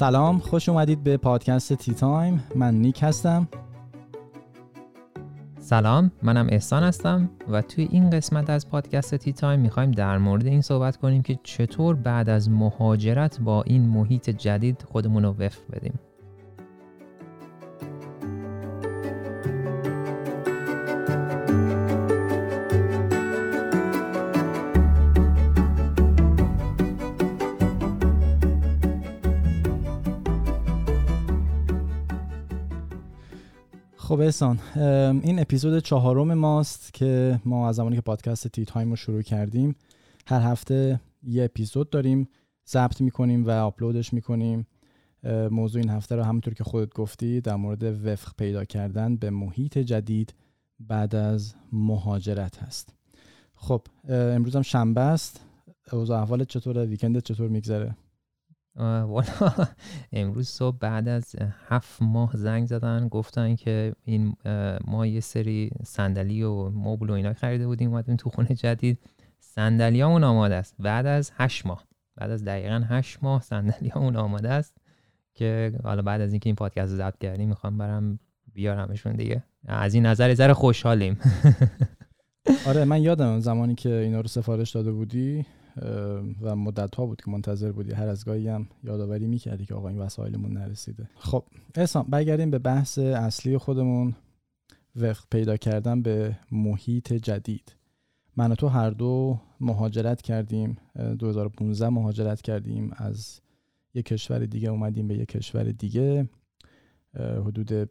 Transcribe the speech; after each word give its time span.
سلام 0.00 0.38
خوش 0.38 0.68
اومدید 0.68 1.02
به 1.02 1.16
پادکست 1.16 1.72
Tea 1.72 1.94
Time. 1.94 2.44
من 2.54 2.74
نیک 2.74 3.02
هستم. 3.02 3.48
سلام 5.58 6.12
منم 6.22 6.46
احسان 6.50 6.82
هستم 6.82 7.30
و 7.48 7.62
توی 7.62 7.88
این 7.90 8.10
قسمت 8.10 8.50
از 8.50 8.68
پادکست 8.68 9.14
Tea 9.14 9.32
Time 9.32 9.60
می‌خوایم 9.60 9.90
در 9.90 10.18
مورد 10.18 10.46
این 10.46 10.60
صحبت 10.60 10.96
کنیم 10.96 11.22
که 11.22 11.38
چطور 11.42 11.94
بعد 11.94 12.28
از 12.28 12.50
مهاجرت 12.50 13.40
با 13.40 13.62
این 13.62 13.88
محیط 13.88 14.30
جدید 14.30 14.82
خودمون 14.82 15.22
رو 15.22 15.30
وفق 15.30 15.62
بدیم. 15.72 15.98
احسان 34.30 34.58
این 35.22 35.38
اپیزود 35.38 35.78
چهارم 35.78 36.34
ماست 36.34 36.94
که 36.94 37.40
ما 37.44 37.68
از 37.68 37.76
زمانی 37.76 37.96
که 37.96 38.02
پادکست 38.02 38.48
تی 38.48 38.64
تایم 38.64 38.90
رو 38.90 38.96
شروع 38.96 39.22
کردیم 39.22 39.76
هر 40.26 40.40
هفته 40.40 41.00
یه 41.22 41.44
اپیزود 41.44 41.90
داریم 41.90 42.28
ضبط 42.68 43.00
می‌کنیم 43.00 43.46
و 43.46 43.50
آپلودش 43.50 44.12
می‌کنیم. 44.12 44.66
موضوع 45.50 45.80
این 45.80 45.90
هفته 45.90 46.16
رو 46.16 46.22
همونطور 46.22 46.54
که 46.54 46.64
خودت 46.64 46.94
گفتی 46.94 47.40
در 47.40 47.56
مورد 47.56 48.06
وفق 48.06 48.32
پیدا 48.38 48.64
کردن 48.64 49.16
به 49.16 49.30
محیط 49.30 49.78
جدید 49.78 50.34
بعد 50.80 51.14
از 51.14 51.54
مهاجرت 51.72 52.58
هست. 52.58 52.94
خب 53.54 53.82
امروز 54.08 54.56
هم 54.56 54.62
شنبه 54.62 55.00
است. 55.00 55.40
اوضاع 55.92 56.22
احوالت 56.22 56.48
چطوره؟ 56.48 56.84
ویکندت 56.84 57.24
چطور 57.24 57.48
میگذره؟ 57.48 57.96
والا 58.76 59.68
امروز 60.12 60.48
صبح 60.48 60.76
بعد 60.80 61.08
از 61.08 61.36
هفت 61.68 62.02
ماه 62.02 62.36
زنگ 62.36 62.66
زدن 62.66 63.08
گفتن 63.08 63.54
که 63.56 63.94
این 64.04 64.36
ما 64.84 65.06
یه 65.06 65.20
سری 65.20 65.70
صندلی 65.84 66.42
و 66.42 66.70
مبل 66.70 67.10
و 67.10 67.12
اینا 67.12 67.32
خریده 67.32 67.66
بودیم 67.66 67.90
اومدیم 67.90 68.16
تو 68.16 68.30
خونه 68.30 68.54
جدید. 68.54 68.98
صندلیامون 69.38 70.24
آماده 70.24 70.54
است. 70.54 70.74
بعد 70.78 71.06
از 71.06 71.32
هشت 71.34 71.66
ماه 71.66 71.84
بعد 72.16 72.30
از 72.30 72.44
دقیقا 72.44 72.82
هشت 72.88 73.18
ماه 73.22 73.42
صندلیامون 73.42 74.16
آماده 74.16 74.50
است 74.50 74.76
که 75.34 75.72
حالا 75.84 76.02
بعد 76.02 76.20
از 76.20 76.32
اینکه 76.32 76.48
این 76.48 76.56
پادکست 76.56 76.94
ضبط 76.94 77.18
کردیم 77.18 77.48
می‌خوام 77.48 77.78
برم 77.78 78.18
بیارمشون 78.52 79.16
دیگه. 79.16 79.44
از 79.66 79.94
این 79.94 80.06
نظر 80.06 80.34
ذره 80.34 80.52
خوشحالیم. 80.52 81.18
آره 82.68 82.84
من 82.84 83.02
یادم 83.02 83.40
زمانی 83.40 83.74
که 83.74 83.88
اینا 83.88 84.20
رو 84.20 84.28
سفارش 84.28 84.70
داده 84.70 84.92
بودی. 84.92 85.46
و 86.40 86.56
مدت 86.56 86.94
ها 86.94 87.06
بود 87.06 87.20
که 87.20 87.30
منتظر 87.30 87.72
بودی. 87.72 87.92
هر 87.92 88.08
از 88.08 88.24
گاهی 88.24 88.48
هم 88.48 88.68
یادآوری 88.84 89.26
می‌کردی 89.26 89.66
که 89.66 89.74
آقا 89.74 89.88
این 89.88 89.98
وسایلمون 89.98 90.52
نرسیده. 90.52 91.08
خب 91.14 91.44
احسان 91.74 92.06
برگردیم 92.08 92.50
به 92.50 92.58
بحث 92.58 92.98
اصلی 92.98 93.58
خودمون. 93.58 94.14
وقت 94.96 95.24
پیدا 95.30 95.56
کردن 95.56 96.02
به 96.02 96.36
محیط 96.52 97.12
جدید. 97.12 97.76
من 98.36 98.52
و 98.52 98.54
تو 98.54 98.68
هر 98.68 98.90
دو 98.90 99.40
مهاجرت 99.60 100.22
کردیم. 100.22 100.76
2015 101.18 101.88
مهاجرت 101.88 102.42
کردیم. 102.42 102.90
از 102.96 103.40
یک 103.94 104.06
کشور 104.06 104.46
دیگه 104.46 104.68
اومدیم 104.68 105.08
به 105.08 105.14
یک 105.14 105.28
کشور 105.28 105.64
دیگه. 105.64 106.28
حدود 107.18 107.90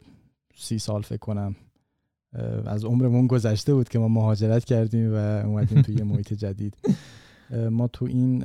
سی 0.54 0.78
سال 0.78 1.02
فکر 1.02 1.18
کنم. 1.18 1.56
از 2.66 2.84
عمرمون 2.84 3.26
گذشته 3.26 3.74
بود 3.74 3.88
که 3.88 3.98
ما 3.98 4.08
مهاجرت 4.08 4.64
کردیم 4.64 5.14
و 5.14 5.16
اومدیم 5.16 5.82
توی 5.82 6.02
محیط 6.02 6.32
جدید. 6.32 6.76
ما 7.70 7.88
تو 7.88 8.04
این 8.04 8.44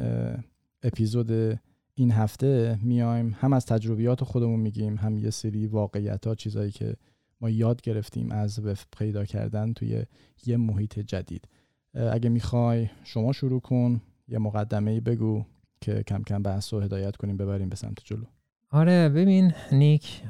اپیزود 0.84 1.60
این 1.94 2.12
هفته 2.12 2.80
میایم 2.82 3.36
هم 3.40 3.54
از 3.54 3.66
تجربیات 3.66 4.24
خودمون 4.24 4.60
میگیم 4.60 4.96
هم 4.96 5.18
یه 5.18 5.30
سری 5.30 5.68
واقعیت 5.68 6.28
ها 6.28 6.36
چیزایی 6.36 6.72
که 6.72 6.96
ما 7.42 7.50
یاد 7.50 7.82
گرفتیم 7.82 8.32
از 8.32 8.60
پیدا 8.98 9.26
کردن 9.26 9.74
توی 9.74 10.06
یه 10.46 10.58
محیط 10.58 11.00
جدید. 11.00 11.48
اگه 11.94 12.30
می‌خوای 12.30 12.90
شما 13.04 13.32
شروع 13.32 13.62
کن 13.62 14.02
یه 14.28 14.40
مقدمه 14.40 14.92
ای 14.92 15.00
بگو 15.00 15.46
که 15.82 16.04
کم 16.04 16.24
کم 16.24 16.44
بحث 16.44 16.74
و 16.74 16.80
هدایت 16.80 17.16
کنیم 17.16 17.38
ببریم 17.38 17.70
به 17.70 17.76
سمت 17.76 17.98
جلو. 18.04 18.26
آره 18.72 19.10
ببین 19.10 19.52
نیک 19.72 20.24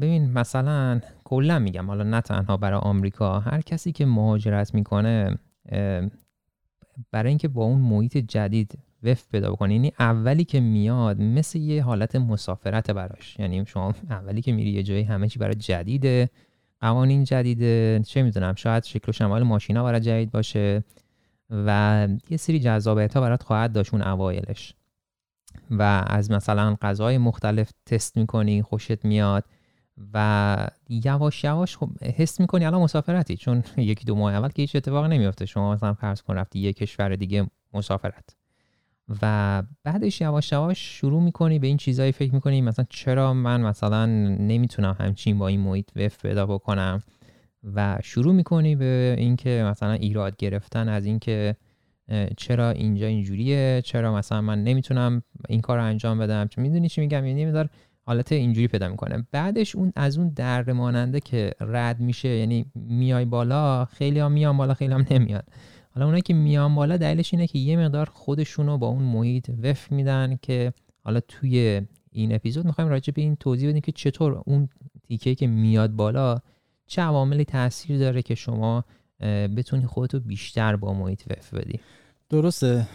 ببین 0.00 0.32
مثلا 0.32 1.00
کلا 1.24 1.58
میگم 1.58 1.86
حالا 1.86 2.04
نه 2.04 2.20
تنها 2.20 2.56
برای 2.56 2.78
آمریکا 2.78 3.40
هر 3.40 3.60
کسی 3.60 3.92
که 3.92 4.06
مهاجرت 4.06 4.74
می‌کنه 4.74 5.38
برای 7.10 7.28
اینکه 7.28 7.48
با 7.48 7.64
اون 7.64 7.80
محیط 7.80 8.16
جدید 8.16 8.78
وفق 9.02 9.28
پیدا 9.32 9.52
بکنه 9.52 9.74
یعنی 9.74 9.92
اولی 9.98 10.44
که 10.44 10.60
میاد 10.60 11.20
مثل 11.20 11.58
یه 11.58 11.82
حالت 11.82 12.16
مسافرت 12.16 12.90
براش. 12.90 13.38
یعنی 13.38 13.66
شما 13.66 13.94
اولی 14.10 14.42
که 14.42 14.52
میری 14.52 14.70
یه 14.70 14.82
جایی 14.82 15.02
همه 15.02 15.28
چی 15.28 15.38
برای 15.38 15.54
جدیده 15.54 16.30
قوانین 16.80 17.24
جدیده 17.24 18.02
چه 18.06 18.22
می‌دونم 18.22 18.54
شاید 18.54 18.84
شکل 18.84 19.04
و 19.08 19.12
شمال 19.12 19.42
ماشینا 19.42 19.84
برای 19.84 20.00
جدید 20.00 20.30
باشه 20.30 20.84
و 21.50 22.08
یه 22.30 22.36
سری 22.36 22.60
جذابیت 22.60 23.14
ها 23.14 23.20
برات 23.20 23.42
خواهد 23.42 23.72
داشت 23.72 23.94
اون 23.94 24.02
اوایلش. 24.02 24.74
و 25.70 26.04
از 26.06 26.30
مثلا 26.30 26.76
غذای 26.82 27.18
مختلف 27.18 27.70
تست 27.86 28.16
می‌کنی 28.16 28.62
خوشت 28.62 29.04
میاد. 29.04 29.44
و 30.14 30.68
یواش 30.88 31.44
یواش 31.44 31.76
خب 31.76 31.90
حس 32.02 32.40
می‌کنی 32.40 32.64
الان 32.64 32.82
مسافرتی 32.82 33.36
چون 33.36 33.64
یکی 33.76 34.04
دو 34.04 34.14
ماه 34.14 34.34
اول 34.34 34.48
که 34.48 34.62
هیچ 34.62 34.76
اتفاق 34.76 35.04
نمیافته. 35.04 35.46
شما 35.46 35.74
مثلا 35.74 35.94
فرض 35.94 36.22
کن 36.22 36.34
رفتی 36.34 36.58
یه 36.58 36.72
کشور 36.72 37.16
دیگه 37.16 37.46
مسافرت. 37.74 38.36
و 39.22 39.62
بعدش 39.84 40.20
یواش 40.20 40.52
یواش 40.52 40.98
شروع 40.98 41.22
می‌کنی 41.22 41.58
به 41.58 41.66
این 41.66 41.76
چیزایی 41.76 42.12
فکر 42.12 42.34
می‌کنی 42.34 42.60
مثلا 42.62 42.84
چرا 42.88 43.34
من 43.34 43.60
مثلا 43.60 44.06
نمی‌تونم 44.06 44.96
همچین 45.00 45.38
با 45.38 45.48
این 45.48 45.60
محیط 45.60 45.90
وف 45.96 46.22
پیدا 46.22 46.46
بکنم؟ 46.46 47.02
و 47.74 47.98
شروع 48.02 48.34
می‌کنی 48.34 48.76
به 48.76 49.14
اینکه 49.18 49.64
مثلا 49.70 49.92
ایراد 49.92 50.36
گرفتن 50.36 50.88
از 50.88 51.06
اینکه 51.06 51.56
چرا 52.36 52.70
اینجا 52.70 53.06
اینجوریه؟ 53.06 53.82
چرا 53.84 54.14
مثلا 54.14 54.40
من 54.40 54.64
نمی‌تونم 54.64 55.22
این 55.48 55.60
کار 55.60 55.78
رو 55.78 55.84
انجام 55.84 56.18
بدم؟ 56.18 56.48
چون 56.48 56.62
می‌دونی 56.62 56.88
چی 56.88 57.00
میگم؟ 57.00 57.26
یعنی 57.26 57.44
میدار 57.44 57.68
حالت 58.06 58.32
اینجوری 58.32 58.68
پیدا 58.68 58.88
می‌کنه. 58.88 59.26
بعدش 59.32 59.76
اون 59.76 59.92
از 59.96 60.18
اون 60.18 60.28
در 60.28 60.72
ماننده 60.72 61.20
که 61.20 61.54
رد 61.60 62.00
میشه 62.00 62.28
یعنی 62.28 62.66
میای 62.74 63.24
بالا 63.24 63.84
خیلی 63.84 64.18
هم 64.18 64.32
میان 64.32 64.56
بالا 64.56 64.74
خیلی 64.74 64.92
هم 64.92 65.06
نمیاد 65.10 65.44
حالا 65.90 66.06
اونایی 66.06 66.22
که 66.22 66.34
میان 66.34 66.74
بالا 66.74 66.96
دلیلش 66.96 67.34
اینه 67.34 67.46
که 67.46 67.58
یه 67.58 67.76
مقدار 67.76 68.08
خودشونو 68.12 68.78
با 68.78 68.86
اون 68.86 69.02
محیط 69.02 69.50
وفق 69.62 69.92
میدن 69.92 70.38
که 70.42 70.72
حالا 71.04 71.20
توی 71.20 71.82
این 72.10 72.34
اپیزود 72.34 72.66
می‌خوایم 72.66 72.90
راجع 72.90 73.12
به 73.12 73.22
این 73.22 73.36
توضیح 73.36 73.68
بدیم 73.68 73.80
که 73.80 73.92
چطور 73.92 74.42
اون 74.46 74.68
تیکه 75.02 75.34
که 75.34 75.46
میاد 75.46 75.90
بالا 75.90 76.38
چه 76.86 77.02
عواملی 77.02 77.44
تاثیر 77.44 77.98
داره 77.98 78.22
که 78.22 78.34
شما 78.34 78.84
بتونی 79.56 79.86
خودتو 79.86 80.20
بیشتر 80.20 80.76
با 80.76 80.94
محیط 80.94 81.22
وفق 81.30 81.58
بدی. 81.58 81.80
درسته. 82.28 82.88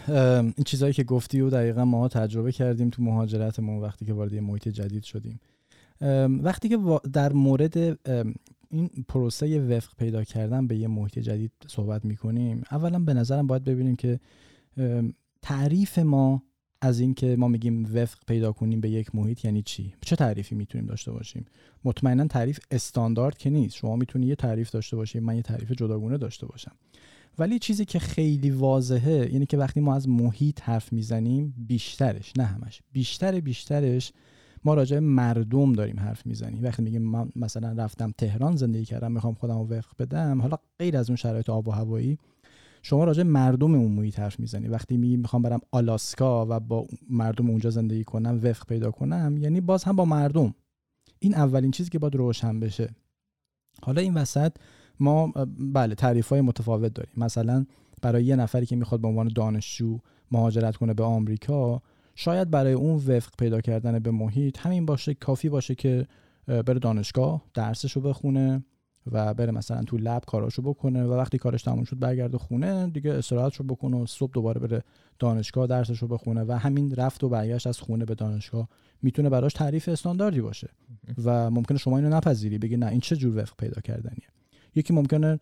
این 0.56 0.64
چیزهایی 0.66 0.94
که 0.94 1.04
گفتی 1.04 1.42
و 1.42 1.50
دقیقا 1.50 1.86
ما 1.86 2.08
تجربه 2.08 2.52
کردیم 2.52 2.90
تو 2.90 3.04
مهاجرتمون 3.04 3.82
وقتی 3.82 4.06
که 4.06 4.14
وارد 4.14 4.34
یه 4.34 4.42
محیط 4.42 4.68
جدید 4.68 5.04
شدیم. 5.04 5.40
وقتی 6.44 6.70
که 6.70 6.78
در 7.14 7.34
مورد 7.34 7.78
این 8.72 8.90
پروسه 9.08 9.62
وفق 9.62 9.96
پیدا 9.98 10.24
کردن 10.24 10.68
به 10.68 10.78
یه 10.78 10.88
محیط 10.88 11.20
جدید 11.20 11.52
صحبت 11.68 12.06
می‌کنیم 12.06 12.64
اولا 12.72 13.00
به 13.00 13.14
نظرم 13.14 13.48
باید 13.48 13.64
ببینیم 13.64 13.96
که 13.96 14.20
تعریف 15.42 16.00
ما 16.00 16.44
از 16.82 17.00
اینکه 17.00 17.36
ما 17.36 17.48
میگیم 17.48 17.96
وفق 17.96 18.18
پیدا 18.28 18.52
کنیم 18.52 18.82
به 18.82 18.90
یک 18.90 19.16
محیط 19.16 19.46
یعنی 19.46 19.62
چی؟ 19.62 19.94
چه 20.02 20.16
تعریفی 20.16 20.56
می‌تونیم 20.56 20.88
داشته 20.88 21.12
باشیم؟ 21.12 21.46
مطمئنا 21.84 22.28
تعریف 22.28 22.60
استاندارد 22.72 23.38
که 23.38 23.50
نیست. 23.50 23.76
شما 23.76 23.96
می‌تونی 23.96 24.28
یه 24.28 24.36
تعریف 24.36 24.72
داشته 24.72 24.96
باشیم 24.96 25.24
من 25.24 25.36
یه 25.36 25.42
تعریف 25.42 25.72
جداگونه 25.72 26.18
داشته 26.18 26.46
باشم. 26.46 26.72
ولی 27.38 27.60
چیزی 27.60 27.86
که 27.86 28.00
خیلی 28.00 28.50
واضحه 28.50 29.28
اینه 29.32 29.46
که 29.46 29.58
وقتی 29.58 29.80
ما 29.80 29.96
از 29.96 30.10
محیط 30.10 30.62
حرف 30.62 30.94
می‌زنیم 30.94 31.54
بیشترش 31.58 32.34
نه 32.38 32.44
همش 32.44 32.82
بیشتر 32.92 33.40
بیشترش 33.40 34.12
ما 34.64 34.74
راجع 34.74 35.00
مردم 35.00 35.74
داریم 35.74 36.00
حرف 36.00 36.26
می‌زنیم. 36.26 36.64
وقتی 36.64 36.84
میگیم 36.84 37.02
من 37.02 37.30
مثلا 37.36 37.72
رفتم 37.72 38.14
تهران 38.18 38.56
زندگی 38.56 38.86
کردم 38.86 39.12
می‌خوام 39.12 39.34
خودم 39.34 39.58
رو 39.58 39.68
وفق 39.68 39.92
بدم 40.00 40.42
حالا 40.42 40.58
غیر 40.80 40.98
از 40.98 41.10
اون 41.10 41.18
شرایط 41.18 41.50
آب 41.50 41.68
و 41.68 41.72
هوایی 41.72 42.18
شما 42.82 43.04
راجع 43.04 43.24
مردم 43.24 43.76
اون 43.76 43.92
محیط 43.92 44.20
حرف 44.20 44.40
می‌زنی. 44.40 44.68
وقتی 44.68 44.98
میگی 44.98 45.18
می‌خوام 45.18 45.42
برم 45.42 45.60
آلاسکا 45.72 46.46
و 46.50 46.60
با 46.60 46.88
مردم 47.10 47.50
اونجا 47.50 47.70
زندگی 47.70 48.04
کنم 48.04 48.40
وفق 48.44 48.66
پیدا 48.66 48.92
کنم 48.92 49.38
یعنی 49.38 49.62
باز 49.62 49.84
هم 49.84 49.96
با 49.96 50.06
مردم. 50.06 50.54
این 51.20 51.36
اولین 51.36 51.72
چیزی 51.72 51.90
که 51.90 52.00
باید 52.00 52.16
روشن 52.16 52.60
بشه. 52.60 52.90
حالا 53.82 54.02
این 54.02 54.14
وسط 54.14 54.52
ما 55.00 55.34
بله 55.58 55.96
تعریف 55.96 56.30
های 56.30 56.42
متفاوت 56.42 56.94
داریم. 56.94 57.14
مثلا 57.18 57.66
برای 58.02 58.24
یه 58.24 58.36
نفری 58.36 58.66
که 58.66 58.76
می‌خواد 58.76 59.02
به 59.02 59.08
عنوان 59.08 59.28
دانشجو 59.28 60.00
مهاجرت 60.32 60.76
کنه 60.76 60.94
به 60.94 61.04
آمریکا 61.04 61.82
شاید 62.16 62.52
برای 62.52 62.74
اون 62.74 62.96
وفق 62.96 63.32
پیدا 63.38 63.62
کردن 63.62 64.00
به 64.00 64.12
محیط 64.12 64.58
همین 64.60 64.86
باشه 64.86 65.14
کافی 65.14 65.50
باشه 65.50 65.76
که 65.76 66.08
بره 66.48 66.80
دانشگاه 66.80 67.42
درسش 67.54 67.92
رو 67.92 68.02
بخونه 68.02 68.64
و 69.12 69.34
بره 69.34 69.52
مثلا 69.52 69.84
تو 69.84 69.98
لب 69.98 70.24
کاراشو 70.28 70.62
بکنه 70.62 71.04
و 71.04 71.14
وقتی 71.14 71.38
کارش 71.38 71.64
تموم 71.64 71.84
شد 71.84 72.00
برگرده 72.00 72.38
خونه 72.38 72.88
دیگه 72.88 73.14
استراحتشو 73.14 73.64
بکنه 73.64 73.98
و 73.98 74.06
صبح 74.06 74.32
دوباره 74.34 74.60
بره 74.60 74.84
دانشگاه 75.20 75.68
درسشو 75.68 76.08
بخونه 76.08 76.44
و 76.44 76.52
همین 76.52 76.96
رفت 76.96 77.24
و 77.24 77.30
برگشت 77.30 77.68
از 77.68 77.80
خونه 77.80 78.06
به 78.06 78.16
دانشگاه. 78.16 78.70
می‌تونه 79.02 79.30
براش 79.30 79.54
تعریف 79.54 79.90
استانداردی 79.90 80.42
باشه 80.42 80.70
و 81.24 81.52
ممکنه 81.52 81.78
شما 81.78 81.98
اینو 81.98 82.10
نپذیری 82.10 82.58
بگی 82.58 82.78
نه 82.78 82.88
این 82.88 83.00
چه 83.00 83.16
جور 83.16 83.38
وفق 83.38 83.56
پیدا 83.58 83.82
کردنیه؟ 83.82 84.28
یکی 84.80 84.94
ممکنه 84.94 85.40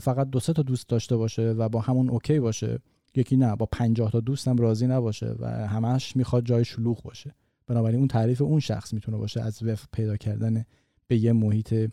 فقط 0.00 0.30
دو 0.30 0.40
سه 0.40 0.52
تا 0.52 0.62
دوست 0.62 0.88
داشته 0.88 1.16
باشه 1.16 1.50
و 1.50 1.68
با 1.68 1.80
همون 1.80 2.10
اوکی 2.10 2.40
باشه 2.40 2.78
یکی 3.16 3.36
نه 3.36 3.56
با 3.56 3.66
50 3.66 4.10
تا 4.10 4.20
دوستم 4.20 4.56
راضی 4.56 4.86
نباشه 4.86 5.34
و 5.38 5.46
همش 5.46 6.16
می‌خواد 6.16 6.44
جای 6.44 6.64
شلوغ 6.64 7.02
باشه. 7.02 7.34
بنابراین 7.66 7.98
اون 7.98 8.08
تعریف 8.08 8.42
اون 8.42 8.60
شخص 8.60 8.92
می‌تونه 8.92 9.16
باشه 9.16 9.40
از 9.40 9.62
وفق 9.62 9.88
پیدا 9.92 10.16
کردن 10.16 10.64
به 11.08 11.16
یه 11.16 11.32
محیط 11.32 11.90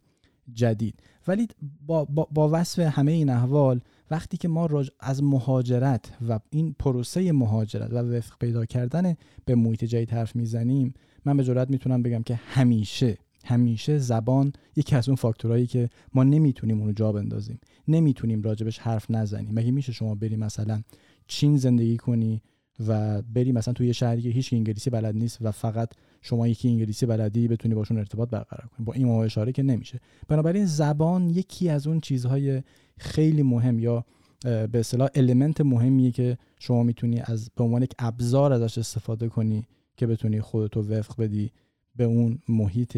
جدید. 0.53 0.99
ولی 1.27 1.47
با, 1.87 2.05
با, 2.05 2.27
با 2.31 2.49
وصف 2.53 2.79
همه 2.79 3.11
این 3.11 3.29
احوال 3.29 3.81
وقتی 4.11 4.37
که 4.37 4.47
ما 4.47 4.69
از 4.99 5.23
مهاجرت 5.23 6.11
و 6.29 6.39
این 6.49 6.75
پروسه 6.79 7.31
مهاجرت 7.31 7.93
و 7.93 7.97
وفق 7.97 8.37
پیدا 8.39 8.65
کردن 8.65 9.15
به 9.45 9.55
محیط 9.55 9.83
جدید 9.83 10.11
حرف 10.11 10.35
می‌زنیم 10.35 10.93
من 11.25 11.37
به 11.37 11.43
جرات 11.43 11.69
می‌تونم 11.69 12.03
بگم 12.03 12.23
که 12.23 12.35
همیشه 12.35 13.17
همیشه 13.43 13.97
زبان 13.97 14.53
یکی 14.75 14.95
از 14.95 15.09
اون 15.09 15.15
فاکتورهایی 15.15 15.67
که 15.67 15.89
ما 16.13 16.23
نمی‌تونیم 16.23 16.79
اونو 16.79 16.91
جا 16.91 17.11
بندازیم. 17.11 17.59
نمی‌تونیم 17.87 18.41
راجبش 18.41 18.79
حرف 18.79 19.11
نزنیم. 19.11 19.53
مگه 19.53 19.71
میشه 19.71 19.91
شما 19.91 20.15
بری 20.15 20.35
مثلا 20.35 20.81
چین 21.27 21.57
زندگی 21.57 21.97
کنی 21.97 22.41
و 22.87 23.21
بری 23.21 23.51
مثلا 23.51 23.73
توی 23.73 23.87
یه 23.87 23.93
شهری 23.93 24.21
که 24.21 24.29
هیچ 24.29 24.53
انگلیسی 24.53 24.89
بلد 24.89 25.15
نیست 25.15 25.37
و 25.41 25.51
فقط 25.51 25.89
شما 26.21 26.47
یکی 26.47 26.69
انگلیسی 26.69 27.05
بلدی 27.05 27.47
بتونی 27.47 27.75
باشون 27.75 27.97
ارتباط 27.97 28.29
برقرار 28.29 28.67
کنی؟ 28.67 28.85
با 28.85 28.93
این 28.93 29.07
اشاره 29.07 29.51
که 29.51 29.63
نمیشه. 29.63 29.99
بنابراین 30.27 30.65
زبان 30.65 31.29
یکی 31.29 31.69
از 31.69 31.87
اون 31.87 31.99
چیزهای 31.99 32.63
خیلی 32.97 33.43
مهم 33.43 33.79
یا 33.79 34.05
به 34.43 34.79
اصطلاح 34.79 35.09
المنت 35.15 35.61
مهمیه 35.61 36.11
که 36.11 36.37
شما 36.59 36.83
می‌تونی 36.83 37.21
از 37.25 37.49
به 37.55 37.63
عنوان 37.63 37.83
یک 37.83 37.93
ابزار 37.99 38.53
ازش 38.53 38.77
استفاده 38.77 39.27
کنی 39.29 39.65
که 39.97 40.07
بتونی 40.07 40.41
خودتو 40.41 40.81
وفق 40.81 41.21
بدی 41.21 41.51
به 41.95 42.03
اون 42.03 42.39
محیط 42.49 42.97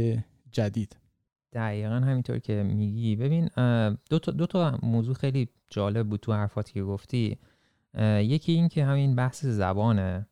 جدید. 0.53 0.97
دقیقا 1.53 1.95
همینطور 1.95 2.39
که 2.39 2.63
میگی. 2.63 3.15
ببین 3.15 3.50
دو 4.09 4.19
تا, 4.19 4.31
دو 4.31 4.45
تا 4.45 4.79
موضوع 4.83 5.15
خیلی 5.15 5.50
جالب 5.69 6.09
بود 6.09 6.19
تو 6.19 6.33
حرفاتی 6.33 6.73
که 6.73 6.83
گفتی. 6.83 7.38
یکی 8.19 8.51
این 8.51 8.69
که 8.69 8.85
همین 8.85 9.15
بحث 9.15 9.45
زبانه 9.45 10.27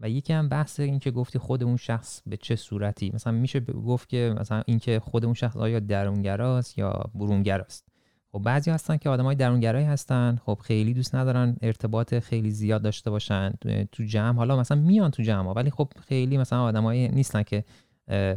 و 0.00 0.08
یکی 0.08 0.32
هم 0.32 0.48
بحث 0.48 0.80
این 0.80 0.98
که 0.98 1.10
گفتی 1.10 1.38
خود 1.38 1.62
اون 1.62 1.76
شخص 1.76 2.22
به 2.26 2.36
چه 2.36 2.56
صورتی. 2.56 3.10
مثلا 3.14 3.32
میشه 3.32 3.60
گفت 3.60 4.08
که 4.08 4.34
مثلا 4.40 4.62
اینکه 4.66 5.00
خود 5.00 5.24
اون 5.24 5.34
شخص 5.34 5.56
آیا 5.56 5.80
درونگراست 5.80 6.78
یا 6.78 7.10
برونگراست. 7.14 7.88
خب 8.32 8.38
بعضی 8.38 8.70
هستن 8.70 8.96
که 8.96 9.08
آدمای 9.08 9.36
درونگرایی 9.36 9.86
هستن. 9.86 10.38
خب 10.44 10.58
خیلی 10.64 10.94
دوست 10.94 11.14
ندارن 11.14 11.56
ارتباط 11.62 12.14
خیلی 12.18 12.50
زیاد 12.50 12.82
داشته 12.82 13.10
باشن. 13.10 13.52
تو 13.92 14.04
جمع 14.04 14.36
حالا 14.36 14.56
مثلا 14.56 14.80
میان 14.80 15.10
تو 15.10 15.22
جمع 15.22 15.52
ولی 15.52 15.70
خب 15.70 15.92
خیلی 16.08 16.38
مثلا 16.38 16.62
آدمایی 16.62 17.08
نیستن 17.08 17.42
که 17.42 17.64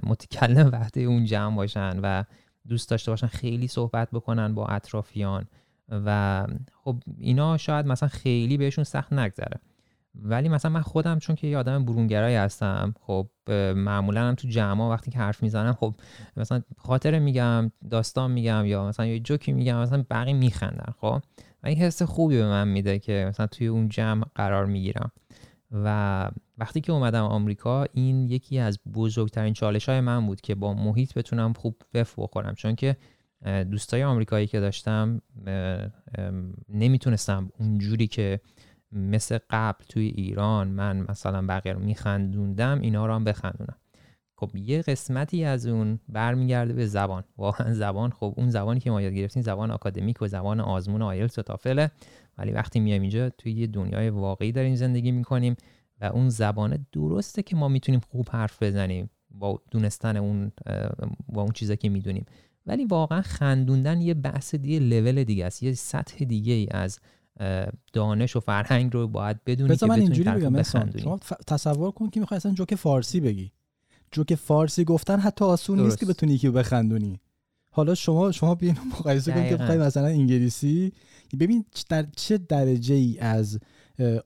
متکلم 0.04 0.70
وحده 0.74 1.02
اون 1.02 1.26
جمع 1.26 1.56
باشن 1.56 2.00
و 2.04 2.24
دوست 2.68 2.90
داشته 2.90 3.12
باشن 3.12 3.28
خیلی 3.28 3.68
صحبت 3.68 4.10
بکنن 4.12 4.56
با 4.56 4.66
اطرافیان. 4.68 5.46
و 5.90 6.48
خب 6.84 6.98
اینا 7.18 7.58
شاید 7.58 7.86
مثلا 7.86 8.10
خیلی 8.10 8.58
بهشون 8.58 8.84
سخت 8.84 9.14
نگذره. 9.14 9.60
ولی 10.16 10.50
مثلا 10.50 10.72
من 10.72 10.82
خودم 10.82 11.20
چون 11.20 11.36
که 11.36 11.48
یه 11.48 11.58
آدم 11.58 11.86
برونگرایی 11.86 12.36
هستم 12.36 12.94
خب 13.02 13.28
معمولا 13.76 14.28
هم 14.28 14.36
تو 14.36 14.48
جمع 14.48 14.90
وقتی 14.90 15.12
که 15.12 15.18
حرف 15.18 15.44
می‌زنم 15.44 15.74
خب 15.74 15.96
مثلا 16.38 16.62
خاطر 16.78 17.20
میگم 17.20 17.72
داستان 17.90 18.32
میگم 18.32 18.66
یا 18.66 18.88
مثلا 18.88 19.06
یه 19.06 19.20
جوکی 19.20 19.52
میگم 19.52 19.78
مثلا 19.78 20.06
بقیه 20.10 20.34
میخندن 20.34 20.94
خب. 21.02 21.22
و 21.64 21.68
این 21.68 21.78
حس 21.78 22.02
خوبی 22.02 22.38
به 22.38 22.46
من 22.48 22.68
میده 22.68 23.00
که 23.00 23.26
مثلا 23.30 23.48
توی 23.48 23.68
اون 23.68 23.90
جمع 23.90 24.24
قرار 24.36 24.66
می‌گیرم. 24.66 25.12
و 25.72 26.30
وقتی 26.58 26.82
که 26.82 26.92
اومدم 26.92 27.24
آمریکا 27.24 27.86
این 27.94 28.30
یکی 28.30 28.60
از 28.60 28.80
بزرگترین 28.94 29.54
چالش 29.54 29.90
های 29.90 30.02
من 30.02 30.26
بود 30.26 30.42
که 30.42 30.56
با 30.56 30.74
محیط 30.74 31.14
بتونم 31.14 31.54
خوب 31.54 31.76
وف 31.94 32.20
بخورم 32.20 32.56
چون 32.56 32.76
که 32.76 32.98
دوستای 33.72 34.04
آمریکایی 34.04 34.48
که 34.48 34.60
داشتم 34.60 35.22
نمی‌تونستم 36.70 37.50
اونجوری 37.60 38.08
که 38.08 38.40
مثل 38.92 39.40
قبل 39.50 39.86
توی 39.90 40.06
ایران 40.08 40.68
من 40.68 41.06
مثلا 41.10 41.46
بقیه 41.48 41.74
رو 41.74 41.80
میخندوندم 41.80 42.82
اینا 42.82 43.06
رو 43.06 43.14
هم 43.14 43.24
بخندونم. 43.24 43.76
خب 44.38 44.56
یه 44.56 44.82
قسمتی 44.82 45.44
از 45.44 45.68
اون 45.68 46.00
برمیگرده 46.10 46.74
به 46.74 46.86
زبان. 46.86 47.24
واقعا 47.38 47.74
زبان 47.74 48.10
خب 48.10 48.34
اون 48.38 48.50
زبانی 48.50 48.80
که 48.80 48.92
ما 48.92 49.02
یاد 49.02 49.14
گرفتیم 49.14 49.44
زبان 49.44 49.72
آکادمیک 49.72 50.22
و 50.22 50.28
زبان 50.28 50.60
آزمون 50.60 51.02
آیلتس 51.02 51.40
و 51.40 51.42
تافله. 51.42 51.92
ولی 52.38 52.52
وقتی 52.52 52.80
میایم 52.80 53.02
اینجا 53.02 53.30
توی 53.30 53.52
یه 53.52 53.68
دنیای 53.68 54.10
واقعی 54.10 54.52
داریم 54.52 54.76
زندگی 54.76 55.12
می‌کنیم. 55.12 55.56
و 56.02 56.06
اون 56.06 56.30
زبانه 56.30 56.86
درسته 56.92 57.44
که 57.44 57.56
ما 57.56 57.68
می‌تونیم 57.68 58.02
خوب 58.12 58.28
حرف 58.32 58.64
بزنیم 58.64 59.10
با 59.32 59.62
دونستن 59.72 60.18
اون 60.18 60.52
با 61.28 61.42
اون 61.42 61.52
چیزا 61.52 61.76
که 61.76 61.90
می‌دونیم. 61.90 62.26
ولی 62.66 62.86
واقعا 62.86 63.22
خندوندن 63.22 64.02
یه 64.02 64.14
بحث 64.14 64.56
دیگه 64.56 64.80
لول 64.80 65.24
دیگه 65.24 65.46
است 65.46 65.64
یه 65.64 65.74
سطح 65.74 66.26
دیگه 66.26 66.54
ای 66.54 66.68
از 66.72 67.00
دانش 67.94 68.36
و 68.36 68.40
فرهنگ 68.40 68.94
رو 68.94 69.08
باید 69.08 69.44
بدونی 69.44 69.76
که 69.76 69.86
من 69.86 70.00
اینجوری 70.00 70.30
بگم 70.30 70.64
شما 70.64 71.20
تصور 71.48 71.92
کن 71.92 72.10
که 72.10 72.20
می‌خوای 72.20 72.36
اصلا 72.36 72.52
جوک 72.52 72.76
فارسی 72.76 73.20
بگی. 73.20 73.52
جوک 74.12 74.36
فارسی 74.36 74.84
گفتن 74.84 75.20
حتی 75.20 75.46
آسون 75.46 75.80
نیست 75.80 76.00
که 76.00 76.06
بتونی 76.06 76.34
یکی 76.34 76.50
بخندونی. 76.50 77.20
حالا 77.72 77.96
شما 77.96 78.32
شما 78.32 78.56
بیاین 78.56 78.78
مقایسه 78.92 79.32
کن 79.32 79.48
که 79.48 79.56
مثلا 79.74 80.08
انگلیسی. 80.08 80.94
ببین 81.40 81.66
در 81.90 82.06
چه 82.16 82.38
درجه 82.38 82.96
ای 82.96 83.20
از 83.20 83.60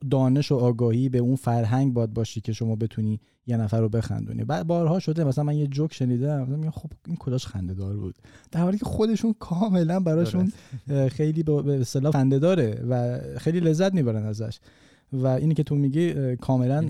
دانش 0.09 0.51
و 0.51 0.55
آگاهی 0.55 1.09
به 1.09 1.17
اون 1.17 1.35
فرهنگ 1.35 1.93
باد 1.93 2.13
باشی 2.13 2.41
که 2.41 2.53
شما 2.53 2.75
بتونی 2.75 3.19
یه 3.47 3.57
نفر 3.57 3.81
رو 3.81 3.89
بخندونی. 3.89 4.43
بعد 4.43 4.67
بارها 4.67 4.99
شده 4.99 5.23
مثلا 5.23 5.43
من 5.43 5.57
یه 5.57 5.67
جوک 5.67 5.93
شنیدم 5.93 6.47
میگم 6.47 6.69
خب 6.69 6.89
این 7.07 7.17
کداش 7.19 7.47
خنده 7.47 7.73
دار 7.73 7.97
بود. 7.97 8.15
در 8.51 8.61
حالی 8.61 8.77
که 8.77 8.85
خودشون 8.85 9.35
کاملا 9.39 9.99
براشون 9.99 10.51
خیلی 11.09 11.43
به 11.43 11.79
اصطلاح 11.81 12.13
خنده 12.13 12.39
داره 12.39 12.83
و 12.89 13.19
خیلی 13.37 13.59
لذت 13.59 13.93
می‌برن 13.93 14.25
ازش. 14.25 14.59
و 15.13 15.27
اینی 15.27 15.53
که 15.53 15.63
تو 15.63 15.75
میگی 15.75 16.35
کاملا 16.35 16.89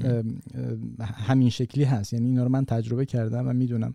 همین 1.01 1.49
شکلی 1.49 1.83
هست. 1.83 2.13
یعنی 2.13 2.27
اینا 2.27 2.43
رو 2.43 2.49
من 2.49 2.65
تجربه 2.65 3.05
کردم 3.05 3.47
و 3.47 3.53
می‌دونم 3.53 3.93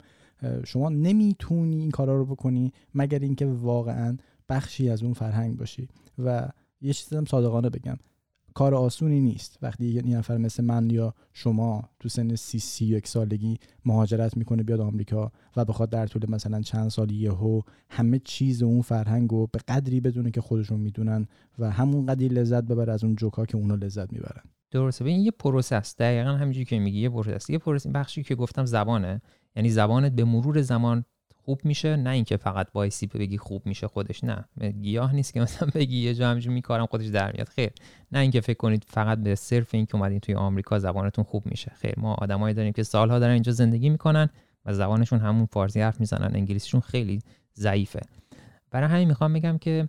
شما 0.65 0.89
نمی‌تونی 0.89 1.77
این 1.77 1.91
کارا 1.91 2.17
رو 2.17 2.25
بکنی 2.25 2.73
مگر 2.95 3.19
اینکه 3.19 3.47
واقعا 3.47 4.17
بخشی 4.49 4.91
از 4.91 5.03
اون 5.03 5.13
فرهنگ 5.13 5.57
باشی. 5.57 5.89
و 6.25 6.49
یه 6.81 6.93
چیزی 6.93 7.17
هم 7.17 7.25
صادقانه 7.25 7.71
بگم. 7.71 7.97
کار 8.55 8.75
آسونی 8.75 9.21
نیست. 9.21 9.59
وقتی 9.63 9.87
یه 9.87 10.03
نفر 10.03 10.37
مثل 10.37 10.65
من 10.65 10.91
یا 10.91 11.15
شما 11.33 11.89
تو 12.01 12.09
سن 12.09 12.35
سی 12.35 12.59
سی 12.59 12.85
یک 12.85 13.09
سالگی 13.09 13.59
مهاجرت 13.85 14.37
می‌کنه 14.37 14.63
بیاد 14.63 14.81
آمریکا 14.81 15.33
و 15.57 15.65
بخواد 15.65 15.91
در 15.91 16.07
طول 16.07 16.23
مثلا 16.29 16.61
چند 16.61 16.89
سال 16.89 17.11
یهو 17.11 17.61
همه 17.91 18.21
چیز 18.25 18.63
اون 18.63 18.83
فرهنگ 18.83 19.31
رو 19.31 19.49
به 19.53 19.59
قدری 19.69 20.01
بدونه 20.01 20.31
که 20.31 20.41
خودشون 20.41 20.81
می‌دونن 20.81 21.27
و 21.59 21.71
همون 21.71 22.07
قدری 22.07 22.29
لذت 22.29 22.65
ببره 22.65 22.93
از 22.93 23.05
اون 23.05 23.17
جوکا 23.17 23.47
که 23.47 23.57
اونا 23.57 23.75
لذت 23.75 24.13
می‌برن. 24.13 24.43
درسته. 24.71 25.05
این 25.05 25.21
یه 25.21 25.31
پروسه 25.31 25.77
است 25.77 25.99
دقیقا 25.99 26.31
همینجوری 26.31 26.65
که 26.65 26.79
میگی. 26.79 27.01
یه 27.01 27.09
پروسه 27.09 27.53
یه 27.53 27.59
پروسه 27.59 27.91
بخشی 27.91 28.23
که 28.23 28.35
گفتم 28.35 28.65
زبانه. 28.65 29.23
یعنی 29.57 29.71
زبانت 29.71 30.13
به 30.13 30.25
مرور 30.25 30.63
زمان 30.63 31.05
خوب 31.45 31.61
میشه 31.65 31.97
نه 31.97 32.11
اینکه 32.11 32.37
فقط 32.37 32.73
بایسی 32.73 33.07
بگی 33.07 33.39
خوب 33.39 33.67
میشه 33.67 33.87
خودش 33.89 34.25
نه. 34.25 34.45
گیاه 34.83 35.15
نیست 35.15 35.33
که 35.35 35.41
مثلا 35.41 35.69
بگی 35.75 35.97
یه 35.97 36.15
جا 36.15 36.31
همینجوری 36.31 36.55
میکارم 36.55 36.87
خودش 36.87 37.07
در 37.07 37.33
میاد. 37.33 37.49
خیر. 37.49 37.71
نه 38.13 38.19
اینکه 38.19 38.41
فکر 38.41 38.57
کنید 38.57 38.85
فقط 38.89 39.19
به 39.19 39.35
صرف 39.35 39.75
اینکه 39.75 39.97
اومدین 39.97 40.21
توی 40.21 40.35
آمریکا 40.35 40.79
زبانتون 40.79 41.25
خوب 41.25 41.47
میشه. 41.47 41.73
خیر. 41.75 41.95
ما 41.97 42.15
آدمایی 42.15 42.55
داریم 42.55 42.73
که 42.73 42.83
سالها 42.83 43.19
دارن 43.19 43.33
اینجا 43.33 43.53
زندگی 43.53 43.91
می‌کنن 43.91 44.29
و 44.65 44.75
زبانشون 44.75 45.19
همون 45.19 45.47
فارسی 45.47 45.81
حرف 45.81 46.01
می‌زنن. 46.01 46.31
انگلیسیشون 46.35 46.81
خیلی 46.81 47.21
ضعیفه. 47.55 48.01
برای 48.71 48.89
همین 48.89 49.09
می‌خوام 49.09 49.33
بگم 49.33 49.59
که 49.59 49.89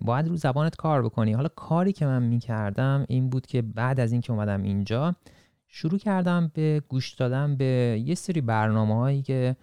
باید 0.00 0.28
رو 0.28 0.36
زبانت 0.36 0.76
کار 0.76 1.02
بکنی. 1.02 1.32
حالا 1.32 1.48
کاری 1.48 1.92
که 1.92 2.06
من 2.06 2.22
می‌کردم 2.22 3.04
این 3.08 3.30
بود 3.30 3.46
که 3.46 3.62
بعد 3.62 4.00
از 4.00 4.12
اینکه 4.12 4.32
اومدم 4.32 4.62
اینجا 4.62 5.14
شروع 5.68 5.98
کردم 5.98 6.50
به 6.54 6.82
گوش 6.88 7.14
دادن 7.14 7.56
به 7.56 8.02
یه 8.06 8.14
سری 8.14 8.40
برنامه 8.40 8.94
هایی 8.94 9.22
که 9.22 9.56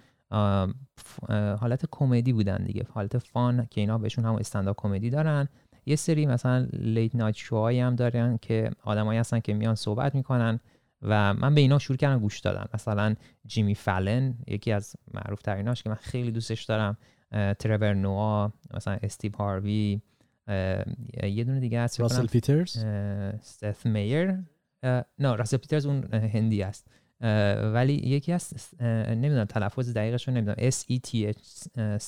حالت 1.59 1.85
کمدی 1.91 2.33
بودن 2.33 2.63
دیگه. 2.63 2.85
حالت 2.89 3.17
فان 3.17 3.67
که 3.71 3.81
اینا 3.81 3.97
بهشون 3.97 4.25
هم 4.25 4.35
استنداپ 4.35 4.75
کمدی 4.81 5.09
دارن. 5.09 5.49
یه 5.85 5.95
سری 5.95 6.25
مثلا 6.25 6.67
لیت 6.73 7.15
نایت 7.15 7.35
شوهایی 7.35 7.79
هم 7.79 7.95
دارن 7.95 8.37
که 8.41 8.71
آدمایی 8.83 9.19
هستن 9.19 9.39
که 9.39 9.53
میان 9.53 9.75
صحبت 9.75 10.15
می‌کنن 10.15 10.59
و 11.01 11.33
من 11.33 11.55
به 11.55 11.61
اینا 11.61 11.79
شروع 11.79 11.97
کردم 11.97 12.19
گوش 12.19 12.39
دادم 12.39 12.69
مثلا 12.73 13.15
جیمی 13.45 13.75
فلن 13.75 14.35
یکی 14.47 14.71
از 14.71 14.95
معروف 15.13 15.41
تریناش 15.41 15.83
که 15.83 15.89
من 15.89 15.95
خیلی 15.95 16.31
دوستش 16.31 16.63
دارم 16.63 16.97
ترور 17.31 17.93
نوا 17.93 18.51
مثلا 18.73 18.97
استیو 19.03 19.31
هاروی 19.35 20.01
یه 21.23 21.43
دونه 21.43 21.59
دیگه 21.59 21.81
هست. 21.81 21.99
راسل 21.99 22.25
پیترز؟ 22.25 22.85
ست 23.41 23.87
میر. 23.87 24.33
نه 25.19 25.35
راسل 25.35 25.57
پیترز 25.57 25.85
اون 25.85 26.13
هندی 26.13 26.63
است 26.63 26.87
ولی 27.73 27.93
یکی 27.93 28.31
از 28.31 28.53
نمی‌دونم 28.81 29.45
تلفظ 29.45 29.93
دقیقش 29.93 30.27
رو 30.27 30.33
نمی‌دونم. 30.33 30.69
S 30.69 30.75
E 30.91 30.99
T 31.07 31.33
H 31.33 31.39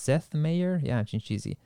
Seth 0.05 0.35
Mayer 0.35 0.83
یا 0.83 0.97
همچین 0.97 1.19
چیزی. 1.19 1.57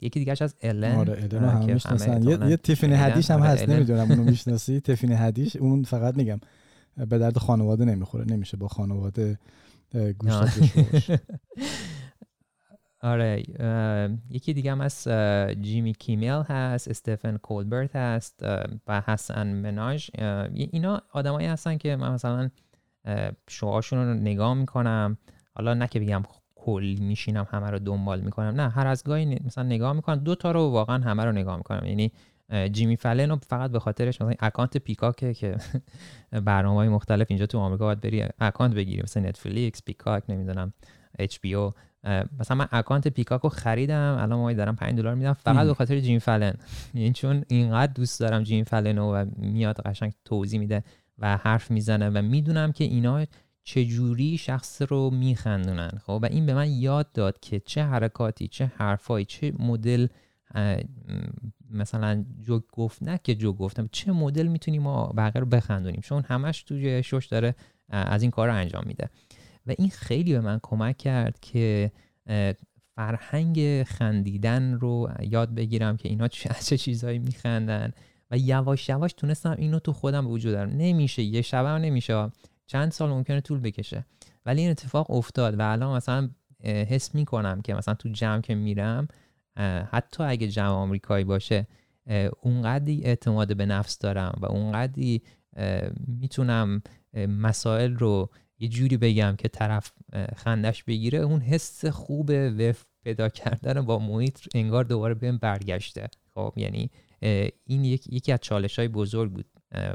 یکی 0.00 0.18
دیگه 0.20 0.34
از 0.40 0.54
الن 0.62 0.94
آره 0.96 1.28
الن 1.32 1.44
هم 1.44 1.64
می‌شناسن. 1.64 2.22
یه, 2.22 2.50
یه 2.50 2.56
تیفینی 2.56 2.94
حدیش 2.94 3.30
هم 3.30 3.40
هست 3.40 3.68
نمی‌دونم 3.68 4.10
اونو 4.10 4.24
می‌شناسی؟ 4.30 4.80
تیفینی 4.80 5.14
حدیش 5.14 5.56
اون 5.56 5.82
فقط 5.82 6.16
میگم. 6.16 6.40
به 6.96 7.18
درد 7.18 7.38
خانواده 7.38 7.84
نمی‌خوره. 7.84 8.24
نمیشه 8.24 8.56
با 8.56 8.68
خانواده 8.68 9.38
گوش 10.18 10.32
آره 13.02 13.42
یکی 14.30 14.52
دیگه 14.52 14.72
هم 14.72 14.80
از 14.80 15.08
جیمی 15.60 15.92
کیمل 15.92 16.42
هست 16.42 16.88
استفن 16.88 17.36
کولبرت 17.36 17.96
هست 17.96 18.44
و 18.86 19.00
حسن 19.06 19.46
منهاج 19.46 20.10
اینا 20.54 21.02
آدمایی 21.12 21.46
هستن 21.46 21.76
که 21.76 21.96
من 21.96 22.12
مثلا 22.12 22.50
شوهاشون 23.48 23.98
رو 23.98 24.14
نگاه 24.14 24.54
می‌کنم. 24.54 25.18
حالا 25.54 25.74
نه 25.74 25.88
که 25.88 26.00
بگم 26.00 26.22
کلی 26.54 27.00
میشینم 27.00 27.46
همه 27.50 27.70
رو 27.70 27.78
دنبال 27.78 28.20
می‌کنم 28.20 28.60
نه 28.60 28.68
هر 28.68 28.86
از 28.86 29.04
گاهی 29.04 29.38
مثلا 29.44 29.64
نگاه 29.64 29.92
می‌کنم. 29.92 30.16
دو 30.16 30.34
تا 30.34 30.50
رو 30.50 30.60
واقعا 30.60 31.04
همه 31.04 31.24
رو 31.24 31.32
نگاه 31.32 31.56
می‌کنم. 31.56 31.86
یعنی 31.86 32.12
جیمی 32.72 32.96
فلن 32.96 33.30
رو 33.30 33.36
فقط 33.36 33.70
به 33.70 33.78
خاطرش 33.78 34.22
مثلا 34.22 34.34
account 34.40 34.76
Peacock 34.76 35.27
ه 35.27 35.34
که 35.34 35.56
برنامه 36.44 36.76
های 36.76 36.88
مختلف 36.88 37.26
اینجا 37.30 37.46
تو 37.46 37.58
آمریکا 37.58 37.84
باید 37.84 38.00
بری 38.00 38.24
account 38.40 38.74
بگیری 38.74 39.02
مثلا 39.02 39.22
Netflix 39.28 39.82
Peacock 39.82 40.22
نمی‌دونم 40.28 40.72
او. 41.54 41.70
مثلا 42.38 42.56
من 42.56 42.68
اکانت 42.72 43.08
پیکاک 43.08 43.40
رو 43.40 43.48
خریدم 43.48 44.16
الان 44.20 44.38
ما 44.38 44.52
دارم 44.52 44.76
5 44.76 44.98
دلار 44.98 45.14
میدم 45.14 45.32
فقط 45.32 45.66
به 45.66 45.74
خاطر 45.74 46.00
جیم 46.00 46.18
فلن 46.18 46.54
یعنی 46.94 47.12
چون 47.12 47.44
اینقدر 47.48 47.92
دوست 47.92 48.20
دارم 48.20 48.42
جیم 48.42 48.64
فلن 48.64 48.98
و 48.98 49.24
میاد 49.36 49.80
قشنگ 49.80 50.12
توضیح 50.24 50.60
میده 50.60 50.84
و 51.18 51.36
حرف 51.36 51.70
می‌زنه 51.70 52.10
و 52.10 52.22
می‌دونم 52.22 52.72
که 52.72 52.84
اینا 52.84 53.24
چجوری 53.64 54.38
شخص 54.38 54.82
رو 54.82 55.10
میخندونن. 55.10 55.90
خب 56.06 56.20
و 56.22 56.26
این 56.26 56.46
به 56.46 56.54
من 56.54 56.70
یاد 56.70 57.12
داد 57.12 57.40
که 57.40 57.60
چه 57.60 57.84
حرکاتی 57.84 58.48
چه 58.48 58.72
حرفایی 58.76 59.24
چه 59.24 59.52
مدل 59.58 60.06
مثلا 61.70 62.24
جو 62.42 62.60
گفت 62.72 63.02
نه 63.02 63.20
که 63.24 63.34
جو 63.34 63.52
گفتم 63.52 63.88
چه 63.92 64.12
مدل 64.12 64.46
می‌تونیم 64.46 64.82
ما 64.82 65.12
بقیه 65.16 65.40
رو 65.40 65.46
بخندونیم؟ 65.46 66.00
چون 66.00 66.22
همش 66.22 66.62
توی 66.62 67.02
شش 67.02 67.26
داره 67.30 67.54
از 67.88 68.22
این 68.22 68.30
کار 68.30 68.48
رو 68.48 68.54
انجام 68.54 68.84
میده. 68.86 69.08
و 69.70 69.74
این 69.78 69.90
خیلی 69.90 70.32
به 70.32 70.40
من 70.40 70.60
کمک 70.62 70.96
کرد 70.96 71.40
که 71.40 71.92
فرهنگ 72.94 73.82
خندیدن 73.82 74.72
رو 74.72 75.10
یاد 75.22 75.54
بگیرم 75.54 75.96
که 75.96 76.08
اینا 76.08 76.28
چه 76.28 76.78
چیزهایی 76.78 77.18
میخندن. 77.18 77.92
و 78.30 78.38
یواش 78.38 78.88
یواش 78.88 79.12
تونستم 79.12 79.56
اینو 79.58 79.78
تو 79.78 79.92
خودم 79.92 80.24
به 80.24 80.30
وجود 80.30 80.52
دارم 80.52 80.70
نمیشه 80.70 81.22
یه 81.22 81.42
شبه 81.42 81.68
نمیشه. 81.68 82.30
چند 82.66 82.92
سال 82.92 83.10
ممکنه 83.10 83.40
طول 83.40 83.60
بکشه. 83.60 84.04
ولی 84.46 84.60
این 84.60 84.70
اتفاق 84.70 85.10
افتاد 85.10 85.58
و 85.58 85.62
الان 85.62 85.96
مثلا 85.96 86.30
حس 86.64 87.14
می‌کنم 87.14 87.60
که 87.60 87.74
مثلا 87.74 87.94
تو 87.94 88.08
جمع 88.08 88.40
که 88.40 88.54
میرم 88.54 89.08
حتی 89.90 90.22
اگه 90.22 90.48
جمع 90.48 90.68
آمریکایی 90.68 91.24
باشه 91.24 91.66
اونقدی 92.40 93.02
اعتماد 93.04 93.56
به 93.56 93.66
نفس 93.66 93.98
دارم 93.98 94.38
و 94.40 94.46
اونقدی 94.46 95.22
می‌تونم 96.06 96.82
مسائل 97.28 97.94
رو 97.94 98.30
یه 98.60 98.68
جوری 98.68 98.96
بگم 98.96 99.34
که 99.38 99.48
طرف 99.48 99.92
خندش 100.36 100.84
بگیره 100.84 101.18
اون 101.18 101.40
حس 101.40 101.84
خوب 101.84 102.30
وف 102.58 102.84
پیدا 103.04 103.28
کردن 103.28 103.80
با 103.82 103.98
محیط 103.98 104.38
انگار 104.54 104.84
دوباره 104.84 105.14
بهم 105.14 105.38
برگشته. 105.38 106.08
خب 106.34 106.52
یعنی 106.56 106.90
این 107.64 107.84
یکی 107.84 108.32
از 108.32 108.38
چالش 108.42 108.78
های 108.78 108.88
بزرگ 108.88 109.32
بود 109.32 109.46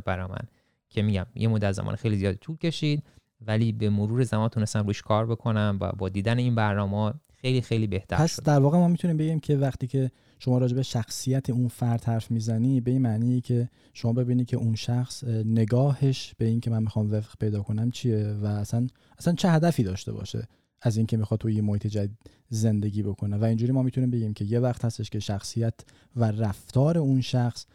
برای 0.06 0.28
من 0.28 0.48
که 0.90 1.02
میگم 1.02 1.26
یه 1.36 1.48
مدت 1.48 1.72
زمان 1.72 1.96
خیلی 1.96 2.16
زیاد 2.16 2.36
طول 2.36 2.58
کشید 2.58 3.04
ولی 3.42 3.72
به 3.72 3.90
مرور 3.90 4.24
زمان 4.24 4.50
تونستم 4.50 4.86
روش 4.88 5.02
کار 5.02 5.26
بکنم 5.26 5.78
و 5.82 5.92
با 5.92 6.10
دیدن 6.10 6.38
این 6.38 6.56
برنامه 6.56 7.14
خیلی 7.34 7.62
خیلی 7.62 7.88
بهتر 7.88 8.18
پس 8.18 8.40
در 8.44 8.60
واقع 8.60 8.78
ما 8.78 8.88
می‌تونیم 8.88 9.18
بگیم 9.18 9.40
که 9.40 9.58
وقتی 9.58 9.88
که 9.88 10.12
شما 10.40 10.58
راجع 10.58 10.76
به 10.76 10.84
شخصیت 10.84 11.50
اون 11.50 11.68
فرد 11.68 12.04
حرف 12.04 12.32
می‌زنی 12.32 12.82
به 12.82 12.92
این 12.92 13.02
معنی 13.02 13.42
که 13.42 13.70
شما 13.94 14.14
ببینی 14.14 14.46
که 14.46 14.58
اون 14.58 14.76
شخص 14.76 15.24
نگاهش 15.46 16.34
به 16.38 16.46
این 16.46 16.60
که 16.60 16.70
من 16.70 16.84
می‌خوام 16.84 17.14
وفق 17.14 17.38
پیدا 17.40 17.62
کنم 17.62 17.92
چیه 17.92 18.28
و 18.42 18.46
اصلا 18.46 18.88
اصلا 19.18 19.34
چه 19.34 19.50
هدفی 19.50 19.84
داشته 19.84 20.12
باشه 20.12 20.48
از 20.82 20.98
اینکه 20.98 21.18
می‌خواد 21.18 21.40
توی 21.40 21.54
یه 21.54 21.62
محیط 21.62 21.88
جدید 21.88 22.18
زندگی 22.50 23.04
بکنه. 23.04 23.38
و 23.38 23.44
اینجوری 23.44 23.72
ما 23.72 23.84
می‌تونیم 23.84 24.12
بگیم 24.12 24.34
که 24.34 24.46
یه 24.46 24.60
وقت 24.60 24.86
هستش 24.86 25.10
که 25.10 25.20
شخصیت 25.20 25.74
و 26.16 26.32
رفتار 26.32 26.98
اون 26.98 27.22
شخص 27.22 27.66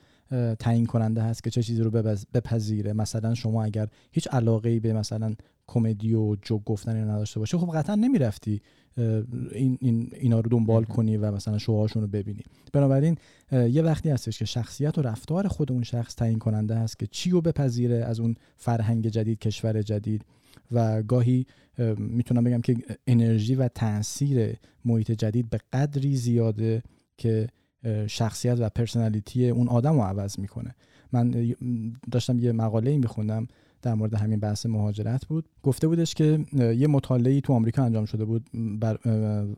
تعیین 0.58 0.86
کننده 0.86 1.22
هست 1.22 1.44
که 1.44 1.50
چه 1.50 1.62
چیزی 1.62 1.82
رو 1.82 1.90
بپذیره. 2.34 2.92
مثلا 2.92 3.34
شما 3.34 3.64
اگر 3.64 3.88
هیچ 4.12 4.28
علاقه 4.32 4.68
ای 4.68 4.80
به 4.80 4.92
مثلا 4.92 5.34
کمدی 5.66 6.14
و 6.14 6.36
جوک 6.42 6.64
گفتن 6.64 7.10
نداشته 7.10 7.40
باشه 7.40 7.58
خب 7.58 7.70
قطعا 7.74 7.94
نمی‌رفتی. 7.94 8.62
این, 8.96 9.78
این 9.80 10.10
اینا 10.20 10.40
رو 10.40 10.50
دنبال 10.50 10.84
کنی 10.84 11.16
و 11.16 11.30
مثلا 11.30 11.58
شوهاشون 11.58 12.02
رو 12.02 12.08
ببینی. 12.08 12.42
بنابراین 12.72 13.16
یه 13.52 13.82
وقتی 13.82 14.10
هستش 14.10 14.38
که 14.38 14.44
شخصیت 14.44 14.98
و 14.98 15.02
رفتار 15.02 15.48
خود 15.48 15.72
اون 15.72 15.82
شخص 15.82 16.14
تعیین 16.14 16.38
کننده 16.38 16.74
هست 16.74 16.98
که 16.98 17.06
چی 17.06 17.30
رو 17.30 17.40
بپذیره 17.40 17.96
از 17.96 18.20
اون 18.20 18.34
فرهنگ 18.56 19.08
جدید 19.08 19.38
کشور 19.38 19.82
جدید 19.82 20.24
و 20.72 21.02
گاهی 21.02 21.46
می‌تونم 21.98 22.44
بگم 22.44 22.60
که 22.60 22.76
انرژی 23.06 23.54
و 23.54 23.68
تاثیر 23.68 24.56
محیط 24.84 25.10
جدید 25.10 25.50
به 25.50 25.60
قدری 25.72 26.16
زیاده 26.16 26.82
که 27.16 27.48
شخصیت 28.06 28.56
و 28.60 28.68
پرسنالیتی 28.68 29.48
اون 29.48 29.68
آدم 29.68 29.94
رو 29.94 30.02
عوض 30.02 30.38
می‌کنه. 30.38 30.74
من 31.12 31.54
داشتم 32.10 32.38
یه 32.38 32.52
مقاله 32.52 32.98
میخوندم 32.98 33.48
در 33.82 33.94
مورد 33.94 34.14
همین 34.14 34.40
بحث 34.40 34.66
مهاجرت 34.66 35.26
بود. 35.26 35.48
گفته 35.62 35.88
بودش 35.88 36.14
که 36.14 36.44
یه 36.52 36.86
مطالعه 36.86 37.40
تو 37.40 37.52
آمریکا 37.52 37.82
انجام 37.84 38.04
شده 38.04 38.24
بود 38.24 38.46
بر 38.54 38.98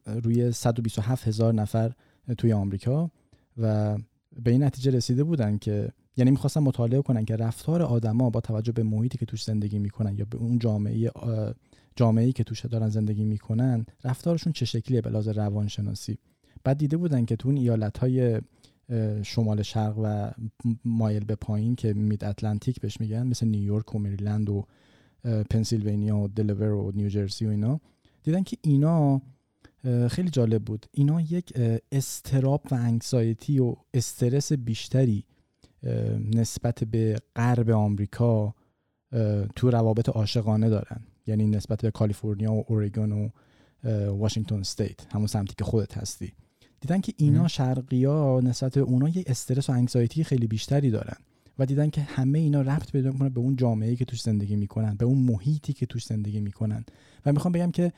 روی 0.06 0.52
127 0.52 1.28
هزار 1.28 1.54
نفر 1.54 1.92
توی 2.38 2.52
آمریکا 2.52 3.10
و 3.58 3.98
به 4.42 4.50
این 4.50 4.62
نتیجه 4.62 4.90
رسیده 4.90 5.24
بودن 5.24 5.58
که 5.58 5.88
یعنی 6.16 6.30
می‌خواستن 6.30 6.60
مطالعه 6.60 7.02
کنن 7.02 7.24
که 7.24 7.36
رفتار 7.36 7.82
آدما 7.82 8.30
با 8.30 8.40
توجه 8.40 8.72
به 8.72 8.82
محیطی 8.82 9.18
که 9.18 9.26
توش 9.26 9.44
زندگی 9.44 9.78
می‌کنن 9.78 10.14
یا 10.18 10.26
به 10.30 10.38
اون 10.38 10.58
جامعه 10.58 11.10
جامعه‌ای 11.96 12.32
که 12.32 12.44
توش 12.44 12.66
دارن 12.66 12.88
زندگی 12.88 13.24
می‌کنن 13.24 13.86
رفتارشون 14.04 14.52
چه 14.52 14.64
شکلیه 14.64 15.00
به 15.00 15.10
لحاظ 15.10 15.28
روانشناسی؟ 15.28 16.18
بعد 16.64 16.78
دیده 16.78 16.96
بودن 16.96 17.24
که 17.24 17.36
تو 17.36 17.48
اون 17.48 17.56
ایالت 17.56 17.98
های 17.98 18.40
شمال 19.22 19.62
شرق 19.62 19.98
و 20.02 20.30
مایل 20.84 21.24
به 21.24 21.34
پایین 21.34 21.76
که 21.76 21.94
مید 21.94 22.24
اتلانتیک 22.24 22.80
بهش 22.80 23.00
میگن 23.00 23.26
مثل 23.26 23.46
نیویورک 23.46 23.94
و 23.94 23.98
مریلند 23.98 24.50
و 24.50 24.66
پنسیلوانیا 25.50 26.16
و 26.16 26.28
دلور 26.28 26.72
و 26.72 26.92
نیوجرسی 26.94 27.46
و 27.46 27.48
اینا. 27.48 27.80
دیدن 28.22 28.42
که 28.42 28.56
اینا 28.62 29.22
خیلی 30.08 30.30
جالب 30.30 30.64
بود. 30.64 30.86
اینا 30.92 31.20
یک 31.20 31.52
استراب 31.92 32.62
و 32.70 32.74
انگزایتی 32.74 33.58
و 33.58 33.74
استرس 33.94 34.52
بیشتری 34.52 35.24
نسبت 36.34 36.84
به 36.84 37.16
غرب 37.36 37.70
آمریکا 37.70 38.54
تو 39.56 39.70
روابط 39.70 40.08
عاشقانه 40.08 40.68
دارن. 40.68 41.00
یعنی 41.26 41.46
نسبت 41.46 41.82
به 41.82 41.90
کالیفرنیا 41.90 42.52
و 42.52 42.64
اورگان 42.68 43.12
و 43.12 43.28
واشنگتن 44.08 44.60
استیت 44.60 45.14
همون 45.14 45.26
سمتی 45.26 45.54
که 45.58 45.64
خودت 45.64 45.98
هستی. 45.98 46.32
دیدن 46.82 47.00
که 47.00 47.12
اینا 47.16 47.48
شرقی 47.48 48.04
ها 48.04 48.40
نسبت 48.44 48.74
به 48.74 48.80
اونا 48.80 49.08
یه 49.08 49.24
استرس 49.26 49.70
و 49.70 49.72
انگزایتی 49.72 50.24
خیلی 50.24 50.46
بیشتری 50.46 50.90
دارن 50.90 51.16
و 51.58 51.66
دیدن 51.66 51.90
که 51.90 52.00
همه 52.00 52.38
اینا 52.38 52.60
ربط 52.60 52.92
پیدا 52.92 53.10
می‌کنه 53.10 53.28
به 53.28 53.40
اون 53.40 53.56
جامعه 53.56 53.96
که 53.96 54.04
توش 54.04 54.22
زندگی 54.22 54.56
می‌کنن 54.56 54.94
به 54.94 55.04
اون 55.04 55.18
محیطی 55.18 55.72
که 55.72 55.86
توش 55.86 56.06
زندگی 56.06 56.40
می‌کنن. 56.40 56.84
و 57.26 57.32
می‌خوام 57.32 57.52
بگم 57.52 57.70
که 57.70 57.92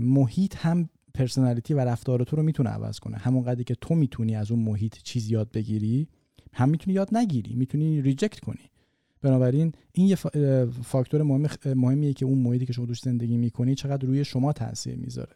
محیط 0.00 0.56
هم 0.56 0.88
پرسنالیتی 1.14 1.74
و 1.74 1.80
رفتار 1.80 2.24
تو 2.24 2.36
رو 2.36 2.42
می‌تونه 2.42 2.70
عوض 2.70 2.98
کنه. 2.98 3.16
همون 3.16 3.42
قدری 3.42 3.64
که 3.64 3.74
تو 3.74 3.94
می‌تونی 3.94 4.36
از 4.36 4.50
اون 4.50 4.60
محیط 4.60 4.96
چیز 5.02 5.30
یاد 5.30 5.50
بگیری 5.52 6.08
هم 6.52 6.68
می‌تونی 6.68 6.94
یاد 6.94 7.16
نگیری 7.16 7.54
می‌تونی 7.54 8.02
ریجکت 8.02 8.40
کنی. 8.40 8.70
بنابراین 9.22 9.72
این 9.92 10.08
یه 10.08 10.16
فاکتور 10.82 11.22
مهم 11.22 11.46
مهمیه 11.74 12.12
که 12.12 12.26
اون 12.26 12.38
محیطی 12.38 12.66
که 12.66 12.72
شما 12.72 12.86
توش 12.86 13.00
زندگی 13.00 13.36
می‌کنی 13.36 13.74
چقدر 13.74 14.06
روی 14.06 14.24
شما 14.24 14.52
تاثیر 14.52 14.96
می‌ذاره. 14.96 15.32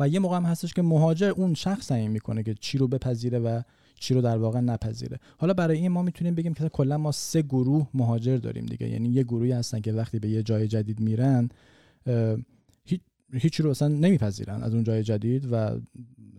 و 0.00 0.08
یه 0.08 0.18
موقع 0.18 0.36
هم 0.36 0.44
هستش 0.44 0.74
که 0.74 0.82
مهاجر 0.82 1.30
اون 1.30 1.54
شخص 1.54 1.88
تعیین 1.88 2.10
می‌کنه 2.10 2.42
که 2.42 2.54
چی 2.54 2.78
رو 2.78 2.88
بپذیره 2.88 3.38
و 3.38 3.62
چی 4.00 4.14
رو 4.14 4.20
در 4.20 4.36
واقع 4.36 4.60
نپذیره. 4.60 5.18
حالا 5.38 5.54
برای 5.54 5.78
این 5.78 5.88
ما 5.88 6.02
می‌تونیم 6.02 6.34
بگیم 6.34 6.54
که 6.54 6.68
کلا 6.68 6.98
ما 6.98 7.12
سه 7.12 7.42
گروه 7.42 7.88
مهاجر 7.94 8.36
داریم 8.36 8.66
دیگه. 8.66 8.88
یعنی 8.88 9.08
یه 9.08 9.22
گروهی 9.22 9.52
هستن 9.52 9.80
که 9.80 9.92
وقتی 9.92 10.18
به 10.18 10.28
یه 10.28 10.42
جای 10.42 10.68
جدید 10.68 11.00
میرن 11.00 11.48
هیچ 13.32 13.60
رو 13.60 13.70
اصلا 13.70 13.88
نمیپذیرن 13.88 14.62
از 14.62 14.74
اون 14.74 14.84
جای 14.84 15.02
جدید 15.02 15.48
و 15.52 15.80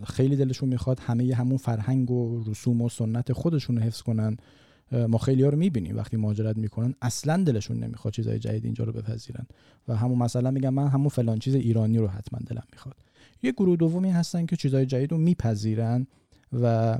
خیلی 0.03 0.35
دلشون 0.35 0.69
می‌خواد 0.69 0.99
همه 0.99 1.35
همون 1.35 1.57
فرهنگ 1.57 2.11
و 2.11 2.43
رسوم 2.47 2.81
و 2.81 2.89
سنت 2.89 3.33
خودشون 3.33 3.77
رو 3.77 3.83
حفظ 3.83 4.01
کنن. 4.01 4.37
ما 4.91 5.17
خیلی 5.17 5.43
ها 5.43 5.49
رو 5.49 5.57
می‌بینیم 5.57 5.97
وقتی 5.97 6.17
مهاجرت 6.17 6.57
می‌کنن. 6.57 6.93
اصلا 7.01 7.43
دلشون 7.43 7.79
نمی‌خواد 7.79 8.13
چیزای 8.13 8.39
جدید 8.39 8.65
اینجا 8.65 8.83
رو 8.83 8.93
بپذیرن. 8.93 9.45
و 9.87 9.95
همون 9.95 10.17
مثلا 10.17 10.51
میگم 10.51 10.73
من 10.73 10.87
همون 10.87 11.09
فلان 11.09 11.39
چیز 11.39 11.55
ایرانی 11.55 11.97
رو 11.97 12.07
حتما 12.07 12.39
دلم 12.47 12.63
می‌خواد. 12.71 12.95
یه 13.45 13.51
گروه 13.51 13.75
دومی 13.75 14.09
هستن 14.09 14.45
که 14.45 14.55
چیزای 14.55 14.85
جدید 14.85 15.11
رو 15.11 15.17
میپذیرن 15.17 16.07
و 16.61 16.97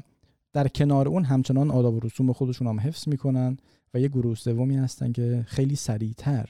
در 0.53 0.67
کنار 0.67 1.07
اون 1.07 1.23
همچنان 1.23 1.71
آداب 1.71 1.93
و 1.93 1.99
رسوم 1.99 2.33
خودشون 2.33 2.67
هم 2.67 2.79
حفظ 2.79 3.07
می‌کنن 3.07 3.57
و 3.93 3.99
یه 3.99 4.07
گروه 4.07 4.35
سومی 4.35 4.77
هستن 4.77 5.11
که 5.11 5.43
خیلی 5.47 5.75
سریعتر 5.75 6.49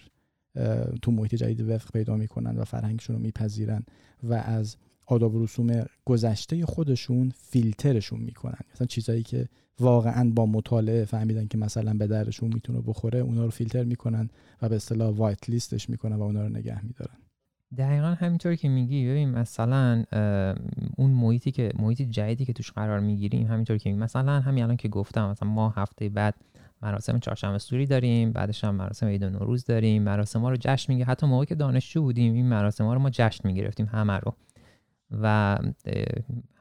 تو 1.01 1.11
محیط 1.11 1.35
جدید 1.35 1.69
وفق 1.69 1.91
پیدا 1.91 2.15
می‌کنن 2.15 2.57
و 2.57 2.63
فرهنگشون 2.63 3.15
رو 3.15 3.21
میپذیرن 3.21 3.83
و 4.23 4.33
از 4.33 4.75
آداب 5.05 5.35
و 5.35 5.43
رسوم 5.43 5.85
گذشته 6.05 6.65
خودشون 6.65 7.33
فیلترشون 7.37 8.19
می‌کنن. 8.19 8.59
مثلا 8.73 8.87
چیزایی 8.87 9.23
که 9.23 9.49
واقعا 9.79 10.29
با 10.29 10.45
مطالعه 10.45 11.05
فهمیدن 11.05 11.47
که 11.47 11.57
مثلا 11.57 11.93
به 11.93 12.07
درشون 12.07 12.53
می‌تونه 12.53 12.81
بخوره 12.81 13.19
اونا 13.19 13.45
رو 13.45 13.51
فیلتر 13.51 13.83
می‌کنن 13.83 14.29
و 14.61 14.69
به 14.69 14.75
اصطلاح 14.75 15.15
وایت 15.15 15.49
لیستش 15.49 15.89
می‌کنن 15.89 16.15
و 16.15 16.21
اونا 16.21 16.41
رو 16.41 16.49
نگه 16.49 16.85
میدارن. 16.85 17.17
دقیقا 17.77 18.07
همینطور 18.07 18.55
که 18.55 18.69
میگی 18.69 19.09
ببین 19.09 19.29
مثلا 19.29 20.03
اون 20.97 21.11
محیطی 21.11 21.51
که 21.51 21.71
محیط 21.79 22.01
جدیدی 22.01 22.45
که 22.45 22.53
توش 22.53 22.71
قرار 22.71 22.99
می‌گیریم 22.99 23.47
همینطور 23.47 23.77
که 23.77 23.93
مثلا 23.93 24.39
همین 24.39 24.63
الان 24.63 24.77
که 24.77 24.87
گفتم 24.87 25.29
مثلا 25.29 25.49
ما 25.49 25.69
هفته 25.69 26.09
بعد 26.09 26.35
مراسم 26.81 27.19
چهارشنبه 27.19 27.57
سوری 27.57 27.85
داریم 27.85 28.31
بعدش 28.31 28.63
هم 28.63 28.75
مراسم 28.75 29.07
عید 29.07 29.23
نوروز 29.23 29.65
داریم 29.65 30.03
مراسم 30.03 30.41
ها 30.41 30.49
رو 30.49 30.57
جشن 30.59 30.93
میگه 30.93 31.05
حتی 31.05 31.27
موقعی 31.27 31.45
که 31.45 31.55
دانشجو 31.55 32.01
بودیم 32.01 32.33
این 32.33 32.45
مراسم 32.49 32.85
ها 32.85 32.93
رو 32.93 32.99
ما 32.99 33.09
جشن 33.09 33.47
می‌گرفتیم 33.47 33.85
همه 33.85 34.17
رو. 34.17 34.33
و 35.21 35.57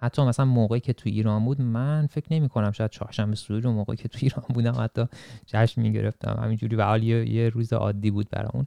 حتی 0.00 0.23
مثلا 0.23 0.46
موقعی 0.46 0.80
که 0.80 0.92
تو 0.92 1.08
ایران 1.08 1.44
بود 1.44 1.61
من 1.61 2.06
فکر 2.06 2.26
نمی 2.30 2.49
کنم 2.49 2.73
شاید 2.73 2.90
چهارشنبه 2.90 3.37
سوری 3.37 3.61
رو 3.61 3.73
موقعی 3.73 3.96
که 3.96 4.08
تو 4.08 4.18
ایران 4.23 4.44
بودم 4.54 4.75
حتی 4.80 5.06
جشن 5.46 5.82
می‌گرفتم. 5.82 6.40
همینجوری 6.42 6.76
به 6.76 6.84
حال 6.84 7.02
یه 7.02 7.49
روز 7.49 7.73
عادی 7.73 8.11
بود 8.11 8.30
برامون. 8.30 8.66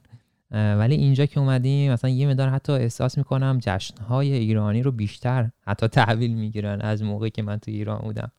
ولی 0.50 0.94
اینجا 0.94 1.26
که 1.26 1.40
اومدیم 1.40 1.92
مثلا 1.92 2.10
یه 2.10 2.28
مدار 2.28 2.48
حتی 2.48 2.72
احساس 2.72 3.18
می‌کنم 3.18 3.58
جشنهای 3.62 4.32
ایرانی 4.32 4.82
رو 4.82 4.92
بیشتر 4.92 5.50
حتی 5.60 5.88
تحویل 5.88 6.34
می‌گیرن 6.34 6.80
از 6.80 7.02
موقعی 7.02 7.30
که 7.30 7.42
من 7.42 7.56
تو 7.56 7.70
ایران 7.70 7.98
بودم. 7.98 8.32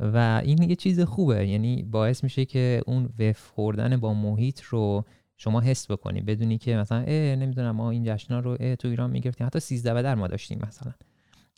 و 0.00 0.40
این 0.44 0.62
یه 0.62 0.76
چیز 0.76 1.00
خوبه 1.00 1.48
یعنی 1.48 1.82
باعث 1.82 2.24
میشه 2.24 2.44
که 2.44 2.82
اون 2.86 3.08
وف 3.18 3.48
خوردن 3.48 3.96
با 3.96 4.14
محیط 4.14 4.60
رو 4.60 5.04
شما 5.36 5.60
حس 5.60 5.90
بکنی. 5.90 6.20
بدونی 6.20 6.58
که 6.58 6.76
مثلا 6.76 6.98
اه 6.98 7.36
نمی‌دونم 7.36 7.70
ما 7.70 7.90
این 7.90 8.04
جشنا 8.04 8.40
رو 8.40 8.56
اه 8.60 8.76
تو 8.76 8.88
ایران 8.88 9.10
می‌گرفتیم. 9.10 9.46
حتی 9.46 9.60
13 9.60 10.02
در 10.02 10.14
ما 10.14 10.26
داشتیم 10.26 10.60
مثلا. 10.66 10.92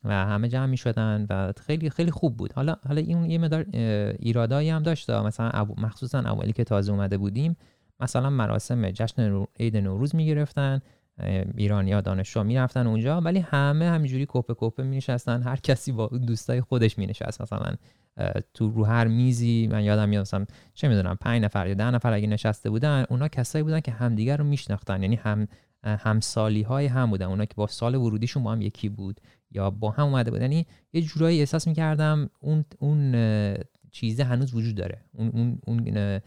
و 0.05 0.13
همه 0.13 0.49
جمع 0.49 0.67
می 0.67 0.77
شدن 0.77 1.27
و 1.31 1.53
خیلی 1.67 1.91
خیلی 1.91 2.11
خوب 2.11 2.37
بود. 2.37 2.53
حالا 2.53 2.77
حالا 2.89 3.01
این 3.01 3.31
یه 3.31 3.39
مدار 3.39 3.67
ایرادایی 4.19 4.71
هم 4.71 4.83
داشت. 4.83 5.11
مثلا 5.11 5.67
مخصوصا 5.79 6.19
اولی 6.19 6.53
که 6.53 6.65
تازه 6.65 6.93
اومده 6.93 7.19
بودیم 7.19 7.57
مثلا 8.01 8.31
مراسم 8.31 8.91
جشن 8.91 9.47
عید 9.61 9.77
نوروز 9.77 10.15
می‌گرفتن 10.15 10.81
ایرانیا 11.57 12.01
دانشجو 12.01 12.43
می‌رفتن 12.43 12.87
اونجا 12.87 13.21
ولی 13.21 13.39
همه 13.39 13.85
همینجوری 13.85 14.27
کوپه 14.27 14.55
کوپه 14.55 14.83
می 14.83 14.97
نشستن 14.97 15.43
هر 15.43 15.57
کسی 15.57 15.93
با 15.93 16.07
دوستای 16.07 16.61
خودش 16.61 16.99
می 16.99 17.07
نشست 17.07 17.43
مثلا 17.43 17.75
تو 18.55 18.71
رو 18.71 18.85
هر 18.85 19.07
میزی 19.07 19.69
من 19.73 19.85
یادم 19.85 20.09
میاد 20.09 20.21
مثلا 20.21 20.47
چه 20.75 20.89
می‌دونم 20.89 21.17
پنج 21.21 21.43
نفر 21.43 21.67
یا 21.67 21.75
ده 21.75 21.91
نفر 21.91 22.13
اگه 22.13 22.27
نشسته 22.27 22.71
بودن 22.71 23.05
اونا 23.11 23.29
کسایی 23.29 23.63
بودن 23.63 23.81
که 23.81 23.93
همدیگر 23.93 24.37
رو 24.37 24.45
میشناختن. 24.45 25.03
یعنی 25.03 25.17
هم 25.17 25.49
همسالی 25.85 26.63
های 26.63 26.87
هم 26.87 27.11
بودن. 27.11 27.27
اونا 27.27 27.45
که 27.45 27.55
با 27.57 27.67
سال 27.67 27.95
ورودیشون 27.95 28.43
با 28.43 28.53
هم 28.53 28.63
یکی 28.63 28.89
بود 28.89 29.21
یا 29.51 29.71
با 29.71 29.91
هم 29.91 30.05
اومده 30.05 30.31
بود. 30.31 30.41
یعنی 30.41 30.67
یه 30.93 31.03
جورایی 31.03 31.41
احساس 31.41 31.69
می‌کردم 31.69 32.31
اون 32.41 32.65
اون 32.79 33.15
چیزه 33.93 34.25
هنوز 34.25 34.55
وجود 34.55 34.75
داره. 34.75 35.01
اون 35.13 35.29
اون, 35.29 35.59
اون 35.67 36.21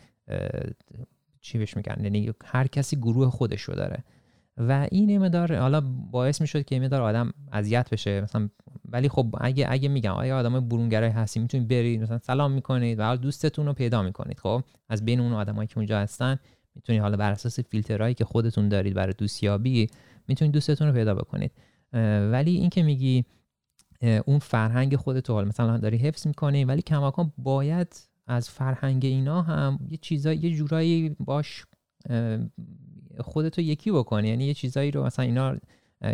چی 1.48 1.58
بهش 1.58 1.78
میگن 1.78 2.04
یعنی 2.04 2.32
هر 2.46 2.68
کسی 2.68 2.96
گروه 2.96 3.30
خودش 3.30 3.62
رو 3.62 3.76
داره. 3.76 4.04
و 4.58 4.88
این 4.92 5.18
مدار 5.18 5.56
حالا 5.56 5.82
باعث 6.12 6.42
می‌شد 6.42 6.66
که 6.66 6.80
مدار 6.80 7.02
آدم 7.02 7.34
اذیت 7.52 7.90
بشه. 7.90 8.22
مثلا 8.22 8.50
ولی 8.86 9.10
خب 9.10 9.36
اگه 9.42 9.66
اگه 9.70 9.90
میگم 9.90 10.12
آیا 10.12 10.38
آدم 10.38 10.68
برونگرای 10.68 11.10
هستی 11.10 11.40
می‌تونید 11.40 11.68
برید 11.68 12.02
مثلا 12.02 12.18
سلام 12.18 12.52
می‌کنید 12.52 13.00
و 13.00 13.04
حال 13.04 13.18
دوستتون 13.18 13.66
رو 13.66 13.74
پیدا 13.74 14.04
می‌کنید. 14.04 14.40
خب 14.40 14.64
از 14.90 15.06
بین 15.06 15.20
اون 15.20 15.34
آدمایی 15.34 15.68
که 15.68 15.78
اونجا 15.78 16.00
هستن 16.00 16.40
می‌تونید 16.76 17.02
حالا 17.02 17.18
بر 17.18 17.32
اساس 17.32 17.60
فیلترهایی 17.60 18.14
که 18.14 18.26
خودتون 18.26 18.70
دارید 18.70 18.94
برای 18.94 19.14
دوستیابی 19.18 19.88
می‌تونید 20.28 20.54
دوستتون 20.54 20.88
رو 20.88 20.94
پیدا 20.94 21.16
بکنید. 21.16 21.52
ولی 22.32 22.56
این 22.56 22.70
که 22.70 22.84
میگی 22.84 23.26
اون 24.26 24.40
فرهنگ 24.40 24.96
خودت 24.96 25.30
رو 25.30 25.46
مثلا 25.46 25.78
داری 25.78 25.98
حفظ 25.98 26.28
می‌کنی 26.28 26.66
ولی 26.66 26.82
کماکان 26.82 27.34
باید 27.38 28.07
از 28.28 28.50
فرهنگ 28.50 29.06
اینا 29.06 29.42
هم 29.42 29.80
یه 29.90 29.98
چیزایی 29.98 30.40
یه 30.40 30.56
جورایی 30.56 31.16
باش 31.20 31.66
خودتو 33.20 33.62
یکی 33.62 33.92
بکنی. 33.92 34.28
یعنی 34.28 34.46
یه 34.46 34.54
چیزایی 34.54 34.92
رو 34.92 35.04
مثلا 35.04 35.26
اینا 35.26 35.58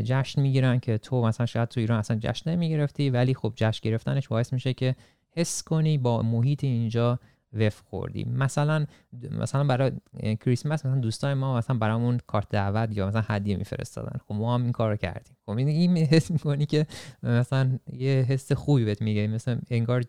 جشن 0.04 0.42
می‌گیرن 0.42 0.80
که 0.80 0.98
تو 0.98 1.26
مثلا 1.26 1.46
شاید 1.46 1.70
تو 1.70 1.80
ایران 1.80 2.00
اصلا 2.00 2.18
جشن 2.22 2.52
نمی‌گرفتی 2.52 3.10
ولی 3.10 3.34
خب 3.34 3.54
جشن 3.56 3.90
گرفتنش 3.90 4.28
باعث 4.28 4.54
میشه 4.54 4.74
که 4.74 4.96
حس 5.32 5.64
کنی 5.64 5.98
با 5.98 6.22
محیط 6.22 6.64
اینجا 6.64 7.20
وف 7.54 7.82
خوردی. 7.86 8.24
مثلا 8.24 8.86
مثلا 9.32 9.64
برای 9.64 9.92
کریسمس 10.40 10.86
مثلا 10.86 11.00
دوستای 11.00 11.34
ما 11.34 11.58
مثلا 11.58 11.78
برامون 11.78 12.20
کارت 12.28 12.50
دعوت 12.50 12.98
یا 12.98 13.08
مثلا 13.08 13.24
هدیه 13.28 13.58
میفرستادن. 13.58 14.20
خب 14.28 14.36
ما 14.36 14.56
هم 14.56 14.64
این 14.64 14.72
کارو 14.72 14.96
کردیم. 14.96 15.36
خب 15.46 15.52
این 15.58 15.98
حس 15.98 16.32
می‌کنی 16.32 16.66
که 16.66 16.88
مثلا 17.24 17.80
یه 17.94 18.26
حس 18.30 18.52
خوبی 18.52 18.86
بهت 18.86 19.02
میگه. 19.02 19.28
مثلا 19.28 19.60
انگار 19.70 20.04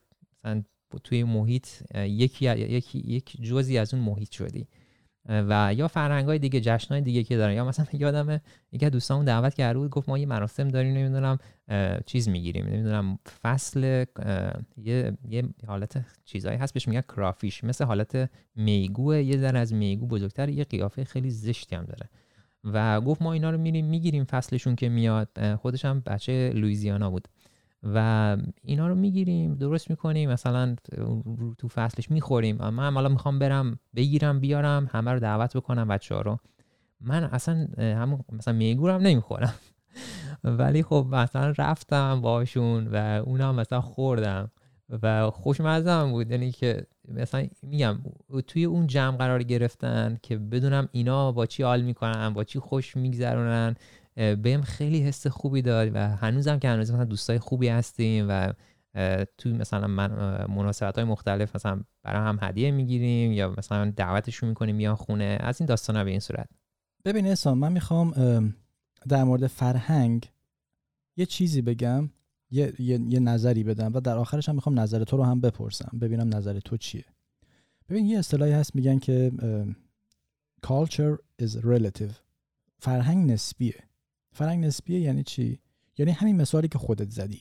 مثلا 0.44 0.62
توی 1.04 1.24
محیط 1.24 1.66
یکی 1.94 2.46
یکی 2.56 2.98
یک 2.98 3.36
جزی 3.42 3.78
از 3.78 3.94
اون 3.94 4.02
محیط 4.02 4.30
شدی. 4.30 4.66
و 5.28 5.74
یا 5.76 5.88
فرهنگ 5.88 6.26
های 6.26 6.38
دیگه 6.38 6.60
جشن 6.60 6.94
های 6.94 7.00
دیگه 7.02 7.22
که 7.22 7.36
دارن. 7.36 7.54
یا 7.54 7.64
مثلا 7.64 7.86
یادم 8.04 8.40
یکی 8.72 8.90
دوستامون 8.90 9.24
دعوت 9.24 9.54
کرده 9.54 9.78
بود 9.78 9.90
گفت 9.90 10.08
ما 10.08 10.18
یه 10.18 10.26
مراسم 10.26 10.68
داریم 10.68 10.94
نمی‌دونم 10.94 11.38
چیز 12.06 12.28
می‌گیریم. 12.28 12.66
نمی‌دونم 12.66 13.18
فصل 13.42 14.04
یه 14.76 15.12
یه 15.28 15.44
حالت 15.66 16.04
چیزایی 16.24 16.58
هست 16.58 16.74
بهش 16.74 16.88
میگن 16.88 17.00
کرافیش 17.00 17.64
مثل 17.64 17.84
حالت 17.84 18.30
میگو 18.56 19.14
یه 19.14 19.38
ذره 19.38 19.58
از 19.58 19.72
میگو 19.72 20.06
بزرگتر 20.06 20.48
یه 20.48 20.64
قیافه 20.64 21.04
خیلی 21.04 21.30
زشتی 21.30 21.76
هم 21.76 21.84
داره. 21.84 22.08
و 22.64 23.00
گفت 23.00 23.22
ما 23.22 23.32
اینا 23.32 23.50
رو 23.50 23.58
میریم 23.58 23.86
می‌گیریم 23.86 24.24
فصلشون 24.24 24.76
که 24.76 24.88
میاد. 24.88 25.54
خودش 25.56 25.84
هم 25.84 26.02
بچه 26.06 26.52
لویزیانا 26.54 27.10
بود. 27.10 27.28
و 27.94 28.36
اینا 28.62 28.88
رو 28.88 28.94
می‌گیریم 28.94 29.54
درست 29.54 29.90
می‌کنیم 29.90 30.30
مثلا 30.30 30.76
تو 31.58 31.68
فصلش 31.68 32.10
می‌خوریم. 32.10 32.56
من 32.56 32.94
حالا 32.94 33.08
می‌خوام 33.08 33.38
برم 33.38 33.78
بگیرم 33.96 34.40
بیارم 34.40 34.88
همه 34.92 35.12
رو 35.12 35.18
دعوت 35.18 35.56
بکنم 35.56 35.88
بچه 35.88 36.14
رو. 36.14 36.38
من 37.00 37.24
اصلا 37.24 37.68
همون 37.78 38.20
مثلا 38.32 38.54
میگورم 38.54 39.00
نمی‌خورم. 39.00 39.54
ولی 40.44 40.82
خب 40.82 41.06
مثلا 41.10 41.54
رفتم 41.58 42.20
باشون 42.20 42.86
و 42.86 43.22
اونم 43.26 43.54
مثلا 43.54 43.80
خوردم 43.80 44.50
و 45.02 45.30
خوشمزه 45.30 46.04
بود. 46.04 46.30
یعنی 46.30 46.52
که 46.52 46.86
مثلا 47.08 47.46
میگم 47.62 47.98
توی 48.46 48.64
اون 48.64 48.86
جمع 48.86 49.16
قرار 49.16 49.42
گرفتن 49.42 50.18
که 50.22 50.36
بدونم 50.38 50.88
اینا 50.92 51.32
با 51.32 51.46
چی 51.46 51.62
حال 51.62 51.82
می‌کنن 51.82 52.30
با 52.30 52.44
چی 52.44 52.58
خوش 52.58 52.96
میگذرونن. 52.96 53.74
بهم 54.14 54.62
خیلی 54.62 55.00
حس 55.00 55.26
خوبی 55.26 55.62
داد 55.62 55.90
و 55.94 55.98
هنوزم 56.16 56.58
که 56.58 56.68
هنوز 56.68 56.90
مثلا 56.90 57.04
دوستای 57.04 57.38
خوبی 57.38 57.68
هستیم 57.68 58.26
و 58.28 58.52
توی 59.38 59.52
مثلا 59.52 59.86
من 59.86 60.10
مناسبت 60.50 60.94
های 60.94 61.04
مختلف 61.04 61.56
مثلا 61.56 61.80
برای 62.02 62.28
هم 62.28 62.38
هدیه 62.42 62.70
می‌گیریم 62.70 63.32
یا 63.32 63.54
مثلا 63.58 63.90
دعوتشون 63.96 64.48
می‌کنیم 64.48 64.80
یا 64.80 64.94
خونه 64.94 65.38
از 65.40 65.60
این 65.60 65.66
داستان 65.66 66.04
به 66.04 66.10
این 66.10 66.20
صورت. 66.20 66.48
ببین 67.04 67.26
اسام 67.26 67.58
من 67.58 67.72
می‌خوام 67.72 68.10
در 69.08 69.24
مورد 69.24 69.46
فرهنگ 69.46 70.30
یه 71.16 71.26
چیزی 71.26 71.62
بگم 71.62 72.10
یه،, 72.50 72.72
یه،, 72.78 73.00
یه 73.08 73.20
نظری 73.20 73.64
بدم 73.64 73.92
و 73.94 74.00
در 74.00 74.16
آخرش 74.16 74.48
هم 74.48 74.54
می‌خوام 74.54 74.80
نظر 74.80 75.04
تو 75.04 75.16
رو 75.16 75.24
هم 75.24 75.40
بپرسم 75.40 75.98
ببینم 76.00 76.34
نظر 76.34 76.60
تو 76.60 76.76
چیه. 76.76 77.04
ببین 77.88 78.06
یه 78.06 78.18
اصطلاحی 78.18 78.52
هست 78.52 78.76
میگن 78.76 78.98
که 78.98 79.32
culture 80.66 81.42
is 81.42 81.50
relative. 81.50 82.12
فرهنگ 82.78 83.32
نسبیه. 83.32 83.74
فرنگ 84.34 84.64
نسبیه 84.64 85.00
یعنی 85.00 85.22
چی؟ 85.22 85.58
یعنی 85.98 86.12
همین 86.12 86.36
مثالی 86.36 86.68
که 86.68 86.78
خودت 86.78 87.10
زدی. 87.10 87.40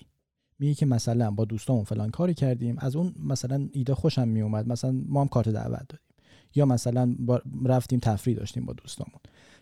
میگه 0.60 0.74
که 0.74 0.86
مثلا 0.86 1.32
با 1.32 1.46
دوستامون 1.46 1.84
فلان 1.84 2.10
کاری 2.10 2.34
کردیم 2.34 2.76
از 2.80 2.96
اون 2.96 3.16
مثلا 3.20 3.70
ایده 3.72 3.96
خوشم 3.96 4.28
میومد 4.28 4.68
مثلا 4.68 4.92
ما 4.92 5.22
هم 5.22 5.28
کارت 5.28 5.50
دعوت 5.50 5.88
دادیم. 5.90 6.08
یا 6.56 6.66
مثلا 6.66 7.16
رفتیم 7.66 8.00
تفریح 8.00 8.38
داشتیم 8.38 8.66
با 8.66 8.74
دوستامون. 8.74 9.20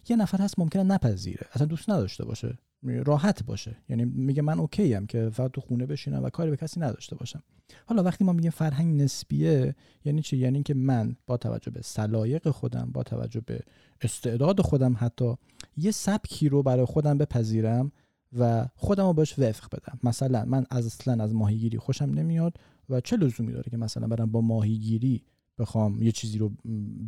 یه 0.09 0.15
نفر 0.15 0.37
هست 0.37 0.59
ممکنه 0.59 0.83
نپذیره 0.83 1.47
اصلا 1.53 1.67
دوست 1.67 1.89
نداشته 1.89 2.25
باشه 2.25 2.57
راحت 2.83 3.43
باشه. 3.43 3.75
یعنی 3.89 4.05
میگه 4.05 4.41
من 4.41 4.59
اوکی 4.59 4.95
ام 4.95 5.07
که 5.07 5.29
فقط 5.29 5.51
تو 5.51 5.61
خونه 5.61 5.85
بشینم 5.85 6.23
و 6.23 6.29
کاری 6.29 6.49
به 6.49 6.57
کسی 6.57 6.79
نداشته 6.79 7.15
باشم. 7.15 7.43
حالا 7.85 8.03
وقتی 8.03 8.23
ما 8.23 8.33
میگیم 8.33 8.51
فرهنگ 8.51 9.01
نسبیه 9.01 9.75
یعنی 10.05 10.21
چی؟ 10.21 10.37
یعنی 10.37 10.63
که 10.63 10.73
من 10.73 11.15
با 11.27 11.37
توجه 11.37 11.71
به 11.71 11.81
سلایق 11.81 12.49
خودم 12.49 12.91
با 12.93 13.03
توجه 13.03 13.41
به 13.41 13.59
استعداد 14.01 14.61
خودم 14.61 14.95
حتی 14.99 15.35
یه 15.77 15.91
سبکی 15.91 16.49
رو 16.49 16.63
برای 16.63 16.85
خودم 16.85 17.17
بپذیرم 17.17 17.91
و 18.39 18.67
خودم 18.75 19.05
رو 19.05 19.13
بهش 19.13 19.39
وفق 19.39 19.67
بدم. 19.75 19.99
مثلا 20.03 20.45
من 20.45 20.65
اصلا 20.71 21.23
از 21.23 21.33
ماهیگیری 21.33 21.77
خوشم 21.77 22.05
نمیاد 22.05 22.57
و 22.89 23.01
چه 23.01 23.17
لزومی 23.17 23.53
داره 23.53 23.71
که 23.71 23.77
مثلا 23.77 24.07
برم 24.07 24.31
با 24.31 24.41
ماهیگیری 24.41 25.23
بخوام 25.61 26.01
یه 26.01 26.11
چیزی 26.11 26.37
رو 26.37 26.51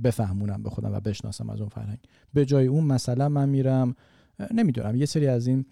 بفهمونم 0.03 0.63
به 0.63 0.69
خودم 0.69 0.93
و 0.93 0.99
بشناسم 0.99 1.49
از 1.49 1.59
اون 1.59 1.69
فرهنگ. 1.69 1.97
به 2.33 2.45
جای 2.45 2.67
اون 2.67 2.83
مثلا 2.83 3.29
من 3.29 3.49
میرم 3.49 3.95
نمی‌دونم 4.53 4.95
یه 4.95 5.05
سری 5.05 5.27
از 5.27 5.47
این 5.47 5.65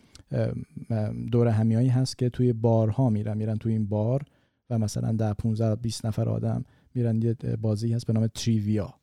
دور 1.31 1.47
همیایی 1.47 1.87
هست 1.87 2.17
که 2.17 2.29
توی 2.29 2.53
بارها 2.53 3.09
میرن 3.09 3.37
میرن 3.37 3.57
توی 3.57 3.73
این 3.73 3.85
بار 3.85 4.23
و 4.69 4.77
مثلا 4.77 5.11
در 5.11 5.33
15 5.33 5.75
20 5.75 6.05
نفر 6.05 6.29
آدم 6.29 6.63
میرن 6.95 7.21
یه 7.21 7.35
بازی 7.61 7.93
هست 7.93 8.07
به 8.07 8.13
نام 8.13 8.27
تریویا. 8.27 8.93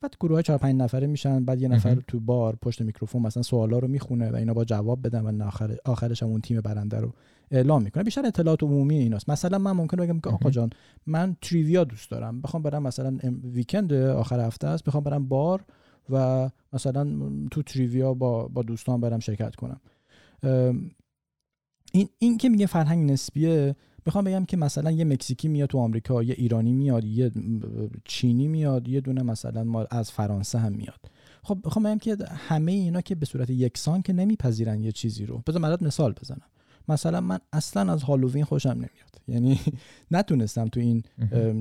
بعد 0.00 0.14
گروه 0.20 0.34
های 0.34 0.42
4 0.42 0.58
5 0.58 0.74
نفره 0.80 1.06
میشن 1.06 1.44
بعد 1.44 1.62
یه 1.62 1.68
نفر 1.68 1.94
تو 1.94 2.20
بار 2.20 2.56
پشت 2.62 2.82
میکروفون 2.82 3.22
مثلا 3.22 3.42
سوالا 3.42 3.78
رو 3.78 3.88
می‌خونه 3.88 4.30
و 4.30 4.36
اینا 4.36 4.54
با 4.54 4.64
جواب 4.64 5.06
بدن 5.06 5.38
و 5.38 5.44
آخر 5.44 5.76
آخرش 5.84 6.22
هم 6.22 6.28
اون 6.28 6.40
تیم 6.40 6.60
برنده 6.60 7.00
رو 7.00 7.12
اعلام 7.50 7.82
می‌کنه. 7.82 8.02
بیشتر 8.04 8.26
اطلاعات 8.26 8.62
عمومی 8.62 8.98
ایناست. 8.98 9.30
مثلا 9.30 9.58
من 9.58 9.72
ممکنه 9.72 10.06
بگم 10.06 10.20
که 10.20 10.30
آقا 10.30 10.50
جان 10.50 10.70
من 11.06 11.36
تریویا 11.42 11.84
دوست 11.84 12.10
دارم. 12.10 12.40
بخوام 12.40 12.62
برم 12.62 12.82
مثلا 12.82 13.18
ویکند 13.44 13.92
آخر 13.92 14.40
هفته 14.40 14.66
است. 14.66 14.84
بخوام 14.84 15.04
برم 15.04 15.28
بار 15.28 15.64
و 16.10 16.50
مثلا 16.72 17.06
تو 17.50 17.62
تریویا 17.62 18.14
با 18.14 18.48
با 18.48 18.62
دوستان 18.62 19.00
برم 19.00 19.18
شرکت 19.18 19.54
کنم. 19.56 19.80
این 21.92 22.08
این 22.18 22.38
که 22.38 22.48
میگه 22.48 22.66
فرهنگ 22.66 23.10
نسبیه 23.10 23.76
می‌خوام 24.06 24.24
بگم 24.24 24.44
که 24.44 24.56
مثلا 24.56 24.90
یه 24.90 25.04
مکزیکی 25.04 25.48
میاد 25.48 25.68
تو 25.68 25.78
آمریکا 25.78 26.22
یه 26.22 26.34
ایرانی 26.38 26.72
میاد 26.72 27.04
یه 27.04 27.32
چینی 28.04 28.48
میاد 28.48 28.88
یه 28.88 29.00
دونه 29.00 29.22
مثلا 29.22 29.64
ما 29.64 29.86
از 29.90 30.10
فرانسه 30.10 30.58
هم 30.58 30.72
میاد. 30.72 31.00
خب 31.42 31.58
می‌خوام 31.64 31.84
بگم 31.84 31.98
که 31.98 32.16
همه 32.30 32.72
اینا 32.72 33.00
که 33.00 33.14
به 33.14 33.26
صورت 33.26 33.50
یکسان 33.50 34.02
که 34.02 34.12
نمیپذیرن 34.12 34.80
یه 34.80 34.92
چیزی 34.92 35.26
رو. 35.26 35.42
بذار 35.46 35.78
مثال 35.84 36.12
بزنم. 36.12 36.46
مثلا 36.88 37.20
من 37.20 37.38
اصلا 37.52 37.92
از 37.92 38.02
هالووین 38.02 38.44
خوشم 38.44 38.70
نمیاد. 38.70 39.20
یعنی 39.28 39.60
نتونستم 40.10 40.68
تو 40.68 40.80
این 40.80 41.02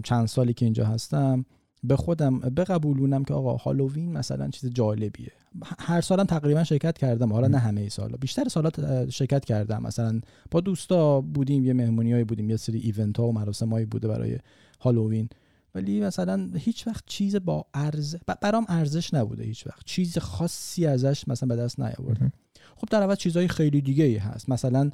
چند 0.04 0.28
سالی 0.28 0.54
که 0.54 0.66
اینجا 0.66 0.86
هستم 0.86 1.46
به 1.84 1.96
خودم 1.96 2.40
بقبولونم 2.40 3.24
که 3.24 3.34
آقا 3.34 3.58
هالووین 3.58 4.12
مثلا 4.12 4.50
چیز 4.50 4.70
جالبیه. 4.70 5.32
هر 5.80 6.02
سالم 6.02 6.24
تقریبا 6.24 6.63
شرکت 6.63 6.98
کردم. 6.98 7.34
حالا 7.34 7.48
نه 7.48 7.58
همه 7.58 7.90
سالا 7.90 8.18
بیشتر 8.18 8.48
سالات 8.48 9.10
شرکت 9.10 9.46
کردم. 9.46 9.82
مثلا 9.82 10.22
با 10.52 10.62
دوستا 10.62 11.22
بودیم 11.22 11.66
یه 11.66 11.74
مهمونیایی 11.74 12.24
بودیم 12.24 12.50
یه 12.50 12.58
سری 12.58 12.80
event 12.80 13.17
ها 13.18 13.28
و 13.28 13.32
مراسمایی 13.32 13.86
بوده 13.86 14.08
برای 14.08 14.38
هالووین. 14.80 15.30
ولی 15.76 16.02
مثلا 16.02 16.50
هیچ 16.56 16.88
وقت 16.88 17.04
چیز 17.08 17.36
با 17.36 17.66
ارز 17.74 18.16
برام 18.42 18.66
ارزش 18.70 19.13
نبوده 19.13 19.44
هیچ 19.44 19.68
وقت. 19.68 19.86
چیز 19.86 20.18
خاصی 20.18 20.86
ازش 20.86 21.28
مثلا 21.28 21.48
به 21.50 21.56
دست 21.56 21.80
نیاوردم. 21.80 22.32
خب 22.78 22.88
در 22.92 23.04
عوض 23.04 23.18
چیزهای 23.18 23.48
خیلی 23.48 23.82
دیگه 23.82 24.04
ای 24.04 24.18
هست. 24.18 24.50
مثلا 24.50 24.90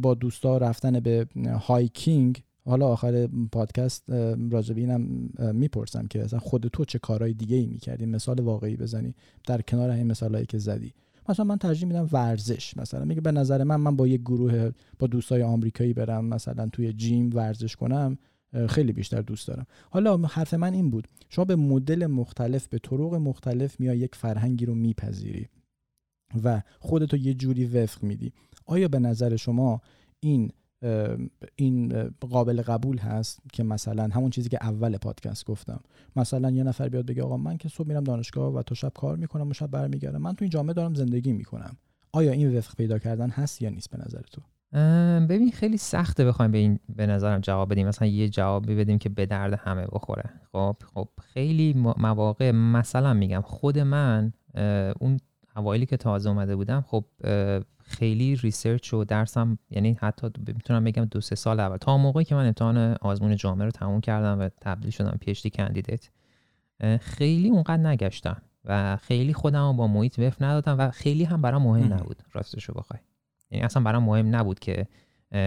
با 0.00 0.14
دوستا 0.14 0.58
رفتن 0.58 1.00
به 1.00 1.26
hiking 1.60 2.42
حالا 2.64 2.86
آخر 2.86 3.28
پادکست 3.52 4.10
راجبه 4.50 4.80
اینم 4.80 5.30
می‌پرسم 5.52 6.06
که 6.06 6.24
اصلا 6.24 6.38
خود 6.38 6.66
تو 6.66 6.84
چه 6.84 6.98
کارهای 6.98 7.34
دیگه 7.34 7.56
ای 7.56 7.66
می‌کردی؟ 7.66 8.06
مثال 8.06 8.40
واقعی 8.40 8.76
بزنی. 8.76 9.14
در 9.46 9.62
کنار 9.62 9.90
این 9.90 10.06
مثالهایی 10.06 10.46
که 10.46 10.58
زدی. 10.58 10.94
مثلا 11.28 11.44
من 11.44 11.58
ترجیح 11.58 11.88
میدم 11.88 12.08
ورزش. 12.12 12.76
مثلا 12.76 13.04
میگه 13.04 13.20
به 13.20 13.32
نظر 13.32 13.64
من 13.64 13.76
من 13.76 13.96
با 13.96 14.06
یه 14.06 14.16
گروه 14.16 14.70
با 14.98 15.06
دوستای 15.06 15.42
آمریکایی 15.42 15.92
برم 15.92 16.24
مثلا 16.24 16.68
توی 16.72 16.92
جیم 16.92 17.30
ورزش 17.34 17.76
کنم 17.76 18.18
خیلی 18.68 18.92
بیشتر 18.92 19.20
دوست 19.20 19.48
دارم. 19.48 19.66
حالا 19.90 20.16
حرف 20.16 20.54
من 20.54 20.72
این 20.74 20.90
بود. 20.90 21.08
شما 21.28 21.44
به 21.44 21.56
مدل 21.56 22.06
مختلف 22.06 22.68
به 22.68 22.78
طرق 22.78 23.14
مختلف 23.14 23.80
میای 23.80 23.98
یک 23.98 24.14
فرهنگی 24.14 24.66
رو 24.66 24.74
میپذیری. 24.74 25.48
و 26.44 26.62
خودتو 26.78 27.16
یه 27.16 27.34
جوری 27.34 27.66
وفق 27.66 28.02
میدی. 28.02 28.32
آیا 28.66 28.88
به 28.88 28.98
نظر 28.98 29.36
شما 29.36 29.80
این 30.20 30.50
این 31.56 32.08
قابل 32.20 32.62
قبول 32.62 32.98
هست 32.98 33.40
که 33.52 33.62
مثلا 33.62 34.08
همون 34.12 34.30
چیزی 34.30 34.48
که 34.48 34.58
اول 34.62 34.96
پادکست 34.96 35.46
گفتم 35.46 35.80
مثلا 36.16 36.50
یه 36.50 36.62
نفر 36.62 36.88
بیاد 36.88 37.06
بگه 37.06 37.22
آقا 37.22 37.36
من 37.36 37.56
که 37.56 37.68
صبح 37.68 37.88
میرم 37.88 38.04
دانشگاه 38.04 38.54
و 38.54 38.62
تو 38.62 38.74
شب 38.74 38.92
کار 38.94 39.16
می‌کنم 39.16 39.48
و 39.48 39.52
شب 39.52 39.66
برمیگردم 39.66 40.22
من 40.22 40.34
تو 40.34 40.44
این 40.44 40.50
جامعه 40.50 40.74
دارم 40.74 40.94
زندگی 40.94 41.32
می‌کنم. 41.32 41.76
آیا 42.12 42.32
این 42.32 42.58
وفق 42.58 42.76
پیدا 42.76 42.98
کردن 42.98 43.30
هست 43.30 43.62
یا 43.62 43.70
نیست 43.70 43.90
به 43.90 43.98
نظر 43.98 44.20
تو؟ 44.32 44.40
ببین 45.26 45.50
خیلی 45.50 45.76
سخته 45.76 46.24
بخوایم 46.24 46.52
به 46.52 46.58
این 46.58 46.78
به 46.96 47.06
نظرم 47.06 47.40
جواب 47.40 47.72
بدیم. 47.72 47.88
مثلا 47.88 48.08
یه 48.08 48.28
جوابی 48.28 48.74
بدیم 48.74 48.98
که 48.98 49.08
به 49.08 49.26
درد 49.26 49.54
همه 49.54 49.86
بخوره. 49.92 50.30
خب 50.52 50.76
خب 50.94 51.08
خیلی 51.20 51.72
مواقع 51.98 52.50
مثلا 52.50 53.14
میگم 53.14 53.40
خود 53.40 53.78
من 53.78 54.32
اون 55.00 55.20
اوایلی 55.58 55.86
که 55.86 55.96
تازه 55.96 56.28
اومده 56.28 56.56
بودم 56.56 56.84
خب 56.86 57.04
خیلی 57.82 58.36
research 58.36 58.94
و 58.94 59.04
درسم 59.04 59.58
یعنی 59.70 59.98
حتی 60.00 60.30
می‌تونم 60.46 60.84
بگم 60.84 61.04
دو 61.04 61.20
سه 61.20 61.34
سال 61.34 61.60
اول 61.60 61.76
تا 61.76 61.96
موقعی 61.96 62.24
که 62.24 62.34
من 62.34 62.46
امتحان 62.46 62.96
آزمون 63.00 63.36
جامع 63.36 63.64
رو 63.64 63.70
تموم 63.70 64.00
کردم 64.00 64.40
و 64.40 64.48
تبدیل 64.60 64.90
شدم 64.90 65.18
PhD 65.20 65.46
candidate 65.46 66.10
خیلی 67.00 67.48
اونقدر 67.48 67.82
نگشتم 67.82 68.42
و 68.64 68.96
خیلی 68.96 69.34
خودم 69.34 69.66
رو 69.66 69.72
با 69.72 69.86
محیط 69.86 70.18
وفق 70.18 70.42
ندادم 70.42 70.78
و 70.78 70.90
خیلی 70.90 71.24
هم 71.24 71.42
برام 71.42 71.62
مهم 71.62 71.92
نبود 71.92 72.22
راستش 72.32 72.64
رو 72.64 72.74
بخوای. 72.74 73.00
یعنی 73.50 73.64
اصلا 73.64 73.82
برام 73.82 74.04
مهم 74.04 74.36
نبود 74.36 74.58
که 74.58 74.86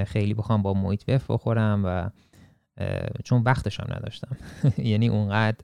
خیلی 0.08 0.34
بخوام 0.34 0.62
با 0.62 0.74
محیط 0.74 1.04
وف 1.08 1.32
بخورم 1.32 1.82
و 1.86 2.10
چون 3.24 3.44
وقتش 3.44 3.80
هم 3.80 3.88
نداشتم. 3.96 4.38
یعنی 4.78 5.08
اونقدر 5.08 5.58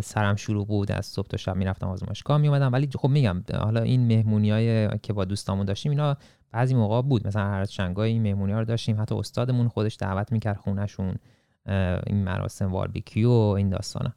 سرم 0.00 0.36
شروع 0.36 0.66
بود 0.66 0.92
از 0.92 1.06
صبح 1.06 1.26
تا 1.26 1.36
شب 1.36 1.56
می‌رفتم 1.56 1.88
آزمایشگاه 1.88 2.38
میومدم 2.38 2.72
ولی 2.72 2.88
خب 2.94 3.08
میگم 3.08 3.44
حالا 3.54 3.80
این 3.80 4.06
مهمونیای 4.06 4.98
که 4.98 5.12
با 5.12 5.24
دوستامون 5.24 5.66
داشتیم 5.66 5.92
اینا 5.92 6.16
بعضی 6.52 6.74
موقع 6.74 7.02
بود. 7.02 7.26
مثلا 7.26 7.42
هر 7.42 7.64
شنگای 7.64 8.10
این 8.10 8.22
مهمونی 8.22 8.52
رو 8.52 8.64
داشتیم. 8.64 9.00
حتی 9.00 9.14
استادمون 9.14 9.68
خودش 9.68 9.96
دعوت 10.00 10.32
می‌کرد 10.32 10.56
خونهشون 10.56 11.14
این 12.06 12.24
مراسم 12.24 12.68
باربیکیو 12.68 13.30
و 13.30 13.32
این 13.32 13.70
داستانا. 13.70 14.12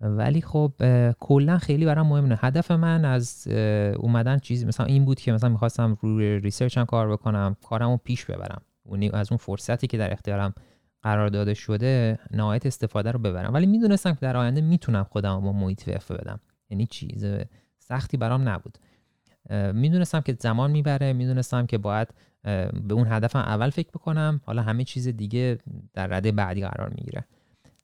ولی 0.00 0.40
خب 0.40 0.72
کلا 1.20 1.58
خیلی 1.58 1.86
برام 1.86 2.06
مهم 2.06 2.26
نه 2.26 2.38
هدف 2.40 2.70
من 2.70 3.04
از 3.04 3.48
اومدن 3.96 4.38
چیزی 4.38 4.66
مثلا 4.66 4.86
این 4.86 5.04
بود 5.04 5.20
که 5.20 5.32
مثلا 5.32 5.50
می‌خواستم 5.50 5.98
روی 6.00 6.38
research 6.38 6.78
هم 6.78 6.86
کار 6.86 7.12
بکنم 7.12 7.56
کارمو 7.68 7.96
پیش 7.96 8.24
ببرم. 8.24 8.62
از 9.12 9.32
اون 9.32 9.38
فرصتی 9.38 9.86
که 9.86 9.98
در 9.98 10.12
اختیارم 10.12 10.54
قرار 11.02 11.28
داده 11.28 11.54
شده 11.54 12.18
نهایت 12.30 12.66
استفاده 12.66 13.10
رو 13.10 13.18
ببرم. 13.18 13.54
ولی 13.54 13.66
می‌دونستم 13.66 14.12
که 14.12 14.20
در 14.20 14.36
آینده 14.36 14.60
می‌تونم 14.60 15.04
خودم 15.04 15.40
با 15.40 15.52
محیط 15.52 15.88
وفق 15.88 16.14
بدم. 16.14 16.40
یعنی 16.70 16.86
چیز 16.86 17.26
سختی 17.78 18.16
برام 18.16 18.48
نبود. 18.48 18.78
می‌دونستم 19.72 20.20
که 20.20 20.36
زمان 20.40 20.70
می‌بره. 20.70 21.12
می‌دونستم 21.12 21.66
که 21.66 21.78
باید 21.78 22.08
به 22.88 22.94
اون 22.94 23.06
هدفم 23.06 23.38
اول 23.38 23.70
فکر 23.70 23.88
بکنم. 23.88 24.40
حالا 24.44 24.62
همه 24.62 24.84
چیز 24.84 25.08
دیگه 25.08 25.58
در 25.94 26.06
رده 26.06 26.32
بعدی 26.32 26.60
قرار 26.60 26.88
می‌گیره. 26.88 27.24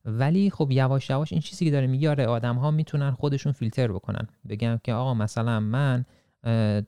ولی 0.05 0.51
خب 0.51 0.69
یواش 0.71 1.11
یواش 1.11 1.33
این 1.33 1.41
چیزی 1.41 1.65
که 1.65 1.71
داره 1.71 1.87
میگه 1.87 2.11
آره 2.11 2.27
آدم 2.27 2.57
ها 2.57 2.71
می‌تونن 2.71 3.11
خودشون 3.11 3.53
فیلتر 3.53 3.93
بکنن. 3.93 4.29
بگم 4.49 4.81
که 4.85 4.93
آقا 4.93 5.15
مثلا 5.15 5.61
من 5.61 6.05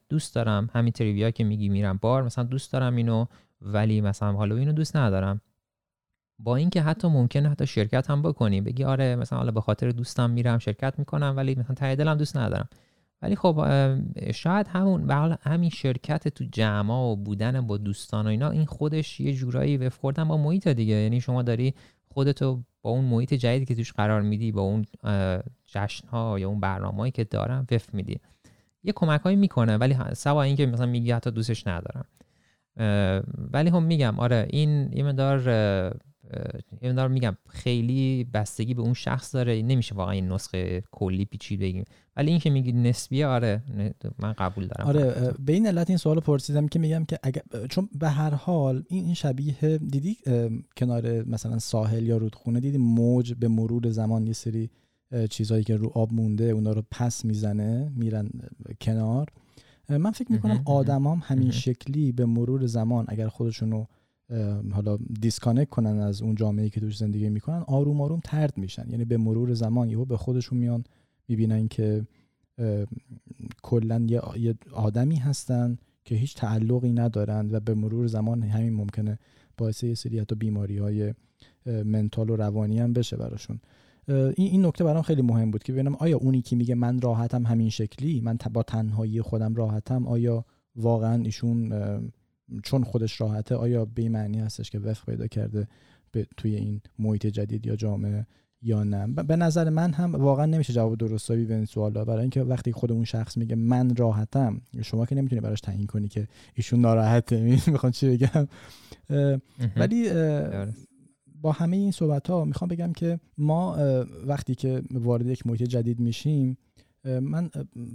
دوست 0.08 0.34
دارم 0.34 0.70
همین 0.72 0.92
تریویا 0.92 1.30
که 1.30 1.44
میگی 1.44 1.68
میرم 1.68 1.98
بار 2.02 2.22
مثلا 2.22 2.44
دوست 2.44 2.72
دارم 2.72 2.96
اینو 2.96 3.26
ولی 3.62 4.00
مثلا 4.00 4.32
حالا 4.32 4.56
اینو 4.56 4.72
دوست 4.72 4.96
ندارم. 4.96 5.40
با 6.38 6.56
اینکه 6.56 6.82
حتی 6.82 7.08
ممکنه 7.08 7.48
حتی 7.48 7.66
شرکت 7.66 8.10
هم 8.10 8.22
بکنیم 8.22 8.64
بگی 8.64 8.84
آره 8.84 9.16
مثلا 9.16 9.38
حالا 9.38 9.50
به 9.50 9.60
خاطر 9.60 9.90
دوستم 9.90 10.30
میرم 10.30 10.58
شرکت 10.58 10.98
می‌کنم 10.98 11.34
ولی 11.36 11.54
مثلا 11.54 11.74
ته 11.74 11.94
دلم 11.94 12.14
دوست 12.14 12.36
ندارم. 12.36 12.68
ولی 13.22 13.36
خب 13.36 13.64
شاید 14.34 14.66
همون 14.68 15.06
به 15.06 15.38
همین 15.42 15.70
شرکت 15.70 16.28
تو 16.28 16.44
جمع 16.52 16.94
و 16.94 17.16
بودن 17.16 17.60
با 17.60 17.76
دوستان 17.76 18.26
و 18.26 18.28
اینا 18.28 18.50
این 18.50 18.66
خودش 18.66 19.20
یه 19.20 19.32
جورایی 19.32 19.88
خوردن 19.88 20.28
با 20.28 20.36
محیط 20.36 20.68
دیگه. 20.68 20.94
یعنی 20.94 21.20
شما 21.20 21.42
داری 21.42 21.74
خودتو 22.08 22.62
با 22.82 22.90
اون 22.90 23.04
محیط 23.04 23.34
جدیدی 23.34 23.64
که 23.64 23.74
توش 23.74 23.92
قرار 23.92 24.22
میدی 24.22 24.52
با 24.52 24.62
اون 24.62 24.84
جشن 25.66 26.08
ها 26.08 26.38
یا 26.38 26.48
اون 26.48 26.60
برنامه‌ای 26.60 27.10
که 27.10 27.24
دارم 27.24 27.66
وفق 27.72 27.94
میدی. 27.94 28.20
یه 28.82 28.92
کمک 28.92 29.20
هایی 29.20 29.36
می‌کنه 29.36 29.76
ولی 29.76 29.96
سوا 30.12 30.42
اینکه 30.42 30.66
مثلا 30.66 30.86
میگی 30.86 31.10
حتی 31.10 31.30
دوستش 31.30 31.66
ندارم. 31.66 32.04
ولی 33.52 33.70
هم 33.70 33.82
میگم 33.82 34.20
آره 34.20 34.46
این 34.50 34.92
یه 34.92 35.02
مدار 35.02 35.40
این 36.80 36.94
دارم 36.94 37.10
میگم 37.10 37.36
خیلی 37.48 38.24
بستگی 38.24 38.74
به 38.74 38.82
اون 38.82 38.94
شخص 38.94 39.34
داره. 39.34 39.62
نمیشه 39.62 39.94
واقعا 39.94 40.12
این 40.12 40.32
نسخه 40.32 40.82
کلی 40.90 41.24
پیچید 41.24 41.60
بگیم. 41.60 41.84
ولی 42.16 42.30
این 42.30 42.40
که 42.40 42.50
میگی 42.50 42.72
نسبیه 42.72 43.26
آره 43.26 43.62
من 44.18 44.32
قبول 44.32 44.66
دارم. 44.66 44.88
آره 44.88 45.34
به 45.46 45.52
این 45.52 45.66
علت 45.66 45.90
این 45.90 45.96
سوال 45.96 46.20
پرسیدم 46.20 46.68
که 46.68 46.78
میگم 46.78 47.04
که 47.04 47.18
اگر 47.22 47.42
چون 47.70 47.88
به 47.98 48.08
هر 48.08 48.34
حال 48.34 48.84
این 48.88 49.14
شبیه 49.14 49.78
دیدی 49.78 50.16
کنار 50.76 51.24
مثلا 51.24 51.58
ساحل 51.58 52.06
یا 52.06 52.16
رودخونه 52.16 52.60
دیدی 52.60 52.78
موج 52.78 53.34
به 53.34 53.48
مرور 53.48 53.90
زمان 53.90 54.26
یه 54.26 54.32
سری 54.32 54.70
چیزهایی 55.30 55.64
که 55.64 55.76
رو 55.76 55.90
آب 55.94 56.12
مونده 56.12 56.44
اونا 56.44 56.72
رو 56.72 56.82
پس 56.90 57.24
می‌زنه 57.24 57.92
میرن 57.96 58.28
کنار. 58.80 59.26
من 59.88 60.10
فکر 60.10 60.32
می‌کنم 60.32 60.62
آدمام 60.64 61.22
همین 61.24 61.50
شکلی 61.50 62.12
به 62.12 62.26
مرور 62.26 62.66
زمان 62.66 63.04
اگر 63.08 63.28
خودشونو 63.28 63.86
حالا 64.72 64.98
disconnect 65.20 65.70
کنن 65.70 65.98
از 65.98 66.22
اون 66.22 66.34
جامعه 66.34 66.70
که 66.70 66.80
توش 66.80 66.96
زندگی 66.96 67.28
می‌کنن 67.28 67.64
آروم 67.66 68.00
آروم 68.00 68.20
طرد 68.24 68.58
میشن. 68.58 68.90
یعنی 68.90 69.04
به 69.04 69.16
مرور 69.16 69.54
زمان 69.54 69.90
یهو 69.90 70.04
به 70.04 70.16
خودشون 70.16 70.58
میان 70.58 70.84
می‌بینن 71.28 71.68
که 71.68 72.06
کلا 73.62 74.06
یه 74.36 74.54
آدمی 74.72 75.16
هستن 75.16 75.78
که 76.04 76.14
هیچ 76.14 76.36
تعلقی 76.36 76.92
ندارند 76.92 77.54
و 77.54 77.60
به 77.60 77.74
مرور 77.74 78.06
زمان 78.06 78.42
همین 78.42 78.72
ممکنه 78.72 79.18
باعث 79.56 79.82
یه 79.82 79.94
سری 79.94 80.18
حتی 80.18 80.34
بیماری 80.34 80.78
های 80.78 81.14
منتال 81.66 82.30
و 82.30 82.36
روانی 82.36 82.78
هم 82.78 82.92
بشه 82.92 83.16
براشون. 83.16 83.60
این 84.08 84.32
این 84.36 84.66
نکته 84.66 84.84
برام 84.84 85.02
خیلی 85.02 85.22
مهم 85.22 85.50
بود 85.50 85.62
که 85.62 85.72
ببینم 85.72 85.94
آیا 85.94 86.16
اونی 86.18 86.42
که 86.42 86.56
میگه 86.56 86.74
من 86.74 87.00
راحتم 87.00 87.46
همین 87.46 87.70
شکلی 87.70 88.20
من 88.20 88.38
با 88.52 88.62
تنهایی 88.62 89.22
خودم 89.22 89.54
راحتم 89.54 90.06
آیا 90.06 90.44
واقعا 90.76 91.22
ایشون 91.22 91.72
چون 92.64 92.84
خودش 92.84 93.20
راحته 93.20 93.54
آیا 93.54 93.84
به 93.84 94.02
این 94.02 94.12
معنی 94.12 94.38
هستش 94.38 94.70
که 94.70 94.78
وفق 94.78 95.04
پیدا 95.04 95.26
کرده 95.26 95.68
به 96.12 96.26
توی 96.36 96.54
این 96.54 96.80
محیط 96.98 97.26
جدید 97.26 97.66
یا 97.66 97.76
جامعه 97.76 98.26
یا 98.62 98.84
نه؟ 98.84 99.06
به 99.06 99.36
نظر 99.36 99.70
من 99.70 99.92
هم 99.92 100.14
واقعا 100.14 100.46
نمیشه 100.46 100.72
جواب 100.72 100.96
درستابی 100.96 101.44
به 101.44 101.54
این 101.54 101.64
سوالا 101.64 102.04
برای 102.04 102.20
اینکه 102.20 102.42
وقتی 102.42 102.72
خود 102.72 102.92
اون 102.92 103.04
شخص 103.04 103.36
میگه 103.36 103.54
من 103.56 103.96
راحتم 103.96 104.60
شما 104.82 105.06
که 105.06 105.14
نمی‌تونی 105.14 105.40
براش 105.40 105.60
تعیین 105.60 105.86
کنی 105.86 106.08
که 106.08 106.28
ایشون 106.54 106.80
ناراحته 106.80 107.40
می‌خوان 107.72 107.92
چی 107.92 108.08
بگم؟ 108.08 108.48
ولی 109.76 110.10
با 111.42 111.52
همه 111.52 111.76
این 111.76 111.90
صحبت 111.90 112.30
ها 112.30 112.44
می‌خوام 112.44 112.68
بگم 112.68 112.92
که 112.92 113.20
ما 113.38 113.76
وقتی 114.26 114.54
که 114.54 114.82
وارد 114.90 115.26
یک 115.26 115.46
محیط 115.46 115.62
جدید 115.62 116.00
میشیم 116.00 116.58
من 117.04 117.50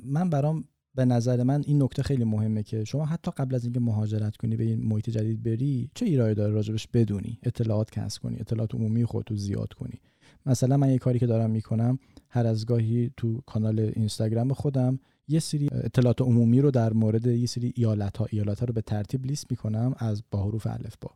من 0.05 0.29
برام 0.29 0.63
به 0.95 1.05
نظر 1.05 1.43
من 1.43 1.63
این 1.65 1.83
نکته 1.83 2.03
خیلی 2.03 2.23
مهمه 2.23 2.63
که 2.63 2.83
شما 2.83 3.05
حتی 3.05 3.31
قبل 3.37 3.55
از 3.55 3.63
اینکه 3.63 3.79
مهاجرت 3.79 4.37
کنی 4.37 4.55
به 4.55 4.63
این 4.63 4.87
محیط 4.87 5.09
جدید 5.09 5.43
بری 5.43 5.89
چه 5.95 6.05
ایرادی 6.05 6.33
داره 6.33 6.53
راجبش 6.53 6.87
بدونی؟ 6.87 7.39
اطلاعات 7.43 7.91
کسب 7.91 8.21
کنی 8.21 8.37
اطلاعات 8.39 8.75
عمومی 8.75 9.05
خودتو 9.05 9.35
زیاد 9.35 9.73
کنی. 9.73 9.99
مثلا 10.45 10.77
من 10.77 10.89
یه 10.89 10.97
کاری 10.97 11.19
که 11.19 11.27
دارم 11.27 11.49
می‌کنم 11.49 11.99
هر 12.29 12.47
از 12.47 12.65
گاهی 12.65 13.11
تو 13.17 13.41
کانال 13.45 13.79
اینستاگرام 13.79 14.53
خودم 14.53 14.99
یه 15.27 15.39
سری 15.39 15.69
اطلاعات 15.71 16.21
عمومی 16.21 16.61
رو 16.61 16.71
در 16.71 16.93
مورد 16.93 17.27
یه 17.27 17.45
سری 17.45 17.73
ایالت 17.75 18.17
ها 18.17 18.27
ایالت 18.29 18.59
ها 18.59 18.65
رو 18.65 18.73
به 18.73 18.81
ترتیب 18.81 19.25
لیست 19.25 19.51
می‌کنم 19.51 19.95
از 19.97 20.23
با 20.31 20.43
حروف 20.43 20.67
الفبا. 20.67 21.11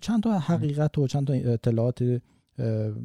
چند 0.00 0.22
تا 0.22 0.38
حقیقت 0.38 0.98
و 0.98 1.06
چند 1.06 1.26
تا 1.26 1.32
اطلاعات 1.32 2.02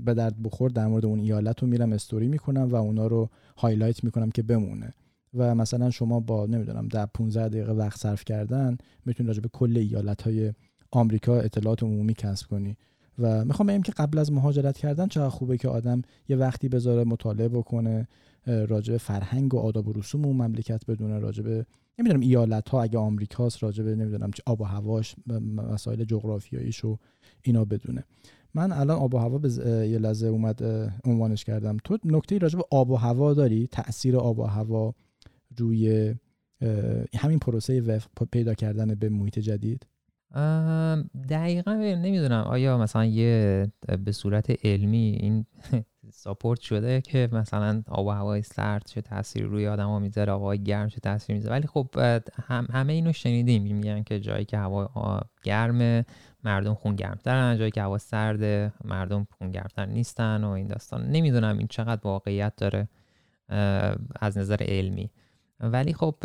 به 0.06 0.14
درد 0.14 0.44
بخور 0.44 0.70
در 0.70 0.88
مورد 0.88 1.06
اون 1.06 1.20
ایالت 1.20 1.62
رو 1.62 1.68
میرم 1.68 1.94
استوری 1.94 2.28
می‌کنم 2.28 2.62
و 2.62 2.76
اونا 2.76 3.08
رو 3.08 3.30
highlight 3.58 4.04
می‌کنم 4.04 4.32
که 4.32 4.44
بمونه. 4.44 4.94
و 5.34 5.56
مثلا 5.56 5.90
شما 5.90 6.20
با 6.20 6.46
نمی‌دونم 6.46 6.88
در 6.88 7.06
15 7.06 7.50
دقیقه 7.50 7.72
وقت 7.72 8.00
صرف 8.00 8.26
کردن 8.26 8.78
می‌تونید 9.06 9.28
راجع 9.28 9.42
به 9.42 9.50
کل 9.54 9.78
ایالت 9.78 10.22
های 10.22 10.54
آمریکا 10.92 11.40
اطلاعات 11.40 11.84
عمومی 11.84 12.14
کسب 12.14 12.48
کنی. 12.48 12.78
و 13.20 13.46
می‌خوام 13.46 13.68
بگم 13.68 13.82
که 13.82 13.92
قبل 13.92 14.18
از 14.18 14.32
مهاجرت 14.32 14.78
کردن 14.78 15.08
چقدر 15.08 15.30
خوبه 15.30 15.58
که 15.58 15.70
آدم 15.70 16.02
یه 16.30 16.36
وقتی 16.36 16.70
بذاره 16.70 17.04
مطالعه 17.04 17.48
بکنه 17.48 18.08
راجع 18.46 18.98
فرهنگ 18.98 19.54
و 19.54 19.60
آداب 19.60 19.88
و 19.88 19.94
رسوم 19.94 20.26
اون 20.26 20.36
مملکت 20.36 20.86
بدونه 20.86 21.20
راجع 21.20 21.44
به 21.44 21.66
نمی‌دونم 22.00 22.22
ایالت 22.22 22.70
ها 22.70 22.84
اگه 22.84 23.00
آمریکاست 23.00 23.64
راجع 23.64 23.84
به 23.84 23.96
نمی‌دونم 23.96 24.32
آب 24.46 24.62
و 24.62 24.64
هواش 24.64 25.16
مسائل 25.56 26.04
جغرافیاییش 26.04 26.86
و 26.86 26.98
اینا 27.42 27.66
بدونه. 27.66 28.04
من 28.54 28.72
الان 28.72 28.98
آب 28.98 29.14
و 29.14 29.18
هوا 29.18 29.38
به 29.38 29.50
یه 29.90 29.98
لحظه 29.98 30.28
اومد 30.28 30.64
عنوانش 31.06 31.44
کردم. 31.44 31.78
تو 31.84 31.98
نکته 32.06 32.38
راجع 32.38 32.58
به 32.58 32.64
آب 32.72 32.90
و 32.90 32.96
هوا 32.96 33.34
داری؟ 33.34 33.68
تاثیر 33.68 34.18
آب 34.18 34.40
و 34.40 34.44
هوا 34.44 34.94
روی 35.58 36.16
همین 37.20 37.40
پروسه 37.40 37.82
وفق 37.82 38.08
پیدا 38.32 38.54
کردن 38.54 38.96
به 38.96 39.10
محیط 39.10 39.40
جدید؟ 39.40 39.88
دقیقا 41.30 41.74
نمی‌دونم. 41.74 42.44
آیا 42.44 42.78
مثلا 42.78 43.06
یه 43.06 43.68
به 44.06 44.12
صورت 44.12 44.66
علمی 44.66 45.18
این 45.22 45.46
ساپورت 46.14 46.60
شده 46.60 47.02
که 47.02 47.30
مثلا 47.32 47.84
آب 47.88 48.06
و 48.06 48.10
هوای 48.10 48.42
سرد 48.42 48.84
چه 48.86 49.02
تاثیر 49.02 49.44
روی 49.44 49.68
آدم 49.68 49.88
ها 49.88 50.00
می‌ذاره 50.00 50.32
آب 50.32 50.54
گرم 50.54 50.88
چه 50.88 51.00
تاثیر 51.00 51.36
می‌ذاره؟ 51.36 51.56
ولی 51.56 51.68
خب 51.68 51.90
هم 52.44 52.68
همه 52.72 52.94
اینو 52.94 53.14
شنیدیم. 53.14 53.64
میگن 53.64 54.04
که 54.04 54.20
جایی 54.20 54.46
که 54.46 54.58
هوا 54.58 55.22
گرم 55.44 56.06
مردم 56.44 56.74
خون 56.74 56.96
گرمترن. 56.96 57.58
جایی 57.58 57.72
که 57.72 57.82
هوا 57.82 57.98
سرده 57.98 58.74
مردم 58.84 59.28
خون 59.38 59.52
گرمتر 59.52 59.86
نیستن 59.86 60.44
و 60.44 60.50
این 60.50 60.68
داستان. 60.68 61.12
نمی‌دونم 61.12 61.58
این 61.58 61.68
چقدر 61.68 62.02
واقعیت 62.04 62.54
داره 62.56 62.88
از 64.20 64.38
نظر 64.38 64.58
علمی. 64.60 65.12
ولی 65.64 65.94
خب 65.94 66.16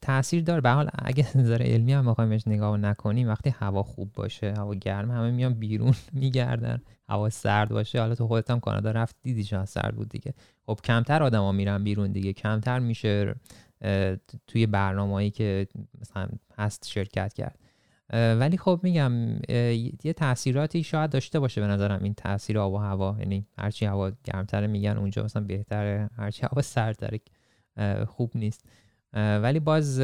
تاثیر 0.00 0.42
داره. 0.42 0.60
به 0.60 0.70
حال 0.70 0.90
اگه 0.94 1.26
نظر 1.38 1.62
علمی 1.62 1.92
هم 1.92 2.06
بخوایم 2.06 2.30
بهش 2.30 2.48
نگاه 2.48 2.76
نکنیم 2.76 3.28
وقتی 3.28 3.50
هوا 3.50 3.82
خوب 3.82 4.12
باشه 4.12 4.54
هوا 4.56 4.74
گرم 4.74 5.10
همه 5.10 5.30
میان 5.30 5.54
بیرون 5.54 5.94
میگردن. 6.12 6.82
هوا 7.08 7.30
سرد 7.30 7.68
باشه. 7.68 8.00
حالا 8.00 8.14
تو 8.14 8.26
خودت 8.26 8.50
هم 8.50 8.60
کانادا 8.60 8.90
رفت 8.90 9.16
دیدی 9.22 9.44
چقدر 9.44 9.64
سرد 9.66 9.96
بود 9.96 10.08
دیگه. 10.08 10.34
خب 10.66 10.78
کمتر 10.84 11.22
آدما 11.22 11.52
میرن 11.52 11.84
بیرون 11.84 12.12
دیگه. 12.12 12.32
کمتر 12.32 12.78
میشه 12.78 13.34
توی 14.46 14.66
برنامه‌ای 14.66 15.30
که 15.30 15.66
مثلا 16.00 16.28
هست 16.58 16.88
شرکت 16.88 17.32
کرد. 17.32 17.58
ولی 18.12 18.56
خب 18.56 18.80
میگم 18.82 19.12
یه 20.04 20.12
تاثیراتی 20.16 20.82
شاید 20.82 21.10
داشته 21.10 21.40
باشه 21.40 21.60
به 21.60 21.66
نظرم 21.66 22.02
این 22.02 22.14
تاثیر 22.14 22.58
آب 22.58 22.72
و 22.72 22.78
هوا. 22.78 23.16
یعنی 23.18 23.46
هرچی 23.58 23.86
هوا 23.86 24.12
گرمتره 24.24 24.66
میگن 24.66 24.96
اونجا 24.96 25.22
مثلا 25.22 25.42
بهتره. 25.42 26.10
هرچی 26.16 26.42
هوا 26.42 26.62
سردتره. 26.62 27.20
خوب 28.06 28.30
نیست. 28.34 28.64
ولی 29.14 29.60
باز 29.60 30.00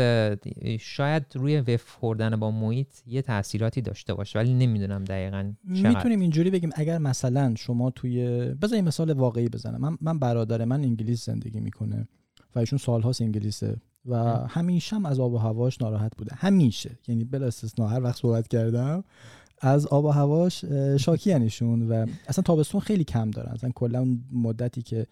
شاید 0.81 1.25
روی 1.35 1.61
وف 1.61 1.91
خوردن 1.91 2.37
با 2.37 2.51
محیط 2.51 2.89
یه 3.07 3.23
تاثیراتی 3.23 3.81
داشته 3.81 4.15
باشه 4.15 4.39
ولی 4.39 4.55
نمی‌دونم 4.55 5.05
دقیقا 5.05 5.53
می‌تونیم 5.65 6.21
اینجوری 6.21 6.51
بگیم 6.51 6.71
اگر 6.75 6.99
مثلا 6.99 7.55
شما 7.55 7.91
توی 7.91 8.39
بذار 8.55 8.81
مثال 8.81 9.13
واقعی 9.13 9.49
بزنم. 9.49 9.81
من, 9.81 9.99
من 10.01 10.19
برادر 10.19 10.65
من 10.65 10.81
انگلیس 10.81 11.25
زندگی 11.25 11.61
می‌کنه 11.61 12.09
و 12.55 12.59
ایشون 12.59 12.79
سالهاست 12.79 13.23
انگلیسه 13.23 13.77
و 14.07 14.17
همیشه 14.49 14.97
هم 14.97 15.07
از 15.07 15.21
آب 15.21 15.33
و 15.33 15.39
هواش 15.39 15.83
ناراحت 15.83 16.17
بوده. 16.17 16.35
همیشه. 16.35 16.99
یعنی 17.09 17.25
بلا 17.25 17.47
استثنا 17.47 17.89
هر 17.89 18.03
وقت 18.03 18.17
صحبت 18.17 18.49
کردم 18.49 19.05
از 19.61 19.87
آب 19.87 20.05
و 20.05 20.09
هواش 20.09 20.65
شاکی 21.01 21.33
انشون 21.33 21.89
و 21.89 22.07
اصلا 22.27 22.43
تابستون 22.43 22.81
خیلی 22.81 23.05
کم 23.05 23.31
دارن. 23.31 23.53
اصلا 23.53 23.71
کلا 23.71 23.99
اون 23.99 24.25
مدتی 24.33 24.83
که 24.83 25.07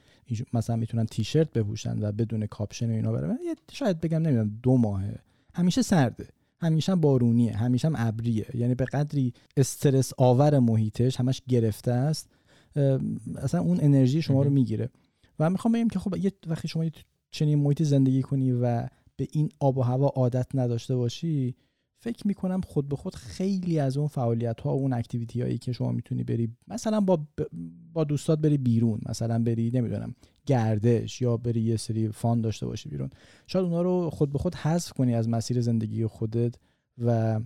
مثلا 0.53 0.77
می‌تونن 0.77 1.07
تیشرت 1.07 1.53
بپوشن 1.53 2.05
و 2.05 2.13
بدون 2.13 2.47
کاپشن 2.47 2.91
و 2.91 2.93
اینا 2.93 3.13
برن 3.13 3.39
شاید 3.73 4.01
بگم 4.01 4.23
نمی‌دونم 4.23 4.59
دو 4.63 4.77
ماهه. 4.77 5.19
همیشه 5.55 5.83
سرده. 5.83 6.29
همیشه 6.61 6.95
بارونیه. 6.95 7.57
همیشه 7.57 7.89
هم 7.89 7.95
ابریه. 7.97 8.47
یعنی 8.55 8.75
به 8.75 8.85
قدری 8.85 9.33
استرس 9.57 10.13
آور 10.19 10.59
محیطش 10.59 11.21
همش 11.21 11.43
گرفته 11.49 11.93
است. 11.93 12.29
اصلا 13.37 13.61
اون 13.61 13.79
انرژی 13.81 14.23
شما 14.23 14.43
رو 14.43 14.51
می‌گیره. 14.51 14.91
و 15.39 15.51
می‌خوام 15.51 15.73
بگم 15.75 15.89
که 15.89 15.99
خب 15.99 16.17
یه 16.17 16.33
وقتی 16.47 16.69
شما 16.69 16.85
چنین 17.31 17.59
محیط 17.59 17.83
زندگی 17.83 18.23
کنی 18.23 18.53
و 18.53 18.87
به 19.17 19.29
این 19.33 19.49
آب 19.61 19.79
و 19.79 19.83
هوا 19.83 20.07
عادت 20.07 20.47
نداشته 20.55 20.97
باشی 20.97 21.55
فکر 21.99 22.27
می‌کنم 22.27 22.61
خود 22.61 22.89
به 22.89 22.97
خود 22.97 23.15
خیلی 23.15 23.79
از 23.79 23.97
اون 23.97 24.09
فعالیت 24.09 24.61
ها 24.61 24.77
و 24.77 24.81
اون 24.81 24.93
اکتیویتی 24.93 25.43
هایی 25.43 25.59
که 25.59 25.73
شما 25.73 25.93
می‌تونی 25.93 26.25
بری 26.25 26.49
مثلا 26.69 27.01
با 27.01 27.27
با 27.93 28.05
دوستات 28.05 28.39
بری 28.39 28.59
بیرون 28.59 29.01
مثلا 29.09 29.45
بری 29.45 29.71
نمی‌دونم 29.75 30.15
گردش 30.47 31.23
یا 31.23 31.37
بری 31.37 31.61
یه 31.61 31.77
سری 31.77 32.09
فان 32.09 32.41
داشته 32.41 32.67
باشی 32.67 32.89
بیرون. 32.89 33.11
شاید 33.47 33.65
اونا 33.65 33.83
رو 33.83 34.11
خود 34.11 34.33
به 34.33 34.39
خود 34.39 34.55
حذف 34.55 34.93
کنی 34.93 35.15
از 35.15 35.29
مسیر 35.29 35.61
زندگی 35.61 36.07
خودت 36.07 36.55
و 36.99 37.41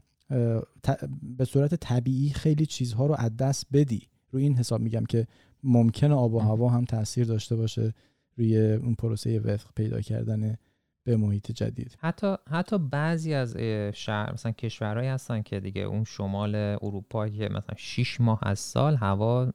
به 1.22 1.44
صورت 1.44 1.74
طبیعی 1.74 2.30
خیلی 2.30 2.66
چیزها 2.66 3.06
رو 3.06 3.14
از 3.18 3.36
دست 3.36 3.66
بدی. 3.72 4.02
روی 4.30 4.42
این 4.42 4.54
حساب 4.54 4.80
میگم 4.80 5.04
که 5.04 5.26
ممکنه 5.62 6.14
آب 6.14 6.34
و 6.34 6.38
هوا 6.38 6.68
هم 6.68 6.84
تاثیر 6.84 7.24
داشته 7.24 7.56
باشه 7.56 7.94
روی 8.36 8.58
اون 8.58 8.94
پروسه 8.94 9.40
وفق 9.40 9.70
پیدا 9.76 10.00
کردن 10.00 10.56
به 11.04 11.16
محیط 11.16 11.50
جدید. 11.50 11.98
حتی 12.00 12.34
حتی 12.50 12.78
بعضی 12.78 13.34
از 13.34 13.56
شهر 13.94 14.32
مثلا 14.32 14.52
کشورهایی 14.52 15.08
هستن 15.08 15.42
که 15.42 15.60
دیگه 15.60 15.82
اون 15.82 16.04
شمال 16.04 16.54
اروپا 16.54 17.28
که 17.28 17.48
مثلا 17.48 17.74
6 17.76 18.20
ماه 18.20 18.40
از 18.42 18.58
سال 18.58 18.96
هوا 18.96 19.52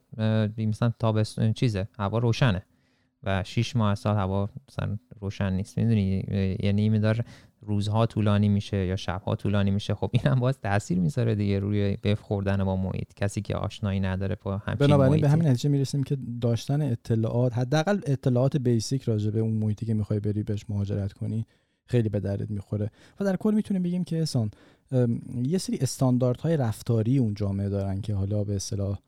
مثلا 0.58 0.92
تابستون 0.98 1.52
چیزه 1.52 1.88
هوا 1.98 2.18
روشنه. 2.18 2.62
و 3.22 3.44
6 3.44 3.76
ماه 3.76 3.90
از 3.90 3.98
سال 3.98 4.16
هوا 4.16 4.48
مثلا 4.68 4.98
روشن 5.20 5.52
نیست. 5.52 5.78
می‌دونی؟ 5.78 6.24
یعنی 6.62 6.88
میدار 6.88 7.24
روزها 7.66 8.06
طولانی 8.06 8.48
میشه 8.48 8.86
یا 8.86 8.96
شبها 8.96 9.36
طولانی 9.36 9.70
میشه 9.70 9.94
خب 9.94 10.10
این 10.12 10.22
هم 10.26 10.40
باز 10.40 10.60
تاثیر 10.60 10.98
می‌ذاره 10.98 11.34
دیگه 11.34 11.58
روی 11.58 11.96
بف 11.96 12.20
خوردن 12.20 12.64
با 12.64 12.76
محیط. 12.76 13.14
کسی 13.14 13.40
که 13.40 13.56
آشنایی 13.56 14.00
نداره 14.00 14.36
با 14.42 14.58
همچین 14.58 14.86
بنابراین 14.86 15.20
به 15.20 15.28
همین 15.28 15.48
نتیجه 15.48 15.70
می‌رسیم 15.70 16.02
که 16.02 16.16
داشتن 16.40 16.82
اطلاعات 16.82 17.58
حداقل 17.58 18.00
اطلاعات 18.06 18.56
بیسیک 18.56 19.02
راجع 19.02 19.30
به 19.30 19.40
اون 19.40 19.54
محیطی 19.54 19.86
که 19.86 19.94
می‌خوای 19.94 20.20
بری 20.20 20.42
بهش 20.42 20.64
مهاجرت 20.68 21.12
کنی 21.12 21.46
خیلی 21.86 22.08
به 22.08 22.20
دردت 22.20 22.50
می‌خوره. 22.50 22.90
و 23.20 23.24
در 23.24 23.36
کل 23.36 23.54
می‌تونیم 23.54 23.82
بگیم 23.82 24.04
که 24.04 24.18
احسان 24.18 24.50
یه 25.42 25.58
سری 25.58 25.78
استانداردهای 25.80 26.56
رفتاری 26.56 27.18
اون 27.18 27.34
جامعه 27.34 27.68
دارن 27.68 28.00
که 28.00 28.14
حالا 28.14 28.44
به 28.44 28.56
اصطلاح 28.56 28.98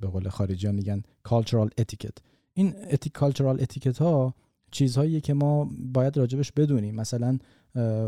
به 0.00 0.06
قول 0.06 0.28
خارجیان 0.28 0.74
میگن 0.74 1.02
cultural 1.28 1.68
etiquette. 1.80 2.20
این 2.54 2.74
cultural 3.18 3.60
etiquette 3.60 3.98
ها 3.98 4.34
چیزهایی 4.70 5.20
که 5.20 5.34
ما 5.34 5.70
باید 5.92 6.16
راجبش 6.16 6.52
بدونیم. 6.52 6.94
مثلا 6.94 7.38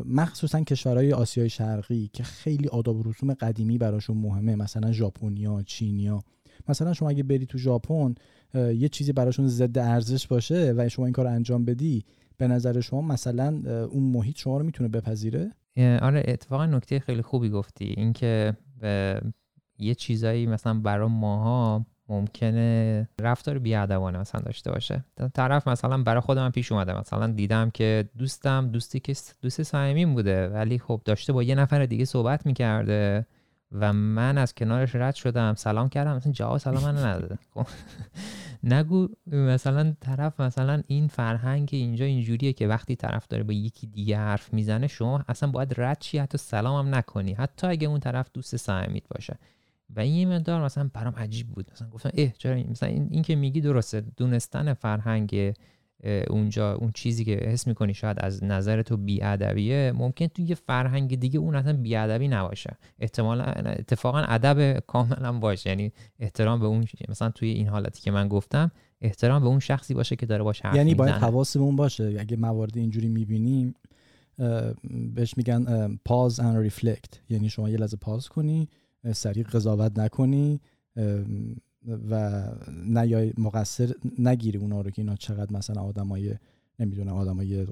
مخصوصا 0.04 0.60
کشورهای 0.60 1.12
آسیای 1.12 1.48
شرقی 1.48 2.10
که 2.12 2.22
خیلی 2.22 2.68
آداب 2.68 2.96
و 2.96 3.02
رسوم 3.02 3.34
قدیمی 3.34 3.78
براشون 3.78 4.16
مهمه. 4.16 4.56
مثلا 4.56 4.92
ژاپنیا 4.92 5.62
چینیا. 5.62 6.22
مثلا 6.68 6.92
شما 6.92 7.08
اگه 7.08 7.22
بری 7.22 7.46
تو 7.46 7.58
ژاپن 7.58 8.14
یه 8.54 8.88
چیزی 8.88 9.12
براشون 9.12 9.46
ضد 9.46 9.78
ارزش 9.78 10.26
باشه 10.26 10.74
و 10.76 10.88
شما 10.88 11.04
این 11.04 11.12
کار 11.12 11.26
انجام 11.26 11.64
بدی 11.64 12.04
به 12.36 12.48
نظر 12.48 12.80
شما 12.80 13.00
مثلا 13.00 13.48
اون 13.86 14.02
محیط 14.02 14.38
شما 14.38 14.58
رو 14.58 14.64
می‌تونه 14.64 14.88
بپذیره؟ 14.88 15.52
آره 16.02 16.22
اتفاقا 16.28 16.66
نکته 16.66 16.98
خیلی 16.98 17.22
خوبی 17.22 17.48
گفتی. 17.48 17.94
اینکه 17.96 18.56
یه 19.78 19.94
چیزایی 19.94 20.46
مثلا 20.46 20.74
برای 20.80 21.08
ماها 21.08 21.86
ممکنه 22.10 23.08
رفتار 23.20 23.58
بیادبانه 23.58 24.18
مثلا 24.18 24.40
داشته 24.40 24.70
باشه. 24.70 25.04
طرف 25.34 25.68
مثلا 25.68 26.02
برای 26.02 26.20
خودم 26.20 26.50
پیش 26.50 26.72
اومده. 26.72 26.98
مثلا 26.98 27.26
دیدم 27.26 27.70
که 27.70 28.08
دوستم 28.18 28.68
دوستی 28.68 29.00
که 29.00 29.14
دوست 29.42 29.62
صمیمیم 29.62 30.14
بوده 30.14 30.48
ولی 30.48 30.78
خب 30.78 31.00
داشته 31.04 31.32
با 31.32 31.42
یه 31.42 31.54
نفر 31.54 31.86
دیگه 31.86 32.04
صحبت 32.04 32.46
می‌کرده 32.46 33.26
و 33.72 33.92
من 33.92 34.38
از 34.38 34.54
کنارش 34.54 34.94
رد 34.94 35.14
شدم 35.14 35.54
سلام 35.54 35.88
کردم. 35.88 36.16
مثلا 36.16 36.32
جواب 36.32 36.58
سلام 36.58 36.82
من 36.82 37.04
نداده. 37.04 37.38
خب 37.54 37.66
نگو 38.74 39.08
مثلا 39.26 39.94
طرف 40.00 40.40
مثلا 40.40 40.82
این 40.86 41.08
فرهنگ 41.08 41.68
اینجا 41.72 42.04
اینجوریه 42.04 42.52
که 42.52 42.68
وقتی 42.68 42.96
طرف 42.96 43.26
داره 43.28 43.42
با 43.42 43.52
یکی 43.52 43.86
دیگه 43.86 44.16
حرف 44.16 44.52
می‌زنه 44.52 44.86
شما 44.86 45.24
اصلا 45.28 45.50
باید 45.50 45.80
رد 45.80 45.98
چی 46.00 46.18
حتی 46.18 46.38
سلام 46.38 46.86
هم 46.86 46.94
نکنی. 46.94 47.32
حتی 47.32 47.66
اگه 47.66 47.88
اون 47.88 48.00
طرف 48.00 48.30
دوست 48.34 48.56
صمیمیت 48.56 49.08
باشه. 49.08 49.38
و 49.96 50.00
این 50.00 50.34
مقدار 50.34 50.64
مثلا 50.64 50.90
برام 50.94 51.14
عجیب 51.14 51.48
بود. 51.48 51.70
مثلا 51.72 51.88
گفتم 51.88 52.10
اه 52.14 52.32
چرا 52.38 52.56
مثلا 52.56 52.88
این, 52.88 53.08
این 53.10 53.22
که 53.22 53.36
میگی 53.36 53.60
درسته 53.60 54.02
دونستن 54.16 54.74
فرهنگ 54.74 55.54
اونجا 56.30 56.74
اون 56.74 56.90
چیزی 56.94 57.24
که 57.24 57.32
حس 57.32 57.66
می‌کنی 57.66 57.94
شاید 57.94 58.16
از 58.20 58.44
نظر 58.44 58.82
تو 58.82 58.96
بیادبیه 58.96 59.92
ممکن 59.96 60.26
تو 60.26 60.42
یه 60.42 60.54
فرهنگ 60.54 61.20
دیگه 61.20 61.38
اون 61.38 61.54
اصلا 61.54 61.72
بیادبی 61.72 62.28
نباشه. 62.28 62.76
احتمالا 62.98 63.44
اتفاقا 63.44 64.18
ادب 64.18 64.78
کاملا 64.78 65.32
باشه. 65.32 65.70
یعنی 65.70 65.92
احترام 66.18 66.60
به 66.60 66.66
اون 66.66 66.84
مثلا 67.08 67.30
توی 67.30 67.48
این 67.48 67.68
حالتی 67.68 68.02
که 68.02 68.10
من 68.10 68.28
گفتم 68.28 68.70
احترام 69.00 69.42
به 69.42 69.48
اون 69.48 69.58
شخصی 69.58 69.94
باشه 69.94 70.16
که 70.16 70.26
داره 70.26 70.42
باشه 70.42 70.76
یعنی 70.76 70.94
باید 70.94 71.14
حواسمون 71.14 71.76
باشه. 71.76 72.16
اگه 72.18 72.36
موارد 72.36 72.76
اینجوری 72.76 73.08
می‌بینیم 73.08 73.74
بهش 75.14 75.36
میگن 75.36 75.96
پاز 76.04 76.40
and 76.40 76.56
ریفلکت 76.56 77.20
یعنی 77.28 77.48
شما 77.48 77.70
یه 77.70 77.76
لحظه 77.76 77.96
پاز 77.96 78.28
کنی 78.28 78.68
سریع 79.12 79.44
قضاوت 79.44 79.98
نکنی 79.98 80.60
و 82.10 82.42
نه 82.86 83.32
مقصر 83.38 83.94
نگیری 84.18 84.58
اونا 84.58 84.80
رو 84.80 84.90
که 84.90 85.02
اینا 85.02 85.16
چقدر 85.16 85.56
مثلا 85.56 85.82
آدمای 85.82 86.34
نمی‌دونم 86.78 87.12
آدمای 87.12 87.66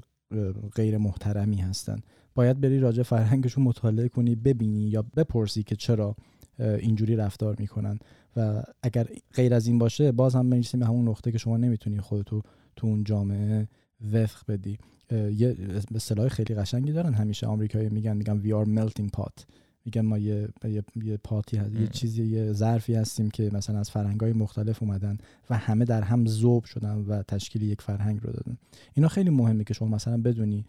غیر 0.75 0.97
محترمی 0.97 1.57
هستن. 1.57 1.99
باید 2.35 2.61
بری 2.61 2.79
راجع 2.79 3.03
فرهنگشون 3.03 3.63
مطالعه 3.63 4.09
کنی 4.09 4.35
ببینی 4.35 4.89
یا 4.89 5.05
بپرسی 5.15 5.63
که 5.63 5.75
چرا 5.75 6.15
اینجوری 6.59 7.15
رفتار 7.15 7.55
می‌کنن. 7.59 7.99
و 8.35 8.63
اگر 8.83 9.07
غیر 9.33 9.53
از 9.53 9.67
این 9.67 9.77
باشه 9.77 10.11
باز 10.11 10.35
هم 10.35 10.45
می‌رسیم 10.45 10.79
به 10.79 10.85
همون 10.85 11.07
نقطه 11.07 11.31
که 11.31 11.37
شما 11.37 11.57
نمی‌تونی 11.57 12.01
خودتو 12.01 12.41
تو 12.75 12.87
اون 12.87 13.03
جامعه 13.03 13.67
وفق 14.13 14.43
بدی. 14.47 14.77
یه 15.11 15.55
اصطلاح 15.95 16.27
خیلی 16.27 16.55
قشنگی 16.55 16.91
دارن 16.91 17.13
همیشه 17.13 17.47
آمریکایی 17.47 17.89
میگن 17.89 18.17
میگن 18.17 18.41
we 18.41 18.65
are 18.65 18.67
melting 18.67 19.19
pot. 19.19 19.43
میگن 19.85 20.01
ما 20.01 20.17
یه, 20.17 20.49
یه،, 20.63 20.83
یه 20.95 21.17
پاتی 21.17 21.57
هست 21.57 21.75
یه 21.75 21.87
چیزی 21.87 22.25
یه 22.25 22.53
ظرفی 22.53 22.95
هستیم 22.95 23.29
که 23.29 23.49
مثلا 23.53 23.79
از 23.79 23.91
فرهنگ‌های 23.91 24.33
مختلف 24.33 24.83
اومدن 24.83 25.17
و 25.49 25.57
همه 25.57 25.85
در 25.85 26.01
هم 26.01 26.25
ذوب 26.25 26.63
شدن 26.63 26.97
و 26.97 27.23
تشکیل 27.23 27.61
یک 27.61 27.81
فرهنگ 27.81 28.19
رو 28.23 28.31
دادن. 28.31 28.57
اینا 28.93 29.07
خیلی 29.07 29.29
مهمه 29.29 29.63
که 29.63 29.73
شما 29.73 29.87
مثلا 29.87 30.17
بدونی 30.17 30.65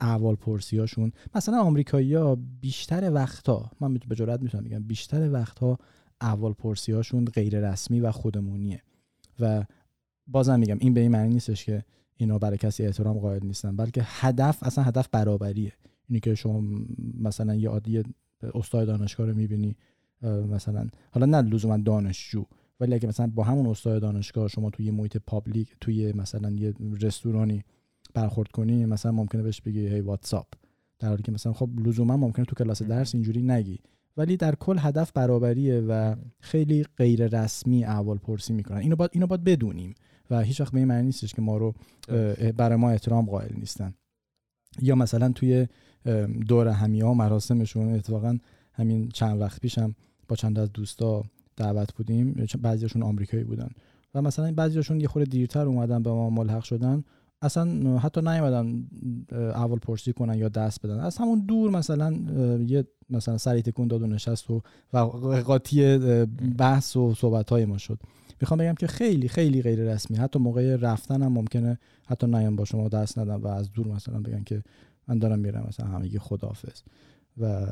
احوال 0.00 0.34
پرسیاشون 0.34 1.12
مثلا 1.34 1.60
آمریکایی‌ها 1.60 2.38
بیشتر 2.60 3.12
وقتا 3.12 3.70
من 3.80 3.94
به 3.94 4.14
جرات 4.14 4.42
می‌تونم 4.42 4.64
بگم 4.64 4.82
بیشتر 4.82 5.30
وقتها 5.30 5.78
احوال 6.20 6.52
پرسیاشون 6.52 7.24
غیر 7.24 7.70
رسمی 7.70 8.00
و 8.00 8.12
خودمونیه. 8.12 8.82
و 9.40 9.64
بازم 10.26 10.58
میگم 10.58 10.76
این 10.80 10.94
به 10.94 11.00
این 11.00 11.10
معنی 11.10 11.34
نیستش 11.34 11.64
که 11.64 11.84
اینا 12.16 12.38
برای 12.38 12.58
کسی 12.58 12.86
احترام 12.86 13.18
قائل 13.18 13.46
نیستن 13.46 13.76
بلکه 13.76 14.02
هدف 14.04 14.62
اصلا 14.62 14.84
هدف 14.84 15.08
برابریه. 15.12 15.72
اینی 16.08 16.20
که 16.20 16.34
شما 16.34 16.62
مثلا 17.20 17.54
یه 17.54 17.68
عادی 17.68 18.02
استاد 18.54 18.86
دانشگاه 18.86 19.26
رو 19.26 19.34
می‌بینی 19.34 19.76
مثلا. 20.22 20.88
حالا 21.10 21.26
نه 21.26 21.48
لزوما 21.48 21.76
دانشجو 21.76 22.44
ولی 22.80 22.94
اگه 22.94 23.08
مثلا 23.08 23.26
با 23.26 23.44
همون 23.44 23.66
استاد 23.66 24.02
دانشگاه 24.02 24.48
شما 24.48 24.70
توی 24.70 24.90
محیط 24.90 25.16
public 25.26 25.76
توی 25.80 26.12
مثلا 26.12 26.50
یه 26.50 26.74
رستورانی 27.00 27.64
برخورد 28.14 28.48
کنی 28.48 28.86
مثلا 28.86 29.12
ممکنه 29.12 29.42
بهش 29.42 29.60
بگی 29.60 29.88
hey 29.88 30.00
what's 30.00 30.35
up 30.35 30.46
در 30.98 31.08
حالی 31.08 31.22
که 31.22 31.32
مثلا 31.32 31.52
خب 31.52 31.70
لزوما 31.84 32.16
ممکنه 32.16 32.44
تو 32.44 32.54
کلاس 32.54 32.82
درس 32.82 33.14
اینجوری 33.14 33.42
نگی. 33.42 33.78
ولی 34.16 34.36
در 34.36 34.54
کل 34.54 34.76
هدف 34.78 35.12
برابریه 35.12 35.80
و 35.80 36.16
خیلی 36.40 36.84
غیر 36.96 37.26
رسمی 37.26 37.84
احوال 37.84 38.18
پرسی 38.18 38.52
می‌کنن. 38.52 38.78
اینو 38.78 38.96
باید 38.96 39.10
اینو 39.14 39.26
باید 39.26 39.44
بدونیم. 39.44 39.94
و 40.30 40.40
هیچ 40.40 40.60
وقت 40.60 40.72
به 40.72 40.78
این 40.78 40.88
معنی 40.88 41.06
نیستش 41.06 41.34
که 41.34 41.42
ما 41.42 41.56
رو 41.56 41.74
برای 42.56 42.76
ما 42.76 42.90
احترام 42.90 43.26
قائل 43.26 43.56
نیستن. 43.58 43.94
یا 44.82 44.94
مثلا 44.94 45.32
توی 45.32 45.66
دور 46.48 46.68
ها 46.68 47.14
مراسمشون 47.14 47.94
اتفاقا 47.94 48.38
همین 48.72 49.08
چند 49.08 49.40
وقت 49.40 49.60
پیشم 49.60 49.94
با 50.28 50.36
چند 50.36 50.58
از 50.58 50.72
دوستا 50.72 51.22
دعوت 51.56 51.94
بودیم. 51.94 52.46
بعضیشون 52.60 53.02
آمریکایی 53.02 53.44
بودن. 53.44 53.70
و 54.14 54.22
مثلا 54.22 54.52
بعضیشون 54.52 55.00
یه 55.00 55.08
خورده 55.08 55.30
دیرتر 55.30 55.66
اومدن 55.66 56.02
به 56.02 56.10
ما 56.10 56.30
ملحق 56.30 56.62
شدن. 56.62 57.04
اصلا 57.42 57.98
حتی 57.98 58.20
نیومدن 58.20 58.86
اول 59.32 59.78
پرسی 59.78 60.12
کنن 60.12 60.38
یا 60.38 60.48
دست 60.48 60.86
بدن. 60.86 61.00
از 61.00 61.16
همون 61.16 61.46
دور 61.46 61.70
مثلا 61.70 62.12
یه 62.66 62.84
مثلا 63.10 63.38
سری 63.38 63.62
تکون 63.62 63.88
داد 63.88 64.02
و 64.02 64.06
نشست 64.06 64.50
و 64.50 64.62
قاطی 65.44 65.98
بحث 66.58 66.96
و 66.96 67.14
صحبت 67.14 67.50
های 67.50 67.64
ما 67.64 67.78
شد. 67.78 67.98
می‌خوام 68.40 68.60
بگم 68.60 68.74
که 68.74 68.86
خیلی 68.86 69.28
خیلی 69.28 69.62
غیر 69.62 69.92
رسمی. 69.92 70.16
حتی 70.16 70.38
موقع 70.38 70.76
رفتن 70.76 71.22
هم 71.22 71.32
ممکنه 71.32 71.78
حتی 72.06 72.26
نیام 72.26 72.56
با 72.56 72.64
شما 72.64 72.88
دست 72.88 73.18
ندم 73.18 73.42
و 73.42 73.46
از 73.46 73.72
دور 73.72 73.88
مثلا 73.88 74.20
بگن 74.20 74.44
که 74.44 74.62
من 75.08 75.18
دارم 75.18 75.38
میرم 75.38 75.64
مثلا 75.68 75.86
همگی 75.86 76.18
خداحافظ. 76.18 76.82
و 77.40 77.66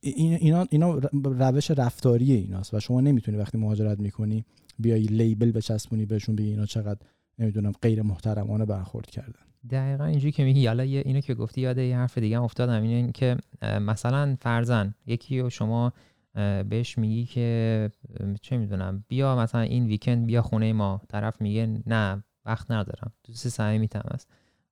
اینا 0.00 0.66
اینا 0.70 1.00
روش 1.24 1.70
رفتاری 1.70 2.32
ایناست 2.32 2.74
و 2.74 2.80
شما 2.80 3.00
نمی‌تونی 3.00 3.38
وقتی 3.38 3.58
مهاجرت 3.58 4.00
می‌کنی 4.00 4.44
بیای 4.78 5.02
لیبل 5.02 5.52
بچسبونی 5.52 6.06
بهشون 6.06 6.36
بگی 6.36 6.48
اینا 6.48 6.66
چقدر 6.66 6.98
نمی‌دونم 7.38 7.72
غیر 7.82 8.02
محترمانه 8.02 8.64
برخورد 8.64 9.06
کردن. 9.06 9.40
دقیقا 9.70 10.04
اینجوری 10.04 10.32
که 10.32 10.44
میگی 10.44 10.66
حالا 10.66 10.82
اینو 10.82 11.20
که 11.20 11.34
گفتی 11.34 11.60
یاد 11.60 11.78
یه 11.78 11.96
حرف 11.96 12.18
دیگه 12.18 12.42
افتادم. 12.42 12.82
اینه 12.82 13.12
که 13.12 13.36
مثلا 13.62 14.36
فرزن 14.40 14.94
یکی 15.06 15.40
و 15.40 15.50
شما 15.50 15.92
بهش 16.68 16.98
میگی 16.98 17.24
که 17.24 17.90
چه 18.42 18.56
می‌دونم 18.56 19.04
بیا 19.08 19.36
مثلا 19.36 19.60
این 19.60 19.86
ویکند 19.86 20.26
بیا 20.26 20.42
خونه 20.42 20.72
ما. 20.72 21.00
طرف 21.08 21.40
میگه 21.40 21.82
نه 21.86 22.24
وقت 22.44 22.70
ندارم. 22.70 23.12
دوست 23.24 23.48
صمیمیتم 23.48 24.02
است. 24.10 24.28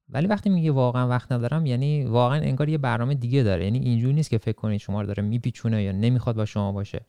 ولی 0.08 0.26
وقتی 0.26 0.50
میگه 0.50 0.70
واقعا 0.70 1.08
وقت 1.08 1.32
ندارم 1.32 1.66
یعنی 1.66 2.04
واقعا 2.04 2.40
انگار 2.40 2.68
یه 2.68 2.78
برنامه 2.78 3.14
دیگه 3.14 3.42
داره. 3.42 3.64
یعنی 3.64 3.78
اینجوری 3.78 4.14
نیست 4.14 4.30
که 4.30 4.38
فکر 4.38 4.56
کنید 4.56 4.80
شما 4.80 5.00
رو 5.00 5.06
داره 5.06 5.22
میپیچونه 5.22 5.82
یا 5.82 5.92
نمی‌خواد 5.92 6.36
با 6.36 6.44
شما 6.44 6.72
باشه. 6.72 7.00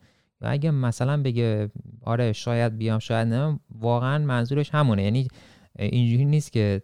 یا 0.42 0.48
اگه 0.48 0.70
مثلا 0.70 1.22
بگه 1.22 1.70
آره 2.02 2.32
شاید 2.32 2.78
بیام 2.78 2.98
شاید 2.98 3.28
نه 3.28 3.60
واقعا 3.70 4.18
منظورش 4.18 4.70
همونه. 4.74 5.02
یعنی 5.02 5.28
اینجوری 5.78 6.24
نیست 6.24 6.52
که 6.52 6.82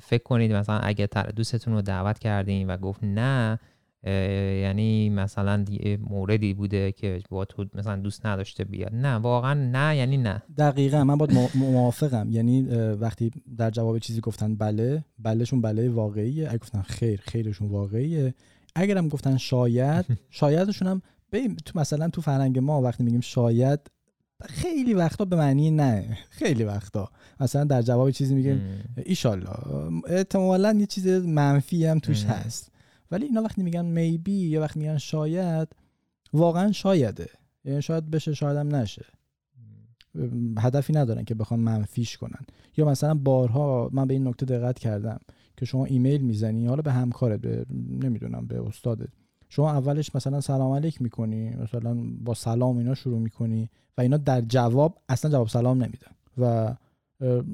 فکر 0.00 0.22
کنید 0.24 0.52
مثلا 0.52 0.78
اگه 0.78 1.08
دوستتون 1.36 1.74
رو 1.74 1.82
دعوت 1.82 2.18
کردین 2.18 2.70
و 2.70 2.76
گفت 2.76 3.04
نه 3.04 3.58
یعنی 4.06 5.10
مثلا 5.10 5.64
موردی 6.00 6.54
بوده 6.54 6.92
که 6.92 7.20
با 7.30 7.44
تو 7.44 7.64
مثلا 7.74 7.96
دوست 7.96 8.26
نداشته 8.26 8.64
بیاد. 8.64 8.94
نه 8.94 9.14
واقعا 9.14 9.54
نه 9.54 9.96
یعنی 9.96 10.16
نه. 10.16 10.42
دقیقا 10.58 11.04
من 11.04 11.18
باید 11.18 11.32
موافقم. 11.54 12.30
یعنی 12.30 12.62
وقتی 13.00 13.30
در 13.58 13.70
جواب 13.70 13.98
چیزی 13.98 14.20
گفتن 14.20 14.56
بله 14.56 15.04
بلهشون 15.18 15.60
بله 15.60 15.88
واقعیه. 15.88 16.48
اگه 16.48 16.58
گفتن 16.58 16.82
خیر 16.82 17.20
خیرشون 17.20 17.68
واقعیه. 17.68 18.34
اگرم 18.74 19.08
گفتن 19.08 19.36
شاید 19.36 20.04
شایدشون 20.30 20.88
هم 20.88 21.02
تو 21.64 21.78
مثلا 21.78 22.08
تو 22.08 22.20
فرنگ 22.20 22.58
ما 22.58 22.82
وقتی 22.82 23.02
میگیم 23.04 23.20
شاید 23.20 23.80
خیلی 24.44 24.94
وقتا 24.94 25.24
به 25.24 25.36
معنی 25.36 25.70
نه. 25.70 26.18
خیلی 26.30 26.64
وقتا. 26.64 27.10
مثلا 27.40 27.64
در 27.64 27.82
جواب 27.82 28.10
چیزی 28.10 28.34
میگیم 28.34 28.60
ایشالله 29.04 29.50
احتمالا 30.06 30.72
یه 30.72 30.86
چیز 30.86 31.06
منفی 31.08 31.86
هم 31.86 31.98
توش 31.98 32.24
هست. 32.24 32.73
ولی 33.10 33.26
اینا 33.26 33.42
وقتی 33.42 33.62
میگن 33.62 33.84
میبی 33.84 34.32
یا 34.32 34.60
وقتی 34.60 34.80
میگن 34.80 34.98
شاید 34.98 35.68
واقعا 36.32 36.72
شایده. 36.72 37.28
یعنی 37.64 37.82
شاید 37.82 38.10
بشه 38.10 38.34
شاید 38.34 38.56
هم 38.56 38.74
نشه. 38.74 39.04
هدفی 40.58 40.92
ندارن 40.92 41.24
که 41.24 41.34
بخوان 41.34 41.60
منفیش 41.60 42.16
کنن. 42.16 42.40
یا 42.76 42.84
مثلا 42.84 43.14
بارها 43.14 43.90
من 43.92 44.06
به 44.06 44.14
این 44.14 44.28
نکته 44.28 44.46
دقت 44.46 44.78
کردم 44.78 45.18
که 45.56 45.66
شما 45.66 45.84
ایمیل 45.84 46.22
می‌زنی 46.22 46.66
حالا 46.66 46.82
به 46.82 46.92
همکارت 46.92 47.40
به 47.40 47.66
نمی‌دونم 48.02 48.46
به 48.46 48.66
استادت. 48.66 49.08
شما 49.48 49.70
اولش 49.70 50.14
مثلا 50.14 50.40
سلام 50.40 50.72
علیک 50.72 51.02
می‌کنی 51.02 51.50
مثلا 51.50 51.96
با 52.24 52.34
سلام 52.34 52.76
اینا 52.76 52.94
شروع 52.94 53.18
می‌کنی 53.18 53.70
و 53.98 54.00
اینا 54.00 54.16
در 54.16 54.40
جواب 54.40 54.98
اصلا 55.08 55.30
جواب 55.30 55.48
سلام 55.48 55.82
نمیدن. 55.82 56.12
و 56.38 56.74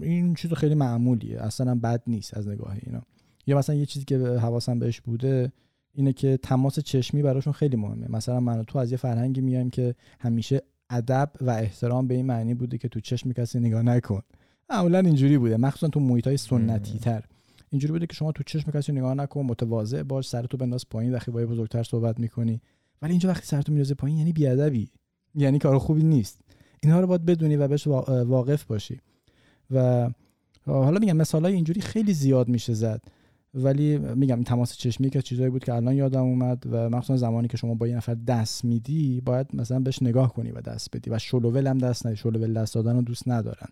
این 0.00 0.34
چیز 0.34 0.53
خیلی 0.53 0.74
معمولیه. 0.74 1.40
اصلا 1.40 1.74
بد 1.74 2.03
نیست 2.07 2.36
از 2.36 2.48
نگاه 2.48 2.76
اینا. 2.86 3.03
یا 3.47 3.59
مثلا 3.59 3.76
یه 3.76 3.86
چیزی 3.86 4.05
که 4.05 4.18
حواسم 4.18 4.78
بهش 4.78 5.01
بوده 5.01 5.53
اینه 5.95 6.12
که 6.12 6.38
تماس 6.43 6.80
چشمی 6.80 7.22
براشون 7.22 7.53
خیلی 7.53 7.76
مهمه. 7.76 8.07
مثلا 8.11 8.41
من 8.41 8.59
و 8.59 8.64
تو 8.64 8.78
از 8.78 8.91
یه 8.91 8.97
فرهنگی 8.97 9.41
میایم 9.41 9.70
که 9.70 9.95
همیشه 10.20 10.62
ادب 10.91 11.30
و 11.41 11.51
احترام 11.51 12.09
به 12.09 12.14
این 12.14 12.26
معنی 12.26 12.55
بوده 12.55 12.78
که 12.78 12.88
تو 12.88 13.01
چشم 13.01 13.32
کسی 13.32 13.61
نگاه 13.61 13.82
نکن. 13.82 14.22
معمولا 14.70 14.99
اینجوری 14.99 15.38
بوده. 15.38 15.57
مخصوصا 15.57 15.88
تو 15.88 16.01
محیط 16.01 16.26
های 16.26 16.36
سنتی 16.36 16.99
تر. 16.99 17.24
اینجوری 17.70 17.93
بوده 17.93 18.07
که 18.07 18.14
شما 18.14 18.32
تو 18.32 18.43
چشم 18.43 18.70
کسی 18.70 18.93
نگاه 18.93 19.14
نکن 19.14 19.41
متواضع 19.41 20.03
باش 20.03 20.28
سرتو 20.28 20.57
بنداز 20.57 20.88
پایین 20.88 21.14
وقتی 21.14 21.30
با 21.30 21.47
بزرگتر 21.47 21.82
صحبت 21.82 22.20
می‌کنی. 22.20 22.61
ولی 23.03 23.11
اینجا 23.11 23.28
وقتی 23.28 23.47
سرتو 23.47 23.72
میندازه 23.72 23.95
پایین 23.95 24.18
یعنی 24.18 24.32
بیادبی. 24.32 24.91
یعنی 25.34 25.59
کار 25.59 25.78
خوبی 25.78 26.03
نیست. 26.03 26.41
اینها 26.82 27.01
رو 27.01 27.07
باید 27.07 27.24
بدونی 27.24 27.57
و 27.57 27.68
بهش 27.68 27.86
واقف 27.86 28.64
باشی. 28.64 29.01
و 29.70 30.11
حالا 30.66 30.99
میگم 30.99 31.16
مثال 31.16 31.47
اینجوری 31.47 31.80
خیلی 31.80 32.14
زیاد 32.14 32.49
میشه 32.49 32.74
زد. 32.74 33.03
ولی 33.55 33.98
میگم 33.98 34.42
تماس 34.42 34.76
چشمی 34.76 35.11
که 35.11 35.22
چیزایی 35.22 35.51
بود 35.51 35.64
که 35.64 35.74
الان 35.74 35.94
یادم 35.94 36.22
اومد 36.22 36.62
و 36.70 36.90
مخصوصا 36.90 37.16
زمانی 37.16 37.48
که 37.48 37.57
شما 37.57 37.74
با 37.74 37.88
یه 37.88 37.96
نفر 37.96 38.14
دست 38.14 38.64
میدی 38.64 39.20
باید 39.20 39.46
مثلا 39.55 39.80
بهش 39.80 40.03
نگاه 40.03 40.34
کنی 40.34 40.51
و 40.51 40.61
دست 40.61 40.96
بدی 40.96 41.11
و 41.11 41.18
شلوول 41.18 41.66
هم 41.66 41.78
دست 41.78 42.07
ندی. 42.07 42.16
شلوول 42.16 42.53
دست 42.53 42.74
دادن 42.74 42.96
رو 42.96 43.03
دوست 43.03 43.28
ندارن. 43.28 43.68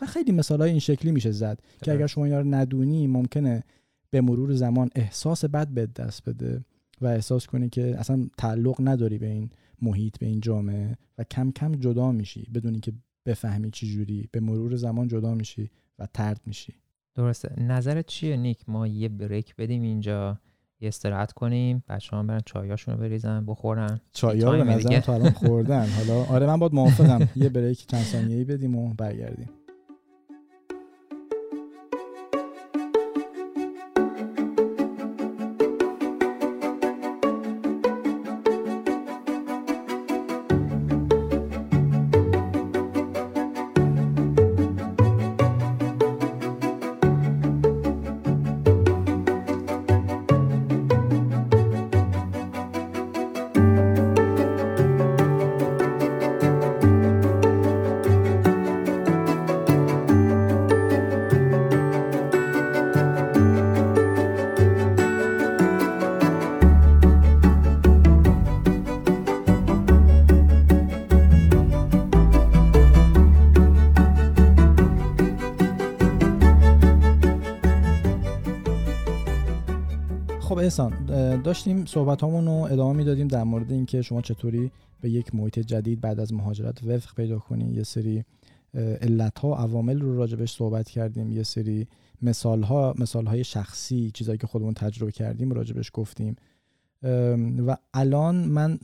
و 0.00 0.06
خیلی 0.06 0.32
مثال 0.32 0.62
این 0.62 0.78
شکلی 0.78 1.12
میشه 1.12 1.30
زد 1.30 1.58
که 1.82 1.92
اگر 1.92 2.06
شما 2.06 2.24
اینا 2.24 2.40
رو 2.40 2.54
ندونی 2.54 3.06
ممکنه 3.06 3.64
به 4.10 4.20
مرور 4.20 4.54
زمان 4.54 4.90
احساس 4.94 5.44
بد 5.44 5.68
به 5.68 5.86
دست 5.86 6.28
بده 6.28 6.64
و 7.00 7.06
احساس 7.06 7.46
کنی 7.46 7.68
که 7.68 7.96
اصلا 7.98 8.28
تعلق 8.38 8.76
نداری 8.80 9.18
به 9.18 9.26
این 9.26 9.50
محیط 9.82 10.18
به 10.18 10.26
این 10.26 10.40
جامعه 10.40 10.96
و 11.18 11.24
کم 11.24 11.50
کم 11.50 11.72
جدا 11.72 12.12
میشی 12.12 12.48
بدونی 12.54 12.80
که 12.80 12.92
بفهمی 13.26 13.70
چی 13.70 14.28
به 14.32 14.40
مرور 14.40 14.76
زمان 14.76 15.08
جدا 15.08 15.34
میشی 15.34 15.70
و 15.98 16.06
ترد 16.14 16.40
میشی. 16.46 16.74
درسته. 17.16 17.62
نظرت 17.62 18.06
چیه 18.06 18.36
نیک؟ 18.36 18.58
ما 18.68 18.86
یه 18.86 19.08
بریک 19.08 19.56
بدیم 19.56 19.82
اینجا 19.82 20.38
یه 20.80 20.88
استراحت 20.88 21.32
کنیم 21.32 21.84
بچه 21.88 22.16
هم 22.16 22.26
برن 22.26 22.40
چایاشون 22.46 22.94
رو 22.94 23.00
بریزن 23.00 23.46
بخورن. 23.46 24.00
چایا 24.12 24.52
رو 24.54 24.64
به 24.64 24.70
نظرم 24.70 25.00
تا 25.00 25.14
الان 25.14 25.30
خوردن. 25.30 25.86
حالا 25.88 26.24
آره 26.24 26.46
من 26.46 26.58
باید 26.58 26.74
موافقم. 26.74 27.28
یه 27.36 27.48
بریک 27.48 27.86
چند 27.86 28.02
ثانیه‌ای 28.02 28.44
بدیم 28.44 28.76
و 28.76 28.94
برگردیم. 28.94 29.48
احسان 80.66 81.06
داشتیم 81.42 81.86
صحبت 81.86 82.22
رو 82.22 82.28
ادامه 82.48 82.96
می‌دادیم 82.96 83.28
در 83.28 83.44
مورد 83.44 83.72
اینکه 83.72 84.02
شما 84.02 84.22
چطوری 84.22 84.70
به 85.00 85.10
یک 85.10 85.34
محیط 85.34 85.58
جدید 85.58 86.00
بعد 86.00 86.20
از 86.20 86.32
مهاجرت 86.32 86.84
وفق 86.84 87.14
پیدا 87.14 87.38
کنید 87.38 87.76
یه 87.76 87.82
سری 87.82 88.24
علت 88.74 89.38
ها 89.38 89.56
عوامل 89.56 90.00
رو 90.00 90.16
راجبش 90.16 90.52
صحبت 90.52 90.90
کردیم. 90.90 91.32
یه 91.32 91.42
سری 91.42 91.86
مثال 92.22 92.62
ها 92.62 92.94
مثال 92.98 93.26
های 93.26 93.44
شخصی 93.44 94.10
چیزایی 94.14 94.38
که 94.38 94.46
خودمون 94.46 94.74
تجربه 94.74 95.12
کردیم 95.12 95.52
راجبش 95.52 95.90
گفتیم. 95.94 96.36
و 97.66 97.76
الان 97.94 98.36
من 98.36 98.78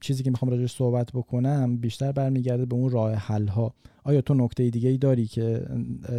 چیزی 0.00 0.22
که 0.22 0.30
می‌خوام 0.30 0.50
راجبش 0.50 0.72
صحبت 0.72 1.12
بکنم 1.12 1.76
بیشتر 1.76 2.12
برمیگرده 2.12 2.66
به 2.66 2.74
اون 2.74 2.90
راه 2.90 3.14
حل 3.14 3.48
ها 3.48 3.74
آیا 4.04 4.20
تو 4.20 4.34
نکته 4.34 4.70
دیگه 4.70 4.88
ای 4.88 4.98
داری 4.98 5.26
که 5.26 5.66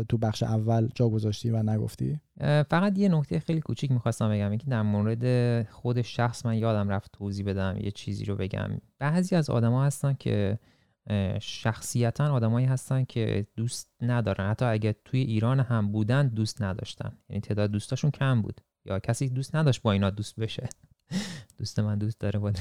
تو 0.10 0.18
بخش 0.18 0.44
اول 0.44 0.90
جا 0.96 1.10
گذاشتی 1.10 1.50
و 1.50 1.64
نگفتی؟ 1.64 2.20
فقط 2.70 2.98
یه 2.98 3.10
نکته 3.10 3.40
خیلی 3.40 3.62
کوچیک 3.62 3.92
می‌خواستم 3.92 4.30
بگم 4.30 4.50
اینکه 4.50 4.68
در 4.68 4.82
مورد 4.82 5.64
خود 5.70 6.02
شخص 6.02 6.46
من 6.46 6.58
یادم 6.58 6.90
رفت 6.90 7.12
توضیح 7.12 7.46
بدم 7.46 7.78
یه 7.82 7.92
چیزی 7.92 8.26
رو 8.26 8.36
بگم. 8.36 8.70
بعضی 9.00 9.36
از 9.36 9.50
آدما 9.50 9.86
هستن 9.86 10.14
که 10.14 10.60
شخصیتا 11.42 12.34
آدمایی 12.34 12.66
هستن 12.66 13.04
که 13.04 13.46
دوست 13.56 13.90
ندارن. 14.02 14.50
حتی 14.50 14.66
اگه 14.66 14.96
توی 15.06 15.20
ایران 15.20 15.60
هم 15.60 15.92
بودن 15.92 16.28
دوست 16.28 16.62
نداشتن. 16.62 17.12
یعنی 17.30 17.42
تعداد 17.42 17.72
دوستاشون 17.72 18.12
کم 18.12 18.42
بود. 18.42 18.62
یا 18.86 19.00
کسی 19.00 19.30
دوست 19.30 19.56
نداشت 19.56 19.82
با 19.82 19.92
اینا 19.92 20.10
دوست 20.10 20.40
بشه. 20.40 20.70
دوست 21.58 21.80
من 21.80 21.98
دوست 21.98 22.20
داره 22.20 22.40
بود. 22.40 22.58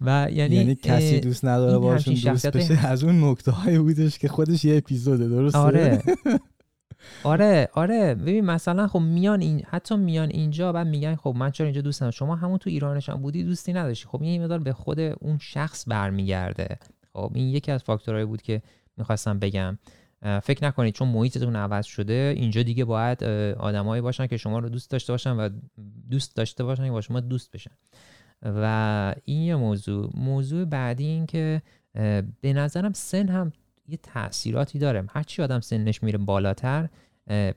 و 0.00 0.28
یعنی 0.32 0.56
یعنی 0.56 0.74
کسی 0.74 1.20
دوست 1.20 1.44
نداره 1.44 1.78
باشون 1.78 2.14
دوست 2.14 2.46
بشه 2.46 2.86
از 2.86 3.04
اون 3.04 3.24
نکته 3.24 3.50
های 3.50 3.78
بودش 3.78 4.18
که 4.18 4.28
خودش 4.28 4.64
یه 4.64 4.76
اپیزوده 4.76 5.28
درسته؟ 5.28 5.58
آره. 5.58 6.02
آره 7.24 7.68
آره. 7.72 8.14
ببین 8.14 8.44
مثلا 8.44 8.86
خب 8.86 8.98
میان 8.98 9.40
این 9.40 9.62
حتی 9.66 9.96
میان 9.96 10.28
اینجا 10.30 10.72
بعد 10.72 10.86
میگن 10.86 11.14
خب 11.14 11.34
من 11.36 11.50
چرا 11.50 11.66
اینجا 11.66 11.80
دوست 11.80 12.02
ندارم؟ 12.02 12.10
شما 12.10 12.36
همون 12.36 12.58
تو 12.58 12.70
ایرانش 12.70 13.08
هم 13.08 13.22
بودی 13.22 13.44
دوستی 13.44 13.72
نداشتی. 13.72 14.08
خب 14.08 14.22
این 14.22 14.42
مقدار 14.42 14.58
به 14.58 14.72
خود 14.72 15.00
اون 15.00 15.38
شخص 15.40 15.84
برمیگرده. 15.88 16.78
خب 17.12 17.32
این 17.34 17.48
یکی 17.48 17.72
از 17.72 17.82
فاکتورهایی 17.82 18.26
بود 18.26 18.42
که 18.42 18.62
می‌خواستم 18.96 19.38
بگم. 19.38 19.78
فکر 20.42 20.64
نکنید 20.64 20.94
چون 20.94 21.08
محیطتون 21.08 21.56
عوض 21.56 21.86
شده 21.86 22.34
اینجا 22.36 22.62
دیگه 22.62 22.84
باید 22.84 23.24
آدمایی 23.58 24.02
باشن 24.02 24.26
که 24.26 24.36
شما 24.36 24.58
رو 24.58 24.68
دوست 24.68 24.90
داشته 24.90 25.12
باشن 25.12 25.30
و 25.30 25.48
دوست 26.10 26.36
داشته 26.36 26.64
باشن 26.64 26.84
که 26.84 26.90
با 26.90 27.00
شما 27.00 27.20
دوست 27.20 27.50
بشن. 27.50 27.70
و 28.42 29.14
این 29.24 29.42
یه 29.42 29.56
موضوع. 29.56 30.10
موضوع 30.14 30.64
بعدی 30.64 31.04
این 31.04 31.26
که 31.26 31.62
به 32.40 32.52
نظرم 32.52 32.92
سن 32.92 33.28
هم 33.28 33.52
یه 33.88 33.96
تاثیراتی 33.96 34.78
داره. 34.78 35.04
هرچی 35.08 35.42
آدم 35.42 35.60
سنش 35.60 36.02
میره 36.02 36.18
بالاتر 36.18 36.88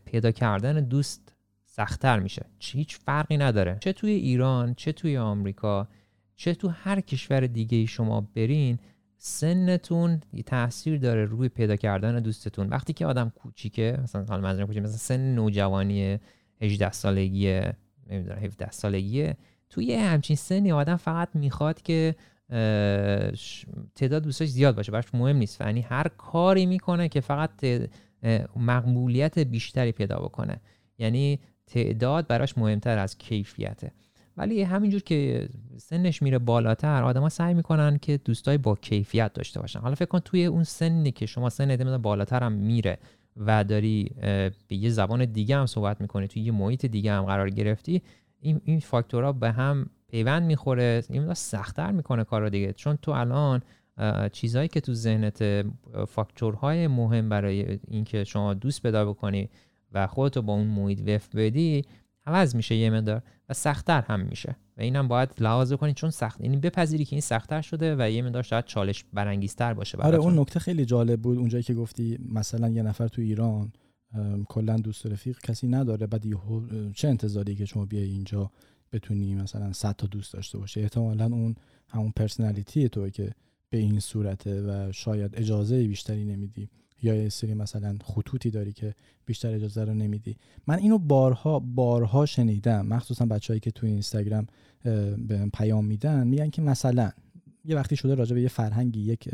پیدا 0.05 0.31
کردن 0.31 0.79
دوست 0.79 1.33
سختتر 1.65 2.19
میشه. 2.19 2.45
هیچ 2.59 2.97
فرقی 2.97 3.37
نداره. 3.37 3.77
چه 3.79 3.93
توی 3.93 4.11
ایران 4.11 4.73
چه 4.73 4.91
توی 4.91 5.17
آمریکا 5.17 5.87
چه 6.35 6.53
تو 6.53 6.67
هر 6.67 7.01
کشور 7.01 7.47
دیگه 7.47 7.85
شما 7.85 8.21
برین 8.35 8.79
سنتون 9.21 10.21
تاثیر 10.45 10.97
داره 10.97 11.25
روی 11.25 11.49
پیدا 11.49 11.75
کردن 11.75 12.19
دوستتون. 12.19 12.67
وقتی 12.67 12.93
که 12.93 13.05
آدم 13.05 13.31
کوچیکه 13.35 13.99
مثلا 14.03 14.25
حالا 14.29 14.41
منظورم 14.41 14.67
کوچیکه 14.67 14.83
مثلا 14.83 14.97
سن 14.97 15.35
نوجوانی 15.35 16.19
18 16.61 16.91
سالگی 16.91 17.61
نمی‌دونم 18.09 18.37
17 18.37 18.71
سالگی 18.71 19.33
توی 19.69 19.93
همچین 19.93 20.35
سنی 20.35 20.71
آدم 20.71 20.95
فقط 20.95 21.29
می‌خواد 21.33 21.81
که 21.81 22.15
تعداد 23.95 24.23
دوستاش 24.23 24.47
زیاد 24.49 24.75
باشه. 24.75 24.91
براش 24.91 25.13
مهم 25.13 25.37
نیست. 25.37 25.61
یعنی 25.61 25.81
هر 25.81 26.07
کاری 26.07 26.65
می‌کنه 26.65 27.09
که 27.09 27.21
فقط 27.21 27.51
مقبولیت 28.55 29.39
بیشتری 29.39 29.91
پیدا 29.91 30.19
بکنه. 30.19 30.61
یعنی 30.97 31.39
تعداد 31.67 32.27
براش 32.27 32.57
مهمتر 32.57 32.97
از 32.97 33.17
کیفیته. 33.17 33.91
ولی 34.39 34.61
همینجور 34.61 35.01
که 35.01 35.49
سنش 35.77 36.21
میره 36.21 36.39
بالاتر 36.39 37.03
آدما 37.03 37.29
سعی 37.29 37.53
می‌کنن 37.53 37.97
که 37.97 38.17
دوستای 38.17 38.57
با 38.57 38.75
کیفیت 38.75 39.33
داشته 39.33 39.59
باشن. 39.59 39.79
حالا 39.79 39.95
فکر 39.95 40.05
کن 40.05 40.19
توی 40.19 40.45
اون 40.45 40.63
سنی 40.63 41.11
که 41.11 41.25
شما 41.25 41.49
سن 41.49 41.71
ادامه 41.71 41.97
بالاتر 41.97 42.43
هم 42.43 42.51
میره 42.51 42.97
و 43.37 43.63
داری 43.63 44.11
به 44.67 44.75
یه 44.75 44.89
زبان 44.89 45.25
دیگه 45.25 45.57
هم 45.57 45.65
صحبت 45.65 46.01
می‌کنی 46.01 46.27
توی 46.27 46.41
یه 46.41 46.51
محیط 46.51 46.85
دیگه 46.85 47.11
هم 47.13 47.23
قرار 47.23 47.49
گرفتی 47.49 48.01
این 48.41 48.61
این 48.63 48.79
فاکتورها 48.79 49.31
به 49.31 49.51
هم 49.51 49.89
پیوند 50.07 50.43
می‌خوره 50.43 51.03
این 51.09 51.33
سختتر 51.33 51.91
می‌کنه 51.91 52.23
کار 52.23 52.49
دیگه. 52.49 52.73
چون 52.73 52.97
تو 53.01 53.11
الان 53.11 53.61
چیزهایی 54.31 54.67
که 54.67 54.81
تو 54.81 54.93
ذهنت 54.93 55.65
فاکتورهای 56.07 56.87
مهم 56.87 57.29
برای 57.29 57.79
اینکه 57.87 58.23
شما 58.23 58.53
دوست 58.53 58.83
پیدا 58.83 59.05
بکنی 59.05 59.49
و 59.91 60.07
خودتو 60.07 60.41
با 60.41 60.53
اون 60.53 60.67
محیط 60.67 61.01
وفق 61.07 61.29
بدی 61.35 61.85
عوض 62.25 62.55
میشه 62.55 62.75
یه 62.75 62.89
مقدار. 62.89 63.21
و 63.49 63.53
سختتر 63.53 64.01
هم 64.01 64.19
میشه. 64.19 64.55
و 64.77 64.81
اینم 64.81 65.07
باید 65.07 65.29
لحاظ 65.39 65.73
کنید 65.73 65.95
چون 65.95 66.09
سخت 66.09 66.41
یعنی 66.41 66.57
بپذیری 66.57 67.05
که 67.05 67.15
این 67.15 67.21
سختتر 67.21 67.61
شده 67.61 67.95
و 67.99 68.09
یه 68.09 68.21
مقدار 68.21 68.43
شاید 68.43 68.65
چالش 68.65 69.05
برانگیزتر 69.13 69.73
باشه 69.73 69.97
آره 69.97 70.17
اون 70.17 70.39
نکته 70.39 70.59
خیلی 70.59 70.85
جالب 70.85 71.21
بود 71.21 71.37
اونجایی 71.37 71.63
که 71.63 71.73
گفتی 71.73 72.19
مثلا 72.33 72.69
یه 72.69 72.83
نفر 72.83 73.07
تو 73.07 73.21
ایران 73.21 73.71
کلا 74.49 74.77
دوست 74.77 75.05
رفیق 75.05 75.39
کسی 75.39 75.67
نداره 75.67 76.07
بعد 76.07 76.23
چه 76.95 77.07
انتظاری 77.07 77.55
که 77.55 77.65
شما 77.65 77.85
بیای 77.85 78.09
اینجا 78.09 78.51
بتونی 78.91 79.35
مثلا 79.35 79.73
100 79.73 79.95
تا 79.95 80.07
دوست 80.07 80.33
داشته 80.33 80.57
باشه 80.57 80.81
احتمالا 80.81 81.25
اون 81.25 81.55
همون 81.87 82.13
پرسنالیتی 82.15 82.89
تو 82.89 83.09
که 83.09 83.31
به 83.69 83.77
این 83.77 83.99
صورته 83.99 84.61
و 84.61 84.91
شاید 84.91 85.35
اجازه 85.35 85.87
بیشتری 85.87 86.25
نمیدی. 86.25 86.69
یا 87.01 87.15
یه 87.15 87.29
سری 87.29 87.53
مثلا 87.53 87.97
خطوطی 88.03 88.49
داری 88.49 88.73
که 88.73 88.95
بیشتر 89.25 89.53
اجازه 89.53 89.83
رو 89.83 89.93
نمیدی. 89.93 90.37
من 90.67 90.77
اینو 90.77 90.97
بارها 90.97 91.59
بارها 91.59 92.25
شنیدم. 92.25 92.85
مخصوصا 92.85 93.25
بچههایی 93.25 93.59
که 93.59 93.71
تو 93.71 93.87
اینستاگرام 93.87 94.47
به 95.27 95.49
پیام 95.53 95.85
میدن 95.85 96.27
میگن 96.27 96.49
که 96.49 96.61
مثلا 96.61 97.11
یه 97.65 97.75
وقتی 97.75 97.95
شده 97.95 98.15
راجع 98.15 98.35
به 98.35 98.41
یه 98.41 98.47
فرهنگی 98.47 98.99
یک 98.99 99.29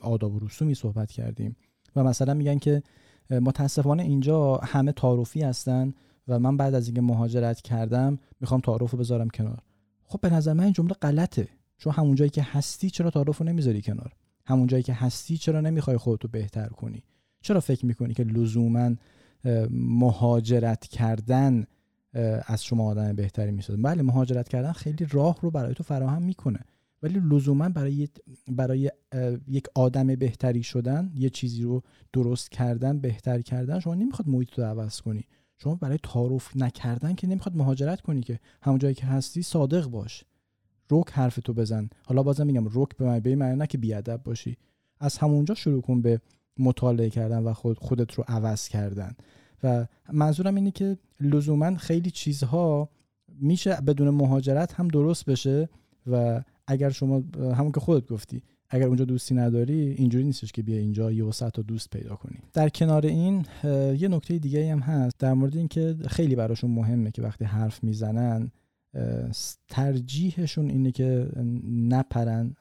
آداب 0.00 0.34
و 0.34 0.38
رسومی 0.38 0.74
صحبت 0.74 1.10
کردیم 1.10 1.56
و 1.96 2.04
مثلا 2.04 2.34
میگن 2.34 2.58
که 2.58 2.82
متاسفانه 3.30 4.02
اینجا 4.02 4.56
همه 4.56 4.92
تعارفی 4.92 5.42
هستن 5.42 5.94
و 6.28 6.38
من 6.38 6.56
بعد 6.56 6.74
از 6.74 6.86
اینکه 6.86 7.00
مهاجرت 7.00 7.60
کردم 7.60 8.18
می‌خوام 8.40 8.60
تعارف 8.60 8.94
بذارم 8.94 9.28
کنار. 9.28 9.62
خب 10.04 10.20
به 10.20 10.30
نظر 10.30 10.52
من 10.52 10.64
این 10.64 10.72
جمله 10.72 10.94
غلطه. 10.94 11.48
چون 11.78 11.92
همون 11.92 12.14
جایی 12.14 12.30
که 12.30 12.42
هستی 12.42 12.90
چرا 12.90 13.10
تعارف 13.10 13.38
رو 13.38 13.46
نمی‌ذاری 13.46 13.82
کنار؟ 13.82 14.12
همون 14.48 14.66
جایی 14.66 14.82
که 14.82 14.92
هستی 14.92 15.38
چرا 15.38 15.60
نمی‌خوای 15.60 15.96
خودتو 15.96 16.28
بهتر 16.28 16.68
کنی؟ 16.68 17.02
چرا 17.40 17.60
فکر 17.60 17.86
می‌کنی 17.86 18.14
که 18.14 18.24
لزوما 18.24 18.90
مهاجرت 19.70 20.86
کردن 20.86 21.66
از 22.46 22.64
شما 22.64 22.86
آدم 22.86 23.12
بهتری 23.12 23.50
می‌سازه؟ 23.50 23.82
بله 23.82 24.02
مهاجرت 24.02 24.48
کردن 24.48 24.72
خیلی 24.72 25.06
راه 25.10 25.38
رو 25.40 25.50
برای 25.50 25.74
تو 25.74 25.82
فراهم 25.82 26.22
می‌کنه. 26.22 26.60
ولی 27.02 27.20
لزوما 27.20 27.68
برای 27.68 28.08
برای 28.48 28.90
یک 29.48 29.66
آدم 29.74 30.06
بهتری 30.06 30.62
شدن 30.62 31.10
یه 31.14 31.30
چیزی 31.30 31.62
رو 31.62 31.82
درست 32.12 32.50
کردن 32.50 32.98
بهتر 32.98 33.40
کردن 33.40 33.80
شما 33.80 33.94
نمی‌خواد 33.94 34.28
محیط 34.28 34.58
رو 34.58 34.64
عوض 34.64 35.00
کنی. 35.00 35.24
شما 35.58 35.74
برای 35.74 35.98
تعارف 36.02 36.56
نکردن 36.56 37.14
که 37.14 37.26
نمی‌خواد 37.26 37.56
مهاجرت 37.56 38.00
کنی 38.00 38.20
که. 38.20 38.40
همون 38.62 38.78
جایی 38.78 38.94
که 38.94 39.06
هستی 39.06 39.42
صادق 39.42 39.86
باش. 39.86 40.24
روک 40.88 41.10
حرف 41.12 41.38
تو 41.44 41.52
بزن. 41.52 41.88
حالا 42.04 42.22
بازم 42.22 42.46
میگم 42.46 42.64
روک 42.64 42.96
به 42.96 43.04
معنی 43.04 43.34
معنی 43.34 43.56
نه 43.56 43.66
که 43.66 43.78
بیادب 43.78 44.20
باشی. 44.24 44.56
از 45.00 45.18
همونجا 45.18 45.54
شروع 45.54 45.82
کن 45.82 46.02
به 46.02 46.20
مطالعه 46.58 47.10
کردن 47.10 47.38
و 47.38 47.52
خود 47.52 47.78
خودت 47.78 48.14
رو 48.14 48.24
عوض 48.28 48.68
کردن. 48.68 49.14
و 49.62 49.86
منظورم 50.12 50.54
اینه 50.54 50.70
که 50.70 50.98
لزوما 51.20 51.76
خیلی 51.76 52.10
چیزها 52.10 52.88
میشه 53.40 53.76
بدون 53.86 54.10
مهاجرت 54.10 54.72
هم 54.72 54.88
درست 54.88 55.24
بشه 55.24 55.68
و 56.06 56.42
اگر 56.66 56.90
شما 56.90 57.22
همون 57.38 57.72
که 57.72 57.80
خودت 57.80 58.08
گفتی 58.08 58.42
اگر 58.70 58.86
اونجا 58.86 59.04
دوستی 59.04 59.34
نداری 59.34 59.94
اینجوری 59.98 60.24
نیستش 60.24 60.52
که 60.52 60.62
بیا 60.62 60.78
اینجا 60.78 61.12
یه 61.12 61.24
وسط 61.24 61.52
تا 61.52 61.62
دوست 61.62 61.90
پیدا 61.90 62.16
کنی. 62.16 62.38
در 62.52 62.68
کنار 62.68 63.06
این 63.06 63.46
یه 63.98 64.08
نکته 64.08 64.38
دیگه 64.38 64.72
هم 64.72 64.78
هست. 64.78 65.18
در 65.18 65.34
مورد 65.34 65.56
اینکه 65.56 65.96
خیلی 66.06 66.36
براشون 66.36 66.70
مهمه 66.70 67.10
که 67.10 67.22
وقتی 67.22 67.44
حرف 67.44 67.84
می‌زنن 67.84 68.50
ترجیحشون 69.68 70.70
اینه 70.70 70.92
که 70.92 71.30
نپرن 71.72 72.56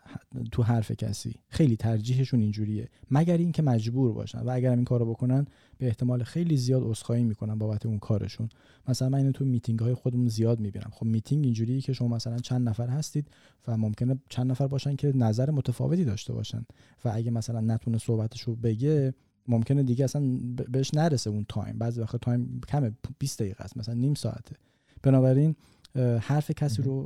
تو 0.51 0.63
حرف 0.63 0.91
کسی. 0.91 1.36
خیلی 1.49 1.75
ترجیحشون 1.75 2.41
اینجوریه. 2.41 2.89
مگر 3.11 3.38
اینکه 3.38 3.61
مجبور 3.61 4.13
باشن. 4.13 4.39
و 4.39 4.49
اگر 4.49 4.71
این 4.71 4.84
کارو 4.84 5.05
بکنن 5.05 5.45
به 5.78 5.88
احتمال 5.88 6.23
خیلی 6.23 6.57
زیاد 6.57 6.84
عذرخواهی 6.84 7.23
می‌کنن 7.23 7.57
بابت 7.57 7.86
اون 7.86 7.99
کارشون. 7.99 8.49
مثلا 8.88 9.09
من 9.09 9.17
اینو 9.17 9.32
تو 9.32 9.45
میتینگ 9.45 9.80
های 9.80 9.93
خودمون 9.93 10.28
زیاد 10.28 10.59
می‌بینم. 10.59 10.89
خب 10.91 11.05
میتینگ 11.05 11.43
اینجوریه 11.43 11.82
که 11.82 11.93
شما 11.93 12.15
مثلا 12.15 12.38
چند 12.38 12.69
نفر 12.69 12.88
هستید 12.88 13.28
و 13.67 13.78
ممکنه 13.78 14.19
چند 14.30 14.51
نفر 14.51 14.67
باشن 14.67 14.95
که 14.95 15.11
نظر 15.15 15.51
متفاوتی 15.51 16.05
داشته 16.05 16.34
باشن. 16.34 16.65
و 17.05 17.11
اگه 17.13 17.32
مثلا 17.32 17.59
نتونه 17.59 17.97
صحبتشو 17.97 18.55
بگه 18.55 19.13
ممکنه 19.47 19.84
دیگه 19.84 20.03
اصلا 20.03 20.39
بهش 20.71 20.93
نرسه 20.93 21.30
اون 21.30 21.45
time 21.49 21.78
بعضی 21.78 22.01
وقت 22.01 22.15
time 22.15 22.61
کمه 22.67 22.91
20 23.19 23.39
دقیقه 23.39 23.63
است 23.63 23.78
مثلا 23.78 23.95
نیم 23.95 24.13
ساعته. 24.13 24.55
بنابراین 25.03 25.55
حرف 25.98 26.52
کسی 26.52 26.82
رو 26.82 27.04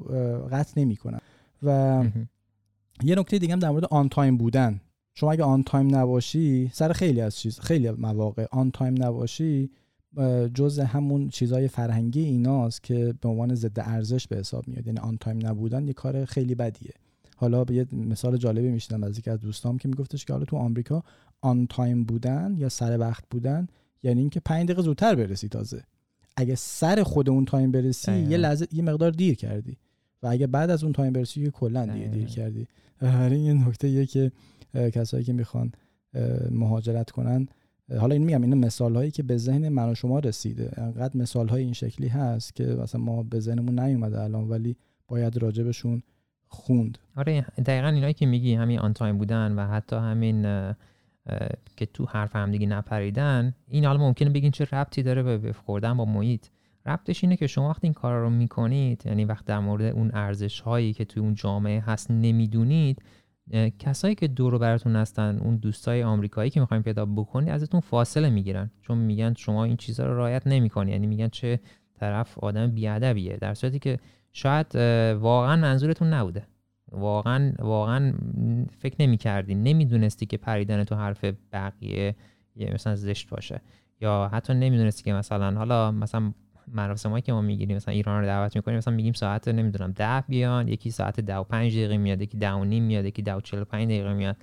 قطع 0.51 0.81
نمی‌کنن 0.81 1.19
و 1.63 2.03
یه 3.03 3.15
نکته 3.15 3.39
دیگه 3.39 3.53
هم 3.53 3.59
در 3.59 3.69
مورد 3.69 3.85
on 3.85 4.09
time 4.09 4.37
بودن. 4.37 4.81
شما 5.13 5.31
اگه 5.31 5.43
on 5.43 5.63
time 5.63 5.95
نباشی 5.95 6.71
سر 6.73 6.93
خیلی 6.93 7.21
از 7.21 7.35
چیز 7.35 7.59
خیلی 7.59 7.91
مواقع 7.91 8.45
on 8.51 8.71
time 8.71 9.03
نباشی 9.03 9.71
جز 10.53 10.79
همون 10.79 11.29
چیزای 11.29 11.67
فرهنگی 11.67 12.23
ایناست 12.23 12.83
که 12.83 13.13
به 13.21 13.29
عنوان 13.29 13.55
ضد 13.55 13.79
ارزش 13.79 14.27
به 14.27 14.37
حساب 14.37 14.67
میاد. 14.67 14.87
یعنی 14.87 14.99
on 14.99 15.17
time 15.17 15.47
نبودن 15.47 15.87
یه 15.87 15.93
کار 15.93 16.25
خیلی 16.25 16.55
بدیه. 16.55 16.93
حالا 17.35 17.63
به 17.63 17.73
یه 17.73 17.85
مثال 17.91 18.37
جالبی 18.37 18.69
میشنیدم 18.69 19.03
از 19.03 19.19
یکی 19.19 19.29
از 19.29 19.39
دوستام 19.39 19.77
که 19.77 19.87
میگفتش 19.87 20.25
که 20.25 20.33
حالا 20.33 20.45
تو 20.45 20.57
آمریکا 20.57 21.03
on 21.41 21.67
time 21.67 22.03
بودن 22.03 22.55
یا 22.57 22.69
سر 22.69 22.99
وقت 22.99 23.23
بودن 23.29 23.67
یعنی 24.03 24.19
اینکه 24.19 24.39
5 24.39 24.65
دقیقه 24.65 24.81
زودتر 24.81 25.15
برسی 25.15 25.47
تازه. 25.47 25.83
اگه 26.41 26.55
سر 26.55 27.03
خود 27.03 27.29
اون 27.29 27.45
time 27.45 27.71
برسی 27.71 28.11
یه 28.11 28.37
لحظه 28.37 28.67
یه 28.71 28.83
مقدار 28.83 29.11
دیر 29.11 29.35
کردی. 29.35 29.77
و 30.23 30.27
اگه 30.27 30.47
بعد 30.47 30.69
از 30.69 30.83
اون 30.83 30.93
time 30.93 31.13
برسی 31.13 31.51
کلا 31.51 31.85
دیر 31.85 32.07
دیر 32.07 32.25
کردی. 32.25 32.67
این 33.01 33.33
یه 33.33 33.53
نکته 33.53 33.89
یه 33.89 34.05
که 34.05 34.31
کسایی 34.73 35.23
که 35.23 35.33
می‌خوان 35.33 35.71
مهاجرت 36.51 37.11
کنن 37.11 37.47
حالا 37.99 38.13
این 38.13 38.23
میگم 38.23 38.41
این 38.41 38.53
مثال 38.53 38.95
هایی 38.95 39.11
که 39.11 39.23
به 39.23 39.37
ذهن 39.37 39.69
من 39.69 39.89
و 39.89 39.95
شما 39.95 40.19
رسیده. 40.19 40.71
انقدر 40.77 41.17
مثال 41.17 41.47
های 41.47 41.63
این 41.63 41.73
شکلی 41.73 42.07
هست 42.07 42.55
که 42.55 42.65
مثلا 42.65 43.01
ما 43.01 43.23
به 43.23 43.39
ذهنمون 43.39 43.79
نیومده 43.79 44.21
الان 44.21 44.49
ولی 44.49 44.75
باید 45.07 45.37
راجبشون 45.37 46.03
خوند. 46.47 46.97
آره 47.15 47.45
دقیقا 47.65 47.87
اینایی 47.87 48.13
که 48.13 48.25
میگی 48.25 48.53
همین 48.53 48.79
آن 48.79 48.93
تایم 48.93 49.17
بودن 49.17 49.51
و 49.51 49.67
حتی 49.67 49.95
همین 49.95 50.45
که 51.75 51.85
تو 51.85 52.05
حرف 52.05 52.35
هم 52.35 52.51
دیگه 52.51 52.67
نپریدن 52.67 53.53
این 53.67 53.85
حالا 53.85 53.99
ممکنه 53.99 54.29
بگین 54.29 54.51
چه 54.51 54.67
ربطی 54.71 55.03
داره 55.03 55.37
به 55.37 55.53
خوردن 55.53 55.97
با 55.97 56.05
محیط. 56.05 56.47
ربطش 56.85 57.23
اینه 57.23 57.37
که 57.37 57.47
شما 57.47 57.69
وقتی 57.69 57.87
این 57.87 57.93
کار 57.93 58.21
رو 58.21 58.29
می‌کنید 58.29 59.03
یعنی 59.05 59.25
وقت 59.25 59.45
در 59.45 59.59
مورد 59.59 59.85
اون 59.85 60.11
ارزش 60.13 60.59
هایی 60.59 60.93
که 60.93 61.05
توی 61.05 61.23
اون 61.23 61.35
جامعه 61.35 61.79
هست 61.79 62.11
نمی‌دونید 62.11 63.01
کسایی 63.79 64.15
که 64.15 64.27
دور 64.27 64.57
براتون 64.57 64.95
هستن 64.95 65.39
اون 65.39 65.55
دوستای 65.55 66.03
آمریکایی 66.03 66.49
که 66.49 66.59
می‌خواین 66.59 66.83
پیدا 66.83 67.05
بکنید 67.05 67.49
ازتون 67.49 67.79
فاصله 67.79 68.29
می‌گیرن. 68.29 68.71
چون 68.81 68.97
میگن 68.97 69.33
شما 69.33 69.63
این 69.63 69.77
چیزها 69.77 70.05
رو 70.05 70.17
رعایت 70.17 70.47
نمی‌کنی 70.47 70.91
یعنی 70.91 71.07
میگن 71.07 71.27
چه 71.27 71.59
طرف 71.93 72.39
آدم 72.39 72.67
بیادبیه. 72.71 73.37
در 73.37 73.53
صورتی 73.53 73.79
که 73.79 73.99
شاید 74.33 74.75
واقعا 75.15 75.55
منظورتون 75.55 76.13
نبوده. 76.13 76.47
واقعا 76.91 77.53
واقعا 77.59 78.13
فکر 78.79 78.95
نمی 78.99 79.17
کردی 79.17 79.55
نمی‌دونستی 79.55 80.25
که 80.25 80.37
پریدن 80.37 80.83
تو 80.83 80.95
حرف 80.95 81.25
بقیه 81.53 82.15
یه 82.55 82.73
مثلا 82.73 82.95
زشت 82.95 83.29
باشه 83.29 83.61
یا 84.01 84.29
حتی 84.33 84.53
نمی‌دونستی 84.53 85.03
که 85.03 85.13
مثلا 85.13 85.57
حالا 85.57 85.91
مثلا 85.91 86.33
مراسمایی 86.67 87.21
که 87.21 87.33
ما 87.33 87.41
می‌گیریم 87.41 87.75
مثلا 87.75 87.93
ایران 87.93 88.19
رو 88.19 88.25
دعوت 88.25 88.55
می‌کنیم 88.55 88.77
مثلا 88.77 88.93
میگیم 88.93 89.13
ساعت 89.13 89.47
نمی‌دونم 89.47 89.91
ده 89.91 90.23
بیان 90.27 90.67
یکی 90.67 90.91
ساعت 90.91 91.19
ده 91.19 91.35
و 91.35 91.43
پنج 91.43 91.71
دقیقه 91.71 91.97
میاد 91.97 92.21
یکی 92.21 92.37
ده 92.37 92.51
و 92.51 92.63
نیم 92.63 92.83
میاد 92.83 93.05
یکی 93.05 93.21
ده 93.21 93.35
و 93.35 93.41
چل 93.41 93.61
و 93.61 93.65
پنج 93.65 93.85
دقیقه 93.85 94.13
میاد. 94.13 94.37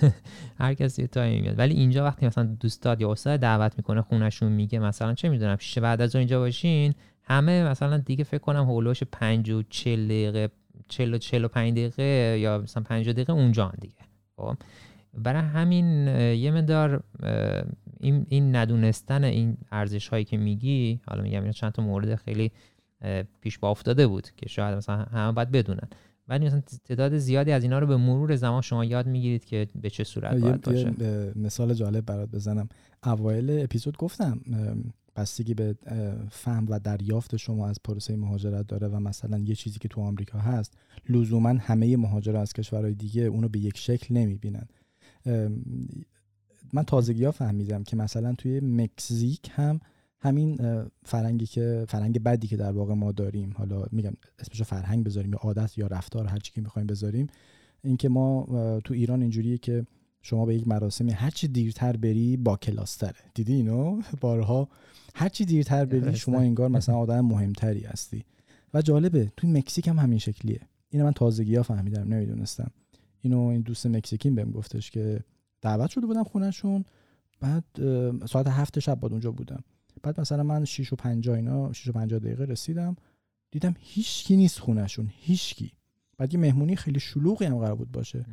هر 0.60 0.74
کسی 0.74 1.06
تایم 1.06 1.42
میاد. 1.42 1.58
ولی 1.58 1.74
اینجا 1.74 2.04
وقتی 2.04 2.26
مثلا 2.26 2.44
دوستاد 2.44 3.00
یا 3.00 3.12
استاد 3.12 3.40
دعوت 3.40 3.72
می‌کنه 3.76 4.02
خونشون 4.02 4.52
میگه 4.52 4.78
مثلا 4.78 5.14
چه 5.14 5.28
می‌دونم 5.28 5.56
شش 5.56 5.78
بعد 5.78 6.00
از 6.00 6.16
اینجا 6.16 6.38
باشین 6.38 6.94
همه 7.22 7.64
مثلا 7.64 7.98
دیگه 7.98 8.24
فکر 8.24 8.38
کنم 8.38 8.64
هولوش 8.64 9.02
پنج 9.02 9.50
و 9.50 9.62
چل 9.62 10.04
دقیقه 10.04 10.50
چل 10.88 11.14
و 11.14 11.18
چل 11.18 11.44
و 11.44 11.48
پنج 11.48 11.72
دقیقه 11.72 12.38
یا 12.40 12.58
مثلا 12.58 12.82
پنج 12.82 13.08
دقیقه 13.08 13.32
اونجا 13.32 13.72
دیگه. 13.80 13.94
خب. 14.36 14.56
برای 15.18 15.42
همین 15.42 16.06
یه 16.34 16.50
مدار 16.50 17.02
این, 18.00 18.26
این 18.28 18.56
ندونستن 18.56 19.24
این 19.24 19.56
ارزش 19.72 20.08
هایی 20.08 20.24
که 20.24 20.36
میگی 20.36 21.00
حالا 21.06 21.22
میگم 21.22 21.40
اینا 21.40 21.52
چند 21.52 21.72
تا 21.72 21.82
مورد 21.82 22.14
خیلی 22.14 22.52
پیش 23.40 23.58
با 23.58 23.70
افتاده 23.70 24.06
بود 24.06 24.28
که 24.36 24.48
شاید 24.48 24.76
مثلا 24.76 24.96
همه 24.96 25.32
باید 25.32 25.50
بدونن. 25.50 25.88
ولی 26.28 26.46
مثلا 26.46 26.62
تعداد 26.84 27.18
زیادی 27.18 27.52
از 27.52 27.62
اینا 27.62 27.78
رو 27.78 27.86
به 27.86 27.96
مرور 27.96 28.36
زمان 28.36 28.60
شما 28.60 28.84
یاد 28.84 29.06
می‌گیرید 29.06 29.44
که 29.44 29.66
به 29.74 29.90
چه 29.90 30.04
صورت 30.04 30.36
باید 30.36 30.60
باشه. 30.60 30.92
مثال 31.36 31.74
جالب 31.74 32.04
برات 32.04 32.28
بزنم. 32.28 32.68
اوایل 33.04 33.64
اپیزود 33.64 33.96
گفتم 33.96 34.40
بستگی 35.16 35.54
به 35.54 35.76
فهم 36.30 36.66
و 36.68 36.78
دریافت 36.78 37.36
شما 37.36 37.68
از 37.68 37.76
پروسه 37.84 38.16
مهاجرت 38.16 38.66
داره 38.66 38.88
و 38.88 39.00
مثلا 39.00 39.38
یه 39.38 39.54
چیزی 39.54 39.78
که 39.78 39.88
تو 39.88 40.00
آمریکا 40.00 40.38
هست 40.38 40.72
لزوما 41.08 41.48
همه 41.48 41.96
مهاجرت 41.96 42.36
از 42.36 42.52
کشورهای 42.52 42.94
دیگه 42.94 43.22
اونو 43.22 43.48
به 43.48 43.58
یک 43.58 43.78
شکل 43.78 44.14
نمی‌بینن. 44.14 44.66
من 46.72 46.82
تازگی 46.86 47.24
ها 47.24 47.30
فهمیدم 47.30 47.82
که 47.82 47.96
مثلا 47.96 48.32
توی 48.32 48.60
مکزیک 48.60 49.50
هم 49.52 49.80
همین 50.20 50.58
فرنگی 51.04 51.46
که 51.46 51.84
فرنگ 51.88 52.22
بدی 52.22 52.46
که 52.46 52.56
در 52.56 52.72
واقع 52.72 52.94
ما 52.94 53.12
داریم 53.12 53.54
حالا 53.56 53.84
میگم 53.92 54.12
اسمش 54.38 54.62
فرهنگ 54.62 55.04
بذاریم 55.04 55.32
یا 55.32 55.38
عادت 55.38 55.78
یا 55.78 55.86
رفتار 55.86 56.26
هر 56.26 56.38
چی 56.38 56.52
که 56.52 56.60
می‌خوایم 56.60 56.86
بذاریم 56.86 57.26
اینکه 57.84 58.08
ما 58.08 58.46
تو 58.84 58.94
ایران 58.94 59.20
اینجوریه 59.20 59.58
که 59.58 59.86
شما 60.26 60.46
به 60.46 60.54
یک 60.54 60.68
مراسمی 60.68 61.12
هرچی 61.12 61.48
دیرتر 61.48 61.96
بری 61.96 62.36
با 62.36 62.56
کلاستره. 62.56 63.20
دیدی 63.34 63.54
اینو؟ 63.54 64.02
بارها. 64.20 64.68
هرچی 65.14 65.44
دیرتر 65.44 65.84
بری 65.84 66.16
شما 66.16 66.40
انگار 66.40 66.68
مثلا 66.68 66.96
آدم 66.96 67.20
مهمتری 67.20 67.80
هستی. 67.80 68.24
و 68.74 68.82
جالبه 68.82 69.32
توی 69.36 69.50
مکزیک 69.50 69.88
هم 69.88 69.98
همین 69.98 70.18
شکلیه. 70.18 70.60
اینو 70.90 71.04
من 71.04 71.12
تازگی 71.12 71.56
ها 71.56 71.62
فهمیدم 71.62 72.14
نمی‌دونستم. 72.14 72.70
اینو 73.20 73.38
این 73.40 73.60
دوست 73.60 73.86
مکزیکین 73.86 74.34
بهم 74.34 74.50
گفتش 74.50 74.90
که 74.90 75.24
دعوت 75.60 75.90
شده 75.90 76.06
بودم 76.06 76.24
خونهشون. 76.24 76.84
بعد 77.40 77.64
ساعت 78.26 78.48
هفت 78.48 78.78
شب 78.78 79.00
بعد 79.00 79.12
اونجا 79.12 79.32
بودم. 79.32 79.64
بعد 80.02 80.20
مثلا 80.20 80.42
من 80.42 80.64
6 80.64 80.92
و 80.92 80.96
50 80.96 81.36
اینا 81.36 81.72
6 81.72 81.88
و 81.88 81.92
50 81.92 82.18
دقیقه 82.18 82.44
رسیدم. 82.44 82.96
دیدم 83.50 83.74
هیچکی 83.78 84.36
نیست 84.36 84.58
خونهشون. 84.58 85.10
هیچکی. 85.20 85.72
بعد 86.18 86.34
یه 86.34 86.40
مهمونی 86.40 86.76
خیلی 86.76 87.00
شلوغی 87.00 87.44
هم 87.44 87.58
قرار 87.58 87.74
بود 87.74 87.92
باشه. 87.92 88.26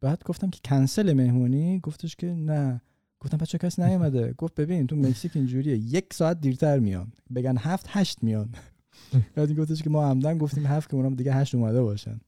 بعد 0.00 0.22
گفتم 0.24 0.50
که 0.50 0.60
کنسل 0.64 1.12
مهمونی؟ 1.12 1.80
گفتش 1.80 2.16
که 2.16 2.26
نه. 2.26 2.80
گفتم 3.20 3.36
بچه 3.36 3.58
کسی 3.58 3.82
نیومده. 3.82 4.34
گفت 4.38 4.54
ببین 4.54 4.86
تو 4.86 4.96
مکزیک 4.96 5.32
اینجوریه. 5.34 5.76
یک 5.76 6.14
ساعت 6.14 6.40
دیرتر 6.40 6.78
میان. 6.78 7.12
بگن 7.34 7.56
هفت 7.58 7.86
هشت 7.88 8.22
میان. 8.22 8.48
بعد 9.34 9.52
گفتش 9.52 9.82
که 9.82 9.90
ما 9.90 10.04
عمدن 10.04 10.38
گفتیم 10.38 10.66
هفت 10.66 10.90
که 10.90 10.96
اونم 10.96 11.14
دیگه 11.14 11.34
هشت 11.34 11.54
اومده 11.54 11.82
باشن. 11.82 12.20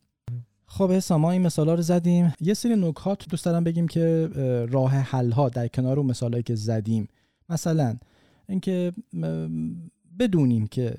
خب 0.66 0.92
حسا 0.92 1.18
ما 1.18 1.30
این 1.30 1.42
مثالا 1.42 1.74
رو 1.74 1.82
زدیم. 1.82 2.32
یه 2.40 2.54
سری 2.54 2.76
نکات 2.76 3.28
دوست 3.28 3.44
دارم 3.44 3.64
بگیم 3.64 3.88
که 3.88 4.30
راه 4.70 4.90
حل 4.90 5.30
ها 5.30 5.48
در 5.48 5.68
کنار 5.68 5.98
اون 5.98 6.10
مثالایی 6.10 6.42
که 6.42 6.54
زدیم. 6.54 7.08
مثلا 7.48 7.96
اینکه 8.48 8.92
بدونیم 10.18 10.66
که 10.66 10.94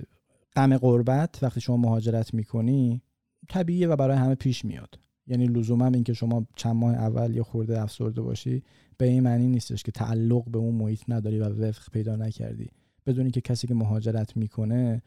غم 0.55 0.77
قربت 0.77 1.39
وقتی 1.41 1.61
شما 1.61 1.77
مهاجرت 1.77 2.33
می‌کنی 2.33 3.01
طبیعیه 3.49 3.87
و 3.87 3.95
برای 3.95 4.17
همه 4.17 4.35
پیش 4.35 4.65
میاد. 4.65 4.99
یعنی 5.27 5.45
لزوما 5.45 5.85
اینکه 5.85 6.13
شما 6.13 6.47
چند 6.55 6.75
ماه 6.75 6.93
اول 6.93 7.35
یه 7.35 7.43
خورده 7.43 7.81
افسرده 7.81 8.21
باشی 8.21 8.63
به 8.97 9.05
این 9.05 9.23
معنی 9.23 9.47
نیستش 9.47 9.83
که 9.83 9.91
تعلق 9.91 10.49
به 10.49 10.57
اون 10.57 10.75
محیط 10.75 11.01
نداری 11.07 11.39
و 11.39 11.43
وفق 11.43 11.91
پیدا 11.91 12.15
نکردی. 12.15 12.69
بدونی 13.05 13.31
که 13.31 13.41
کسی 13.41 13.67
که 13.67 13.73
مهاجرت 13.73 14.37
می‌کنه 14.37 15.01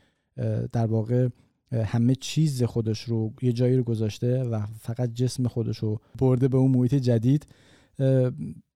در 0.73 0.87
واقع 0.87 1.29
همه 1.73 2.15
چیز 2.15 2.63
خودش 2.63 3.01
رو 3.01 3.33
یه 3.43 3.53
جایی 3.53 3.77
رو 3.77 3.83
گذاشته 3.83 4.43
و 4.43 4.67
فقط 4.67 5.13
جسم 5.15 5.49
خودش 5.49 5.79
رو 5.79 6.01
برده 6.19 6.49
به 6.49 6.57
اون 6.57 6.71
محیط 6.71 6.95
جدید. 6.95 7.47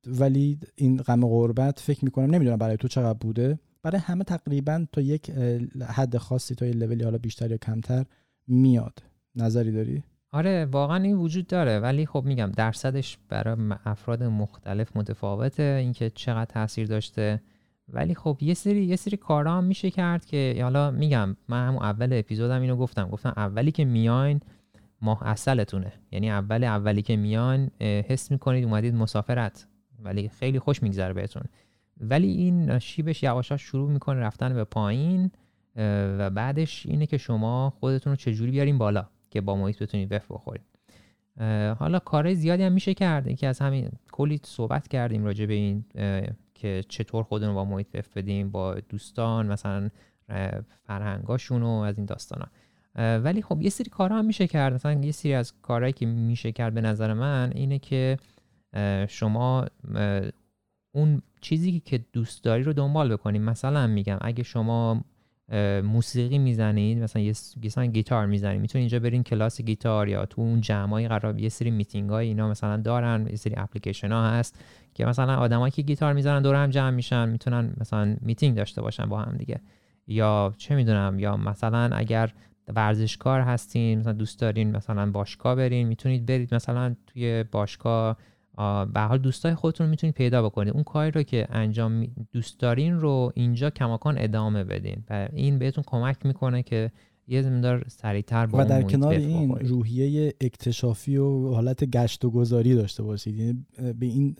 ولی 0.07 0.59
این 0.75 0.97
غم 0.97 1.27
غربت 1.27 1.81
فکر 1.81 2.05
می‌کنم 2.05 2.35
نمی‌دونم 2.35 2.57
برای 2.57 2.77
تو 2.77 2.89
چقدر 2.89 3.19
بوده. 3.19 3.59
برای 3.83 4.01
همه 4.01 4.25
تقریبا 4.25 4.87
تا 4.93 5.01
یک 5.01 5.31
حد 5.87 6.17
خاصی 6.17 6.55
تا 6.55 6.67
یه 6.67 6.73
لولی 6.73 7.05
حالا 7.05 7.19
بیشتر 7.19 7.51
یا 7.51 7.57
کمتر 7.57 8.05
میاد. 8.47 9.03
نظری 9.35 9.73
داری؟ 9.73 10.03
آره 10.33 10.65
واقعا 10.65 11.03
این 11.03 11.17
وجود 11.17 11.47
داره. 11.47 11.79
ولی 11.79 12.07
خب 12.07 12.23
میگم 12.25 12.53
درصدش 12.57 13.19
برای 13.29 13.57
افراد 13.85 14.23
مختلف 14.23 14.97
متفاوته 14.97 15.63
اینکه 15.63 16.11
چقدر 16.11 16.45
تاثیر 16.45 16.87
داشته. 16.87 17.43
ولی 17.89 18.15
خب 18.15 18.39
یه 18.41 18.55
سری 18.55 18.85
یه 18.85 18.97
سری 18.97 19.17
کارا 19.17 19.57
هم 19.57 19.65
میشه 19.65 19.91
کرد 19.91 20.25
که 20.25 20.59
حالا 20.63 20.91
میگم 20.91 21.37
من 21.49 21.69
همون 21.69 21.83
اول 21.83 22.09
اپیزودم 22.13 22.61
اینو 22.61 22.77
گفتم. 22.77 23.09
گفتم 23.09 23.33
اولی 23.37 23.73
که 23.73 23.85
میاین 23.85 24.41
ماه 25.01 25.27
اصلتونه. 25.27 25.93
یعنی 26.13 26.31
اول 26.31 26.65
اولی 26.65 27.03
که 27.03 27.17
میان 27.17 27.71
حس 27.81 28.31
می‌کنید 28.31 28.65
اومدید 28.65 28.95
مسافرت. 28.95 29.67
ولی 29.99 30.29
خیلی 30.29 30.59
خوش 30.59 30.83
میگذره 30.83 31.13
بهتون. 31.13 31.43
ولی 32.01 32.29
این 32.29 32.79
شیبش 32.79 33.23
یواشا 33.23 33.57
شروع 33.57 33.91
می‌کنه 33.91 34.21
رفتن 34.21 34.55
به 34.55 34.65
پایین 34.65 35.31
و 36.19 36.31
بعدش 36.31 36.87
اینه 36.87 37.07
که 37.07 37.19
شما 37.19 37.73
خودتون 37.81 38.11
رو 38.11 38.17
چجوری 38.17 38.51
بیارین 38.51 38.79
بالا. 38.79 39.07
که 39.31 39.41
با 39.41 39.57
محیط 39.57 39.83
بتونید 39.83 40.13
وف 40.13 40.31
بخورید 40.31 40.63
حالا 41.79 41.99
کارهای 41.99 42.35
زیادی 42.35 42.63
هم 42.63 42.73
میشه 42.73 42.95
کرد. 42.95 43.37
که 43.37 43.47
از 43.47 43.59
همین 43.59 43.91
کلی 44.13 44.41
صحبت 44.45 44.89
کردیم 44.89 45.25
راجع 45.25 45.47
به 45.47 45.55
این 45.55 45.85
که 46.55 46.85
چطور 46.89 47.25
خودمون 47.25 47.55
با 47.55 47.65
محیط 47.65 47.87
وف 47.95 48.09
بدیم 48.17 48.51
با 48.51 48.75
دوستان 48.75 49.47
مثلا 49.47 49.91
فرهنگاشون 50.87 51.63
و 51.63 51.69
از 51.69 51.97
این 51.97 52.07
داستانا 52.07 52.47
ولی 52.95 53.43
خب 53.43 53.63
یه 53.63 53.71
سری 53.71 53.91
کارها 53.91 54.19
هم 54.19 54.25
میشه 54.25 54.47
کرد. 54.47 54.75
مثلا 54.75 54.93
یه 54.93 55.13
سری 55.13 55.35
از 55.35 55.53
کارهایی 55.63 55.93
که 55.93 56.07
میشه 56.07 56.53
کرد 56.53 56.75
به 56.75 56.81
نظر 56.81 57.15
من 57.15 57.53
اینه 57.55 57.79
که 57.79 58.17
شما 59.09 59.67
اون 60.93 61.23
چیزی 61.41 61.81
که 61.81 62.01
دوست 62.13 62.45
داری 62.45 62.63
رو 62.63 62.73
دنبال 62.73 63.13
بکنید 63.13 63.43
مثلا 63.43 63.87
میگم 63.87 64.19
اگه 64.21 64.43
شما 64.43 65.05
موسیقی 65.85 66.39
می‌زنید 66.39 66.99
مثلا 66.99 67.23
یه 67.23 67.35
گیتار 67.93 68.27
می‌زنید 68.27 68.61
می‌تونید 68.61 68.83
اینجا 68.83 68.99
برین 68.99 69.23
کلاس 69.23 69.61
گیتار 69.61 70.09
یا 70.09 70.27
تو 70.27 70.41
اون 70.41 70.61
جمعای 70.61 71.09
قرار 71.09 71.39
یه 71.39 71.49
سری 71.49 71.71
میتینگ 71.71 72.11
های 72.11 72.27
اینا 72.27 72.49
مثلا 72.49 72.77
دارن 72.77 73.27
یه 73.31 73.37
سری 73.37 73.55
اپلیکیشن 73.57 74.13
ها 74.13 74.31
هست 74.31 74.59
که 74.95 75.07
مثلا 75.07 75.37
آدمایی 75.37 75.71
که 75.71 75.83
گیتار 75.83 76.13
می‌زنن 76.13 76.43
دور 76.43 76.55
هم 76.55 76.71
جمع 76.71 76.91
میشن 76.91 77.29
می‌تونن 77.29 77.73
مثلا 77.81 78.17
میتینگ 78.21 78.57
داشته 78.57 78.83
باشن 78.83 79.07
با 79.07 79.21
هم 79.21 79.37
دیگه. 79.37 79.61
یا 80.07 80.55
چه 80.59 80.75
می‌دونم 80.75 81.19
یا 81.19 81.37
مثلا 81.37 81.91
اگر 81.93 82.33
ورزشکار 82.77 83.41
هستین 83.41 83.99
مثلا 83.99 84.13
دوست 84.13 84.41
دارین 84.41 84.77
مثلا 84.77 85.11
باشگاه 85.11 85.55
برین 85.55 85.89
می‌تونید 85.89 86.27
برید 86.27 86.55
مثلا 86.55 86.95
توی 87.07 87.45
باشگاه 87.53 88.17
به 88.95 89.01
حال 89.01 89.19
دوستای 89.19 89.55
خودتون 89.55 89.87
رو 89.87 89.91
می‌تونید 89.91 90.15
پیدا 90.15 90.43
بکنید. 90.43 90.75
اون 90.75 90.83
کاری 90.83 91.11
رو 91.11 91.23
که 91.23 91.47
انجام 91.51 92.07
دوست 92.33 92.61
دارین 92.61 93.01
رو 93.01 93.33
اینجا 93.35 93.71
کماکان 93.71 94.19
ادامه 94.19 94.65
بدین 94.65 95.05
و 95.11 95.29
این 95.33 95.59
بهتون 95.59 95.85
کمک 95.87 96.27
می‌کنه 96.27 96.63
که 96.63 96.93
یه 97.31 97.43
زمیندار 97.43 97.85
سریعتر 97.89 98.47
با 98.47 98.59
و 98.59 98.65
در 98.65 98.83
کنار 98.83 99.13
این 99.13 99.51
روحیه 99.51 100.35
اکتشافی 100.41 101.17
و 101.17 101.53
حالت 101.53 101.85
گشت 101.85 102.25
و 102.25 102.31
گذاری 102.31 102.75
داشته 102.75 103.03
باشید. 103.03 103.37
یعنی 103.37 103.67
به 103.79 104.07
این 104.07 104.37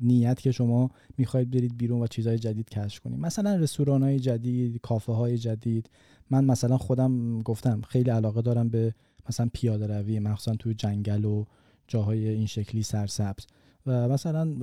نیت 0.00 0.40
که 0.40 0.52
شما 0.52 0.90
می‌خواید 1.18 1.50
برید 1.50 1.76
بیرون 1.76 2.02
و 2.02 2.06
چیزهای 2.06 2.38
جدید 2.38 2.68
کشف 2.68 3.00
کنید. 3.00 3.20
مثلا 3.20 3.56
رستوران 3.56 4.02
های 4.02 4.18
جدید 4.18 4.80
کافه 4.80 5.12
های 5.12 5.38
جدید. 5.38 5.90
من 6.30 6.44
مثلا 6.44 6.76
خودم 6.76 7.42
گفتم 7.42 7.80
خیلی 7.88 8.10
علاقه 8.10 8.42
دارم 8.42 8.68
به 8.68 8.94
مثلا 9.28 9.48
پیاده 9.52 9.86
روی 9.86 10.18
مخصوصا 10.18 10.56
توی 10.56 10.74
جنگل 10.74 11.24
و 11.24 11.44
جاهای 11.88 12.28
این 12.28 12.46
شکلی 12.46 12.82
سرسبز. 12.82 13.46
و 13.86 14.08
مثلا 14.08 14.56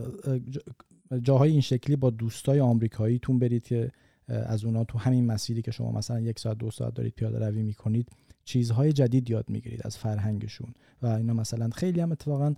جاهای 1.21 1.51
این 1.51 1.61
شکلی 1.61 1.95
با 1.95 2.09
دوستای 2.09 2.59
آمریکاییتون 2.59 3.39
برید 3.39 3.63
که 3.63 3.91
از 4.27 4.65
اونا 4.65 4.83
تو 4.83 4.97
همین 4.97 5.25
مسیری 5.25 5.61
که 5.61 5.71
شما 5.71 5.91
مثلا 5.91 6.19
یک 6.19 6.39
ساعت 6.39 6.57
دو 6.57 6.71
ساعت 6.71 6.93
دارید 6.93 7.13
پیاده 7.13 7.47
روی 7.47 7.63
می‌کنید 7.63 8.09
چیزهای 8.45 8.93
جدید 8.93 9.29
یاد 9.29 9.49
می‌گیرید 9.49 9.81
از 9.83 9.97
فرهنگشون. 9.97 10.73
و 11.01 11.07
اینا 11.07 11.33
مثلا 11.33 11.69
خیلی 11.69 11.99
هم 11.99 12.11
اتفاقا 12.11 12.55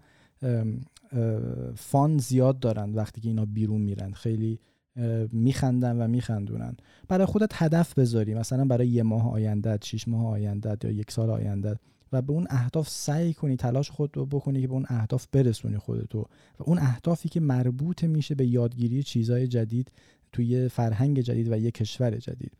فان 1.75 2.17
زیاد 2.17 2.59
دارن 2.59 2.93
وقتی 2.93 3.21
که 3.21 3.27
اینا 3.27 3.45
بیرون 3.45 3.81
میرن. 3.81 4.11
خیلی 4.11 4.59
میخندن 5.31 6.01
و 6.01 6.07
میخندونن. 6.07 6.77
برای 7.07 7.25
خودت 7.25 7.51
هدف 7.53 7.99
بذاری. 7.99 8.33
مثلا 8.33 8.65
برای 8.65 8.87
یه 8.87 9.03
ماه 9.03 9.31
آینده 9.31 9.77
شش 9.83 10.07
ماه 10.07 10.27
آینده 10.27 10.77
یا 10.83 10.91
یک 10.91 11.11
سال 11.11 11.29
آینده. 11.29 11.79
و 12.11 12.21
به 12.21 12.33
اون 12.33 12.47
اهداف 12.49 12.89
سعی 12.89 13.33
کنی 13.33 13.55
تلاش 13.55 13.89
خود 13.89 14.17
رو 14.17 14.25
بکنی 14.25 14.61
که 14.61 14.67
به 14.67 14.73
اون 14.73 14.85
اهداف 14.89 15.27
برسونی 15.31 15.77
خودتو. 15.77 16.19
و 16.59 16.63
اون 16.63 16.77
اهدافی 16.77 17.29
که 17.29 17.39
مربوط 17.39 18.03
میشه 18.03 18.35
به 18.35 18.45
یادگیری 18.45 19.03
چیزهای 19.03 19.47
جدید 19.47 19.91
توی 20.31 20.67
فرهنگ 20.67 21.19
جدید 21.19 21.51
و 21.51 21.57
یه 21.57 21.71
کشور 21.71 22.17
جدید. 22.17 22.51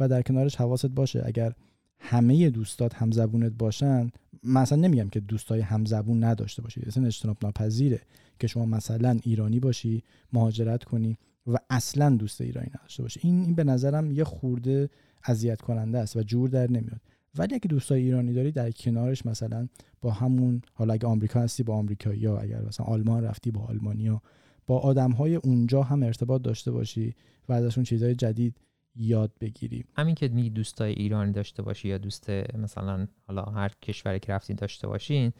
و 0.00 0.08
در 0.08 0.22
کنارش 0.22 0.56
حواست 0.56 0.86
باشه 0.86 1.22
اگر 1.26 1.52
همه 1.98 2.50
دوستات 2.50 2.94
همزبونت 2.94 3.52
باشن 3.52 4.10
مثلا 4.44 4.78
نمیگم 4.78 5.08
که 5.08 5.20
دوستای 5.20 5.60
همزبون 5.60 6.24
نداشته 6.24 6.62
باشی. 6.62 6.80
اصلا 6.86 7.06
اجتناب 7.06 7.36
ناپذیره 7.42 8.00
که 8.38 8.46
شما 8.46 8.66
مثلا 8.66 9.18
ایرانی 9.22 9.60
باشی 9.60 10.02
مهاجرت 10.32 10.84
کنی 10.84 11.18
و 11.46 11.56
اصلا 11.70 12.10
دوست 12.10 12.40
ایرانی 12.40 12.68
نداشته 12.78 13.02
باشی. 13.02 13.20
این 13.22 13.42
این 13.42 13.54
به 13.54 13.64
نظرم 13.64 14.10
یه 14.10 14.24
خورده 14.24 14.90
اذیت 15.24 15.60
کننده 15.60 15.98
است 15.98 16.16
و 16.16 16.22
جور 16.22 16.48
در 16.48 16.70
نمیاد. 16.70 17.00
ولی 17.38 17.54
اگه 17.54 17.68
دوستای 17.68 18.02
ایرانی 18.02 18.32
داری 18.32 18.52
در 18.52 18.70
کنارش 18.70 19.26
مثلا 19.26 19.68
با 20.00 20.10
همون 20.10 20.62
حالا 20.74 20.94
اگه 20.94 21.06
آمریکا 21.06 21.40
هستی 21.40 21.62
با 21.62 21.74
آمریکایی 21.74 22.20
یا 22.20 22.38
اگر 22.38 22.62
مثلا 22.62 22.86
آلمان 22.86 23.24
رفتی 23.24 23.50
با 23.50 23.60
آلمانیا 23.60 24.22
با 24.66 24.78
آدم 24.78 25.10
های 25.10 25.34
اونجا 25.34 25.82
هم 25.82 26.02
ارتباط 26.02 26.42
داشته 26.42 26.70
باشی 26.70 27.14
و 27.48 27.52
ازشون 27.52 27.84
چیزهای 27.84 28.14
جدید 28.14 28.56
یاد 28.96 29.32
بگیری. 29.40 29.84
همین 29.96 30.14
که 30.14 30.28
می 30.28 30.50
دوستای 30.50 30.92
ایرانی 30.92 31.32
داشته 31.32 31.62
باشی 31.62 31.88
یا 31.88 31.98
دوست 31.98 32.30
مثلا 32.58 33.06
حالا 33.26 33.42
هر 33.42 33.70
کشوری 33.82 34.18
که 34.18 34.32
رفتین 34.32 34.56
داشته 34.56 34.86
باشین 34.86 35.32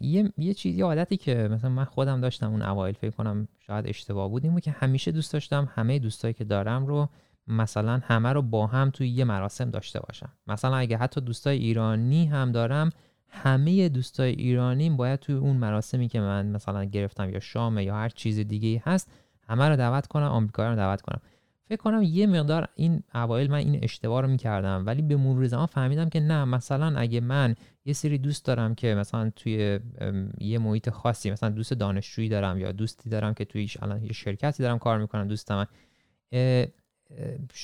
یه 0.00 0.32
یه 0.38 0.54
چیز 0.54 0.78
یه 0.78 0.84
عادتی 0.84 1.16
که 1.16 1.34
مثلا 1.34 1.70
من 1.70 1.84
خودم 1.84 2.20
داشتم 2.20 2.50
اون 2.50 2.62
اوایل 2.62 2.94
فکر 2.94 3.10
کنم 3.10 3.48
شاید 3.58 3.88
اشتباه 3.88 4.28
بود 4.28 4.44
این 4.44 4.60
که 4.60 4.70
همیشه 4.70 5.12
دوست 5.12 5.32
داشتم 5.32 5.68
همه 5.74 5.98
دوستایی 5.98 6.34
که 6.34 6.44
دارم 6.44 6.86
رو 6.86 7.08
مثلا 7.48 8.00
همه 8.04 8.32
رو 8.32 8.42
با 8.42 8.66
هم 8.66 8.90
توی 8.90 9.08
یه 9.08 9.24
مراسم 9.24 9.70
داشته 9.70 10.00
باشم. 10.00 10.32
مثلا 10.46 10.76
اگه 10.76 10.96
حتی 10.96 11.20
دوستای 11.20 11.58
ایرانی 11.58 12.26
هم 12.26 12.52
دارم 12.52 12.90
همه 13.28 13.88
دوستای 13.88 14.30
ایرانی 14.30 14.90
باید 14.90 15.20
توی 15.20 15.34
اون 15.34 15.56
مراسمی 15.56 16.08
که 16.08 16.20
من 16.20 16.46
مثلا 16.46 16.84
گرفتم 16.84 17.30
یا 17.30 17.40
شام 17.40 17.78
یا 17.78 17.96
هر 17.96 18.08
چیز 18.08 18.38
دیگه 18.38 18.82
هست 18.84 19.10
همه 19.48 19.68
رو 19.68 19.76
دعوت 19.76 20.06
کنم 20.06 20.26
آمریکایی 20.26 20.70
رو 20.70 20.76
دعوت 20.76 21.00
کنم. 21.00 21.20
فکر 21.68 21.82
کنم 21.82 22.02
یه 22.02 22.26
مقدار 22.26 22.68
این 22.74 23.02
اوایل 23.14 23.50
من 23.50 23.56
این 23.56 23.78
اشتباه 23.82 24.22
رو 24.22 24.28
می‌کردم 24.28 24.82
ولی 24.86 25.02
به 25.02 25.16
مرور 25.16 25.46
زمان 25.46 25.66
فهمیدم 25.66 26.08
که 26.08 26.20
نه 26.20 26.44
مثلا 26.44 26.98
اگه 26.98 27.20
من 27.20 27.54
یه 27.84 27.92
سری 27.92 28.18
دوست 28.18 28.44
دارم 28.44 28.74
که 28.74 28.94
مثلا 28.94 29.30
توی 29.36 29.80
یه 30.38 30.58
محیط 30.58 30.90
خاصی 30.90 31.30
مثلا 31.30 31.48
دوست 31.48 31.74
دانشجویی 31.74 32.28
دارم 32.28 32.58
یا 32.58 32.72
دوستی 32.72 33.10
دارم 33.10 33.34
که 33.34 33.44
توی 33.44 33.70
الان 33.82 34.04
یه 34.04 34.12
شرکتی 34.12 34.62
دارم 34.62 34.78
کار 34.78 34.98
می‌کنم 34.98 35.28
دوستم 35.28 35.66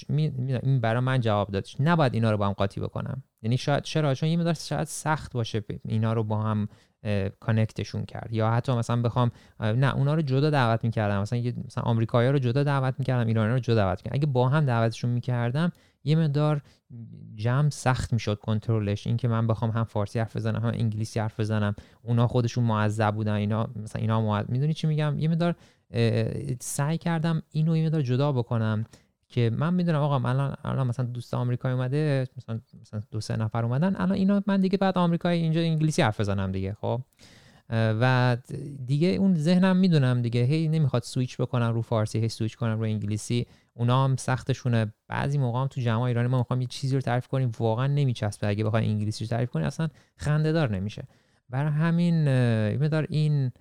این 0.09 0.81
برای 0.81 1.01
من 1.01 1.21
جواب 1.21 1.51
دادش 1.51 1.77
نباید 1.81 2.15
اینا 2.15 2.31
رو 2.31 2.37
با 2.37 2.47
هم 2.47 2.53
قاطی 2.53 2.81
بکنم. 2.81 3.23
یعنی 3.43 3.57
شاید 3.57 3.83
چرا؟ 3.83 4.15
چون 4.15 4.29
یه 4.29 4.37
مقدار 4.37 4.55
شاید 4.55 4.87
سخت 4.87 5.33
باشه 5.33 5.65
اینا 5.85 6.13
رو 6.13 6.25
با 6.25 6.43
هم 6.43 6.69
کانکتشون 7.41 8.05
کرد. 8.05 8.29
یا 8.33 8.51
حتی 8.51 8.73
مثلا 8.73 9.03
بخوام 9.03 9.31
نه 9.61 9.95
اونا 9.95 10.15
رو 10.15 10.23
جدا 10.23 10.51
دعوت 10.51 10.85
می‌کردم. 10.85 11.21
مثلا 11.21 11.43
مثلا 11.65 11.85
آمریکایی‌ها 11.85 12.33
رو 12.33 12.39
جدا 12.39 12.63
دعوت 12.63 12.95
می‌کردم 12.99 13.27
ایرانی 13.27 13.53
رو 13.53 13.59
جدا 13.59 13.75
دعوت 13.75 13.99
می‌کردم. 13.99 14.17
اگه 14.17 14.27
با 14.27 14.49
هم 14.49 14.67
دعوتشون 14.67 15.11
می‌کردم 15.11 15.73
یه 16.05 16.17
مقدار 16.17 16.63
جمع 17.35 17.71
سخت 17.71 18.13
می‌شد 18.13 18.39
کنترلش. 18.39 19.07
این 19.07 19.17
که 19.17 19.29
من 19.29 19.47
بخوام 19.47 19.71
هم 19.71 19.85
فارسی 19.85 20.19
حرف 20.19 20.37
بزنم 20.37 20.61
هم 20.61 20.73
انگلیسی 20.75 21.21
حرف 21.21 21.41
بزنم. 21.41 21.75
اونا 22.03 22.27
خودشون 22.27 22.65
معذب 22.65 23.15
بودن 23.15 23.33
اینا 23.33 23.69
مثلا 23.77 24.01
اینا 24.01 24.21
معذب 24.21 24.51
می‌دونی 24.51 24.75
چی 24.75 24.87
میگم؟ 24.87 25.19
یه 25.19 25.29
مقدار 25.29 25.55
سعی 26.61 26.99
کردم 26.99 27.43
اینو 27.51 27.77
یه 27.77 27.87
مقدار 27.87 28.03
جدا 28.03 28.33
بکنم. 28.33 28.85
که 29.35 29.51
من 29.51 29.75
می‌دونم 29.75 29.99
آقا 29.99 30.19
من 30.19 30.55
الان 30.65 30.87
مثلا 30.87 31.07
دوست 31.07 31.35
آمریکایی 31.35 31.75
اومده 31.75 32.29
مثلا 32.37 32.61
مثلا 32.81 33.03
دو 33.11 33.21
سه 33.21 33.37
نفر 33.37 33.65
اومدن 33.65 33.97
الان 33.97 34.13
اینا 34.13 34.43
من 34.47 34.61
دیگه 34.61 34.79
بعد 34.79 34.99
آمریکایی 34.99 35.43
اینجا 35.43 35.61
انگلیسی 35.61 36.03
حرف 36.03 36.21
بزنم 36.21 36.53
دیگه 36.53 36.77
خب؟ 36.81 37.01
و 37.71 38.37
دیگه 38.87 39.09
اون 39.09 39.35
ذهنم 39.35 39.77
می‌دونم 39.77 40.23
دیگه 40.23 40.43
هی 40.43 40.69
نمی‌خواد 40.69 41.03
سویچ 41.03 41.37
بکنم 41.37 41.73
رو 41.73 41.83
فارسی 41.83 42.19
هی 42.19 42.29
سویچ 42.29 42.57
کنم 42.57 42.79
رو 42.79 42.85
انگلیسی. 42.85 43.47
اونا 43.75 44.05
هم 44.05 44.17
سختشونه. 44.17 44.93
بعضی 45.09 45.39
موقع 45.39 45.61
هم 45.61 45.67
تو 45.67 45.81
جمع 45.81 46.03
ایرانی 46.03 46.29
ما 46.29 46.39
می‌خوام 46.39 46.61
یه 46.61 46.67
چیزی 46.67 46.95
رو 46.95 47.01
تعریف 47.01 47.27
کنیم 47.29 47.53
واقعا 47.59 47.87
نمیچسبه. 47.87 48.49
اگه 48.49 48.65
بخوای 48.65 48.87
انگلیسی 48.87 49.25
رو 49.25 49.29
تعریف 49.29 49.51
کنی 49.51 49.65
اصلا 49.65 49.89
خنده 50.17 50.53
دار 50.53 50.71
نمیشه. 50.71 51.05
برای 51.51 51.73
همین 51.73 52.25
مقدار 52.77 53.07
این 53.11 53.53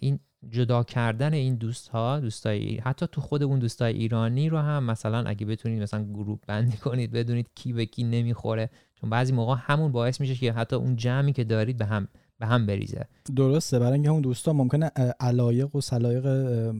این 0.00 0.18
جدا 0.50 0.82
کردن 0.82 1.32
این 1.34 1.54
دوست 1.54 1.88
ها 1.88 2.20
دوستای 2.20 2.76
حتی 2.76 3.06
تو 3.12 3.20
خود 3.20 3.42
اون 3.42 3.58
دوستای 3.58 3.94
ایرانی 3.94 4.48
رو 4.48 4.58
هم 4.58 4.84
مثلا 4.84 5.24
اگه 5.24 5.46
بتونید 5.46 5.82
مثلا 5.82 6.04
گروپ 6.04 6.40
بندی 6.46 6.76
کنید 6.86 7.10
بدونید 7.10 7.46
کی 7.54 7.72
به 7.72 7.86
کی 7.86 8.04
نمی‌خوره. 8.04 8.70
چون 8.94 9.10
بعضی 9.10 9.32
موقع 9.32 9.54
همون 9.58 9.92
باعث 9.92 10.20
میشه 10.20 10.34
که 10.34 10.52
حتی 10.52 10.76
اون 10.76 10.96
جمعی 10.96 11.32
که 11.32 11.44
دارید 11.44 11.76
به 11.76 11.84
هم 11.84 12.08
به 12.38 12.46
هم 12.46 12.66
بریزه. 12.66 13.04
درسته. 13.36 13.78
برای 13.78 13.92
اینکه 13.92 14.10
اون 14.10 14.20
دوستان 14.20 14.56
ممکنه 14.56 14.86
علایق 15.20 15.76
و 15.76 15.80
سلایق 15.80 16.26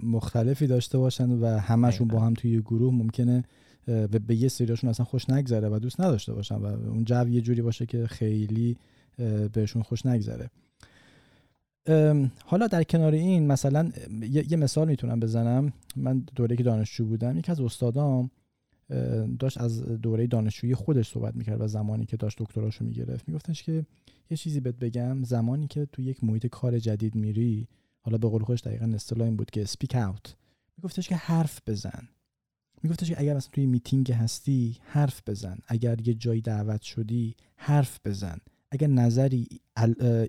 مختلفی 0.03 0.67
داشته 0.67 0.99
باشن 0.99 1.31
و 1.31 1.47
همشون 1.47 2.09
با 2.09 2.21
هم 2.21 2.35
توی 2.35 2.61
گروه 2.61 2.95
ممکنه 2.95 3.45
به 4.27 4.35
یه 4.35 4.49
سریاشون 4.49 4.91
اصلا 4.91 5.07
خوش 5.07 5.31
نگذره 5.31 5.69
و 5.69 5.79
دوست 5.79 6.01
نداشته 6.01 6.35
باشن 6.35 6.55
و 6.55 6.67
اون 6.67 7.05
جو 7.05 7.29
یه 7.29 7.41
جوری 7.41 7.63
باشه 7.63 7.87
که 7.87 8.07
خیلی 8.07 8.77
بهشون 9.53 9.83
خوش 9.83 10.07
نگذره. 10.07 10.51
حالا 12.45 12.67
در 12.67 12.83
کنار 12.85 13.13
این 13.13 13.47
مثلا 13.47 13.93
یه 14.21 14.57
مثال 14.57 14.89
می‌تونم 14.89 15.21
بزنم. 15.21 15.73
من 15.97 16.19
دوره 16.35 16.57
که 16.57 16.63
دانشجو 16.63 17.05
بودم 17.05 17.39
یکی 17.39 17.53
از 17.53 17.61
استادام 17.61 18.31
داشت 19.39 19.61
از 19.61 19.83
دوره 19.83 20.27
دانشجویی 20.27 20.75
خودش 20.75 21.09
صحبت 21.09 21.37
می‌کرد 21.37 21.61
و 21.61 21.69
زمانی 21.69 22.07
که 22.07 22.17
داشت 22.17 22.43
دکتراشو 22.43 22.85
می‌گرفت. 22.85 23.29
میگفتش 23.29 23.63
که 23.63 23.87
یه 24.31 24.37
چیزی 24.37 24.61
بهت 24.61 24.77
بگم 24.77 25.23
زمانی 25.23 25.67
که 25.67 25.87
تو 25.93 26.03
یک 26.03 26.25
محیط 26.25 26.47
کار 26.47 26.79
جدید 26.79 27.15
میری 27.15 27.69
حالا 28.01 28.19
به 28.19 28.29
قول 28.29 28.43
خودش 28.43 28.61
دقیقا 28.61 28.93
اصطلاح 28.95 29.27
این 29.27 29.37
بود 29.37 29.51
که 29.51 29.65
سپیک 29.65 29.95
اوت 29.95 30.35
میگفتش 30.79 31.09
که 31.09 31.17
حرف 31.17 31.61
بزن. 31.67 32.09
میگفتش 32.83 33.09
که 33.09 33.21
اگر 33.21 33.37
مثلا 33.37 33.51
توی 33.53 33.67
میتینگ 33.67 34.13
هستی 34.13 34.77
حرف 34.83 35.23
بزن. 35.27 35.59
اگر 35.67 36.09
یه 36.09 36.15
جایی 36.15 36.41
دعوت 36.41 36.83
شدی 36.83 37.35
حرف 37.57 38.01
بزن. 38.05 38.39
اگر 38.71 38.87
نظری 38.87 39.49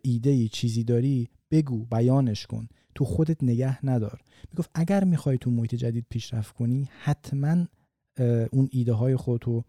ایده 0.04 0.48
چیزی 0.48 0.84
داری 0.84 1.30
بگو 1.52 1.86
بیانش 1.86 2.48
کن. 2.48 2.68
تو 2.96 3.06
خودت 3.06 3.44
نگه 3.44 3.86
ندار. 3.86 4.22
می‌گفت 4.52 4.70
اگر 4.74 5.04
می‌خوای 5.04 5.38
تو 5.38 5.52
محیط 5.52 5.76
جدید 5.76 6.06
پیشرفت 6.10 6.56
کنی 6.56 6.90
حتما 7.04 7.66
اون 8.52 8.70
ایده 8.72 8.94
های 8.94 9.16
خودتو 9.16 9.64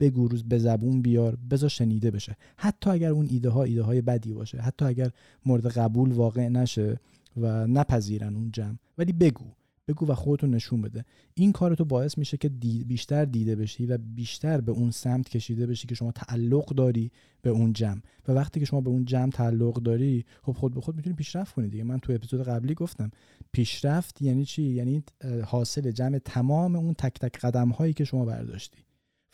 بگو 0.00 0.28
روز 0.28 0.44
به 0.44 0.58
زبون 0.58 1.02
بیار 1.02 1.36
بذار 1.50 1.68
شنیده 1.68 2.10
بشه. 2.10 2.36
حتی 2.56 2.90
اگر 2.90 3.10
اون 3.10 3.26
ایده 3.30 3.50
ها 3.50 3.62
ایده 3.62 3.82
های 3.82 4.00
بدی 4.00 4.32
باشه 4.32 4.58
حتی 4.58 4.84
اگر 4.84 5.10
مورد 5.46 5.66
قبول 5.66 6.12
واقع 6.12 6.48
نشه 6.48 7.00
و 7.36 7.66
نپذیرن 7.66 8.36
اون 8.36 8.50
جمع. 8.52 8.76
ولی 8.98 9.12
بگو. 9.12 9.44
بگو 9.88 10.06
و 10.06 10.14
خودتو 10.14 10.46
نشون 10.46 10.82
بده. 10.82 11.04
این 11.34 11.52
کار 11.52 11.74
تو 11.74 11.84
باعث 11.84 12.18
میشه 12.18 12.36
که 12.36 12.48
بیشتر 12.86 13.24
دیده 13.24 13.56
بشی 13.56 13.86
و 13.86 13.98
بیشتر 13.98 14.60
به 14.60 14.72
اون 14.72 14.90
سمت 14.90 15.28
کشیده 15.28 15.66
بشی 15.66 15.86
که 15.86 15.94
شما 15.94 16.12
تعلق 16.12 16.66
داری 16.66 17.10
به 17.42 17.50
اون 17.50 17.72
جمع. 17.72 18.00
و 18.28 18.32
وقتی 18.32 18.60
که 18.60 18.66
شما 18.66 18.80
به 18.80 18.90
اون 18.90 19.04
جمع 19.04 19.30
تعلق 19.30 19.74
داری 19.74 20.24
خب 20.42 20.52
خود 20.52 20.74
به 20.74 20.80
خود 20.80 20.96
می‌تونی 20.96 21.16
پیشرفت 21.16 21.54
کنی 21.54 21.68
دیگه. 21.68 21.84
من 21.84 21.98
تو 21.98 22.12
اپیزود 22.12 22.42
قبلی 22.42 22.74
گفتم 22.74 23.10
پیشرفت 23.52 24.22
یعنی 24.22 24.44
چی؟ 24.44 24.62
یعنی 24.62 25.02
حاصل 25.44 25.90
جمع 25.90 26.18
تمام 26.18 26.76
اون 26.76 26.94
تک 26.94 27.18
تک 27.18 27.38
قدم 27.38 27.68
هایی 27.68 27.92
که 27.92 28.04
شما 28.04 28.24
برداشتی. 28.24 28.78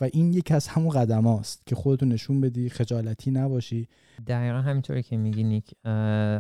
و 0.00 0.08
این 0.12 0.32
یکی 0.32 0.54
از 0.54 0.68
همون 0.68 0.90
قدم 0.90 1.26
هاست 1.26 1.66
که 1.66 1.74
خودتو 1.74 2.06
نشون 2.06 2.40
بدی 2.40 2.68
خجالتی 2.68 3.30
نباشی. 3.30 3.88
دقیقا 4.26 4.58
همینطوری 4.58 5.02
که 5.02 5.16
میگی 5.16 5.44
نیک. 5.44 5.74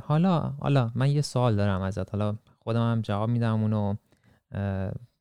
حالا 0.04 0.40
حالا 0.40 0.90
من 0.94 1.10
یه 1.10 1.22
سوال 1.22 1.56
دارم 1.56 1.82
ازت. 1.82 2.10
حالا 2.10 2.36
خودم 2.62 2.92
هم 2.92 3.00
جواب 3.02 3.28
میدم 3.30 3.62
اونو 3.62 3.94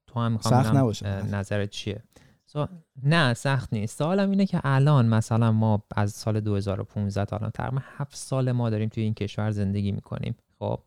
تو 0.08 0.20
هم 0.20 0.32
می‌خوام 0.32 0.64
سخت 0.64 0.76
نباشه 0.76 1.36
نظرت 1.36 1.70
چیه؟ 1.70 2.04
نه 3.04 3.34
سخت 3.34 3.74
نیست. 3.74 3.98
سوالم 3.98 4.30
اینه 4.30 4.46
که 4.46 4.62
الان 4.64 5.06
مثلا 5.06 5.52
ما 5.52 5.84
از 5.96 6.12
سال 6.12 6.40
2015 6.40 7.26
تا 7.26 7.38
الان 7.38 7.52
تقریبا 7.52 7.82
7 7.98 8.16
سال 8.16 8.52
ما 8.52 8.70
داریم 8.70 8.90
توی 8.90 9.04
این 9.04 9.14
کشور 9.14 9.52
زندگی 9.52 9.92
می‌کنیم. 9.92 10.36
خب 10.60 10.80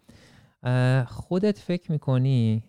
خودت 1.07 1.59
فکر 1.59 1.93
می‌کنی 1.93 2.65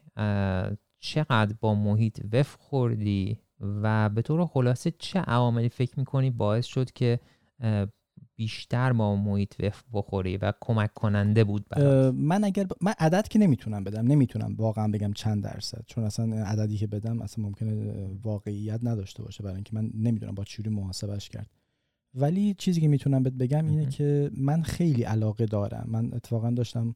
چقدر 1.00 1.56
با 1.62 1.76
محیط 1.76 2.22
وفق 2.34 2.60
خوردی 2.60 3.40
و 3.60 4.10
به 4.10 4.22
طور 4.22 4.46
خلاصه 4.46 4.92
چه 4.92 5.20
عواملی 5.20 5.70
فکر 5.70 6.00
می‌کنی 6.00 6.30
باعث 6.30 6.66
شد 6.66 6.92
که 6.92 7.20
بیشتر 8.36 8.94
با 8.94 9.16
محیط 9.16 9.54
بخوری 9.94 10.38
و 10.38 10.54
کمک 10.62 10.94
کننده 10.94 11.44
بود 11.44 11.66
برات. 11.70 12.16
من 12.16 12.44
اگر 12.44 12.68
من 12.82 12.94
عدد 13.00 13.28
که 13.28 13.40
نمی‌تونم 13.40 13.84
بدم 13.84 14.08
نمی‌تونم 14.08 14.56
واقعا 14.58 14.88
بگم 14.88 15.14
چند 15.14 15.44
درصد. 15.44 15.84
چون 15.88 16.04
اصلا 16.04 16.46
عددی 16.46 16.78
که 16.78 16.88
بدم 16.88 17.22
اصلا 17.22 17.46
ممکنه 17.46 17.94
واقعیت 18.24 18.80
نداشته 18.84 19.24
باشه 19.24 19.44
برای 19.44 19.56
اینکه 19.56 19.76
من 19.76 19.92
نمی‌دونم 19.94 20.36
با 20.36 20.44
چجوری 20.44 20.70
محاسبش 20.70 21.30
کرد. 21.30 21.50
ولی 22.14 22.54
چیزی 22.54 22.82
که 22.82 22.88
می‌تونم 22.88 23.24
بهت 23.24 23.34
بگم 23.34 23.66
اینه 23.66 23.86
که 23.86 24.32
من 24.38 24.62
خیلی 24.62 25.04
علاقه 25.04 25.46
دارم. 25.46 25.88
من 25.88 26.14
اتفاقا 26.14 26.50
داشتم 26.50 26.96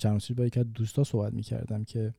چند 0.00 0.12
روز 0.12 0.36
با 0.36 0.46
یکی 0.46 0.60
از 0.60 0.72
دوستا 0.72 1.04
صحبت 1.04 1.32
می‌کردم 1.32 1.84
که 1.84 2.14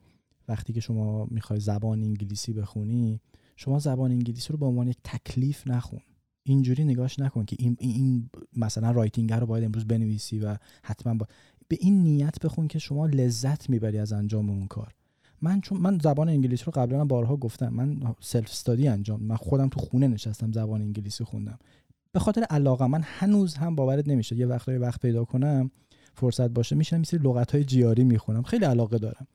وقتی 0.48 0.74
که 0.74 0.80
شما 0.80 1.26
می‌خوای 1.26 1.60
زبان 1.60 2.04
انگلیسی 2.04 2.54
بخونی 2.54 3.22
شما 3.56 3.80
زبان 3.80 4.12
انگلیسی 4.12 4.54
رو 4.54 4.58
به 4.58 4.66
عنوان 4.66 4.88
یک 4.88 4.98
تکلیف 5.04 5.68
نخون. 5.68 6.00
اینجوری 6.48 6.84
نگاش 6.84 7.20
نکن 7.20 7.46
که 7.46 7.56
این, 7.60 7.78
این 7.80 8.30
مثلا 8.56 8.92
writing 8.92 9.34
رو 9.34 9.46
باید 9.46 9.64
امروز 9.64 9.86
بنویسی 9.86 10.40
و 10.40 10.58
حتما 10.84 11.14
با... 11.14 11.28
به 11.68 11.78
این 11.80 12.04
نیت 12.04 12.40
بخون 12.46 12.68
که 12.68 12.80
شما 12.80 13.06
لذت 13.06 13.70
می‌بری 13.70 13.98
از 13.98 14.14
انجام 14.14 14.50
اون 14.50 14.68
کار. 14.68 14.94
من 15.42 15.62
چون 15.62 15.78
من 15.78 16.00
زبان 16.04 16.30
انگلیسی 16.30 16.64
رو 16.66 16.72
قبلا 16.76 17.06
بارها 17.06 17.38
گفتم. 17.38 17.70
من 17.70 18.16
سلف 18.20 18.50
استادی 18.50 18.88
انجام 18.88 19.24
من 19.24 19.36
خودم 19.36 19.70
تو 19.70 19.80
خونه 19.80 20.08
نشستم 20.08 20.52
زبان 20.52 20.82
انگلیسی 20.82 21.24
خوندم. 21.24 21.60
به 22.12 22.20
خاطر 22.20 22.44
علاقه 22.44 22.88
من 22.88 23.02
هنوز 23.04 23.54
هم 23.54 23.76
باورت 23.76 24.08
نمیشه. 24.08 24.36
یه 24.36 24.46
وقت 24.46 24.70
وقت 24.70 25.02
پیدا 25.02 25.26
کنم 25.26 25.72
فرصت 26.14 26.50
باشه 26.50 26.76
میشم 26.76 26.98
مثل 26.98 27.22
لغت 27.22 27.52
های 27.52 27.64
جیاری 27.64 28.04
می‌خونم. 28.04 28.44
خیلی 28.44 28.66
علاقه 28.66 28.98
دارم. 28.98 29.28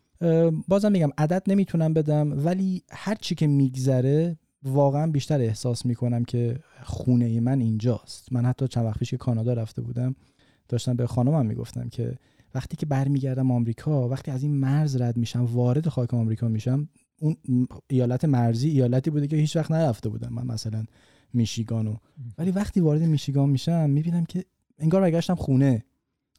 بازم 0.68 0.92
میگم 0.92 1.10
عدد 1.18 1.42
نمی‌تونم 1.46 1.94
بدم 1.94 2.46
ولی 2.46 2.82
هر 2.90 3.14
چی 3.14 3.34
که 3.34 3.46
میگذره 3.46 4.38
واقعا 4.64 5.06
بیشتر 5.06 5.40
احساس 5.40 5.86
می‌کنم 5.86 6.24
که 6.24 6.58
خونه 6.82 7.40
من 7.40 7.60
اینجاست. 7.60 8.32
من 8.32 8.44
حتی 8.44 8.68
چند 8.68 8.84
وقت 8.84 8.98
پیش 8.98 9.10
که 9.10 9.16
کانادا 9.16 9.52
رفته 9.52 9.82
بودم 9.82 10.14
داشتم 10.68 10.96
به 10.96 11.06
خانمم 11.06 11.46
می‌گفتم 11.46 11.88
که 11.88 12.18
وقتی 12.54 12.76
که 12.76 12.86
برمیگردم 12.86 13.50
آمریکا 13.50 14.08
وقتی 14.08 14.30
از 14.30 14.42
این 14.42 14.54
مرز 14.54 14.96
رد 14.96 15.16
میشم 15.16 15.44
وارد 15.44 15.88
خاک 15.88 16.14
آمریکا 16.14 16.48
میشم 16.48 16.88
اون 17.20 17.36
ایالت 17.88 18.24
مرزی 18.24 18.68
ایالتی 18.68 19.10
بوده 19.10 19.26
که 19.26 19.36
هیچ 19.36 19.56
وقت 19.56 19.70
نرفته 19.70 20.08
بودم. 20.08 20.32
من 20.32 20.46
مثلا 20.46 20.84
میشیگانو 21.34 21.96
ولی 22.38 22.50
وقتی 22.50 22.80
وارد 22.80 23.02
میشیگان 23.02 23.48
میشم 23.48 23.90
می‌بینم 23.90 24.24
که 24.24 24.44
انگار 24.78 25.00
برگشتم 25.00 25.34
خونه. 25.34 25.84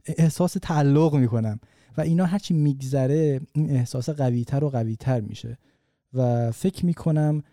احساس 0.05 0.57
تعلق 0.61 1.15
می‌کنم. 1.15 1.59
و 1.97 2.01
اینا 2.01 2.25
هرچی 2.25 2.53
میگذره 2.53 3.41
این 3.53 3.69
احساس 3.69 4.09
قویتر 4.09 4.63
و 4.63 4.69
قویتر 4.69 5.21
میشه. 5.21 5.57
و 6.13 6.51
فکر 6.51 6.85
می‌کنم 6.85 7.43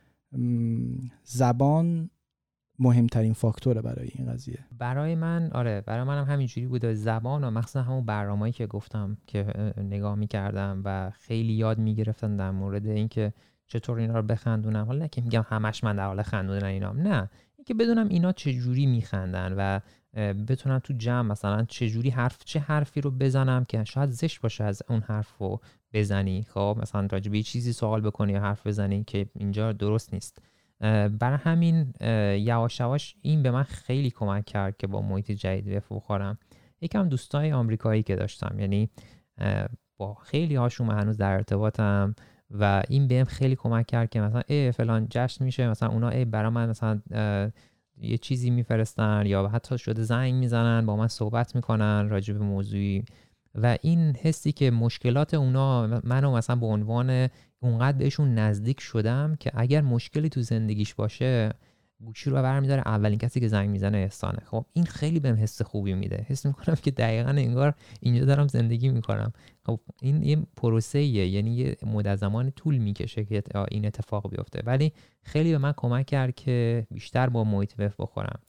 زبان 1.25 2.11
مهمترین 2.79 3.33
فاکتوره 3.33 3.83
برای 3.83 4.09
این 4.15 4.33
قضیه. 4.33 4.59
برای 4.79 5.15
من 5.15 5.51
آره 5.53 5.81
برای 5.81 6.05
منم 6.05 6.25
همینجوری 6.25 6.67
بوده. 6.67 6.95
زبان 6.95 7.45
و 7.45 7.51
مخصوصا 7.51 7.83
همون 7.83 8.07
برنامه‌ای 8.07 8.53
که 8.53 8.67
گفتم 8.67 9.17
که 9.27 9.73
نگاه 9.77 10.15
می‌کردم 10.15 10.83
و 10.85 11.11
خیلی 11.11 11.53
یاد 11.53 11.79
می‌گرفتن 11.79 12.37
در 12.37 12.51
مورد 12.51 12.87
اینکه 12.87 13.33
چطور 13.67 13.99
اینا 13.99 14.17
رو 14.17 14.23
بخندونم. 14.23 14.87
حالا 14.87 15.07
که 15.07 15.21
میگم 15.21 15.45
همش 15.49 15.85
من 15.85 15.97
در 15.97 16.07
حال 16.07 16.23
خندوندن 16.23 16.67
اینام 16.67 17.01
نه. 17.01 17.31
اینکه 17.57 17.75
بدونم 17.75 18.09
اینا 18.09 18.33
چه 18.33 18.53
جوری 18.53 18.87
میخندن 18.87 19.55
و 19.57 19.81
بتونم 20.35 20.79
تو 20.79 20.93
جمع 20.93 21.29
مثلا 21.29 21.65
جوری 21.65 22.11
حرف 22.11 22.45
چه 22.45 22.61
حرفی 22.61 23.01
رو 23.01 23.11
بزنم 23.11 23.65
که 23.65 23.85
شاید 23.85 24.11
زشت 24.11 24.41
باشه 24.41 24.65
از 24.65 24.83
اون 24.89 25.01
حرف 25.01 25.39
رو 25.39 25.61
بزنی. 25.93 26.47
خب 26.49 26.79
مثلا 26.83 27.09
راجع 27.11 27.31
به 27.31 27.43
چیزی 27.43 27.73
سوال 27.73 28.01
بکنی 28.01 28.33
یا 28.33 28.41
حرف 28.41 28.67
بزنی 28.67 29.05
که 29.05 29.27
اینجا 29.35 29.73
درست 29.73 30.15
نیست. 30.15 30.43
برای 31.19 31.39
همین 31.43 31.93
یواش 32.47 32.81
یواش 32.81 33.17
این 33.23 33.43
به 33.43 33.51
من 33.51 33.63
خیلی 33.63 34.11
کمک 34.11 34.45
کرد 34.45 34.77
که 34.77 34.87
با 34.87 35.03
محیط 35.03 35.31
جدید 35.31 35.83
بخورم 35.91 36.39
یکم 36.81 37.09
دوستای 37.09 37.53
آمریکایی 37.53 38.03
که 38.03 38.17
داشتم 38.17 38.57
یعنی 38.61 38.91
با 39.97 40.15
خیلی 40.15 40.55
هاشون 40.55 40.87
من 40.87 40.99
هنوز 40.99 41.17
در 41.17 41.33
ارتباطم 41.33 42.15
و 42.51 42.83
این 42.89 43.09
بهم 43.09 43.25
خیلی 43.25 43.57
کمک 43.57 43.87
کرد 43.87 44.11
که 44.11 44.21
مثلا 44.21 44.43
ای 44.47 44.73
فلان 44.73 45.07
جشن 45.11 45.45
میشه 45.45 45.69
مثلا 45.69 45.89
اونا 45.89 46.09
ای 46.09 46.25
برای 46.25 46.51
من 46.51 46.69
مثلا 46.69 47.01
یه 48.03 48.19
چیزی 48.19 48.51
میفرستن 48.51 49.23
یا 49.27 49.49
حتی 49.49 49.79
شده 49.79 50.03
زنگ 50.03 50.35
می‌زنن 50.35 50.87
با 50.87 50.97
من 50.97 51.09
صحبت 51.09 51.55
می‌کنن 51.55 52.09
راجع 52.09 52.35
به 52.35 52.41
موضوعی. 52.41 53.05
و 53.55 53.79
این 53.83 54.17
حسی 54.17 54.53
که 54.53 54.71
مشکلات 54.71 55.35
اونا 55.35 56.01
منو 56.05 56.37
مثلا 56.37 56.57
به 56.57 56.67
عنوان 56.67 57.29
اونقدر 57.61 57.99
بهشون 57.99 58.35
نزدیک 58.35 58.81
شدم 58.81 59.37
که 59.41 59.51
اگر 59.55 59.81
مشکلی 59.81 60.29
تو 60.29 60.43
زندگیش 60.43 60.95
باشه 60.95 61.53
گوشی 62.05 62.31
رو 62.31 62.37
برمیداره 62.37 62.83
اولین 62.87 63.19
کسی 63.19 63.41
که 63.41 63.49
زنگ 63.49 63.71
می‌زنه 63.71 63.99
احسانه. 63.99 64.39
خب 64.47 64.67
این 64.73 64.85
خیلی 64.85 65.21
بهم 65.21 65.35
حس 65.35 65.63
خوبی 65.63 65.95
میده. 65.95 66.27
حس 66.29 66.47
می‌کنم 66.47 66.75
که 66.75 66.91
دقیقا 66.91 67.31
انگار 67.31 67.75
اینجا 68.01 68.25
دارم 68.25 68.49
زندگی 68.49 68.89
می‌کنم. 68.89 69.33
خب 69.67 69.81
این 70.03 70.23
یه 70.23 70.37
پروسه 70.57 71.03
یعنی 71.03 71.51
یه 71.51 71.77
مدت 71.87 72.17
زمان 72.17 72.51
طول 72.51 72.79
می‌کشه 72.79 73.25
که 73.25 73.43
این 73.71 73.87
اتفاق 73.87 74.31
بیفته. 74.31 74.63
ولی 74.67 74.93
خیلی 75.23 75.53
به 75.53 75.59
من 75.59 75.73
کمک 75.77 76.07
کرد 76.07 76.35
که 76.35 76.87
بیشتر 76.91 77.29
با 77.29 77.45
محیط 77.45 77.77
بخورم. 77.77 78.41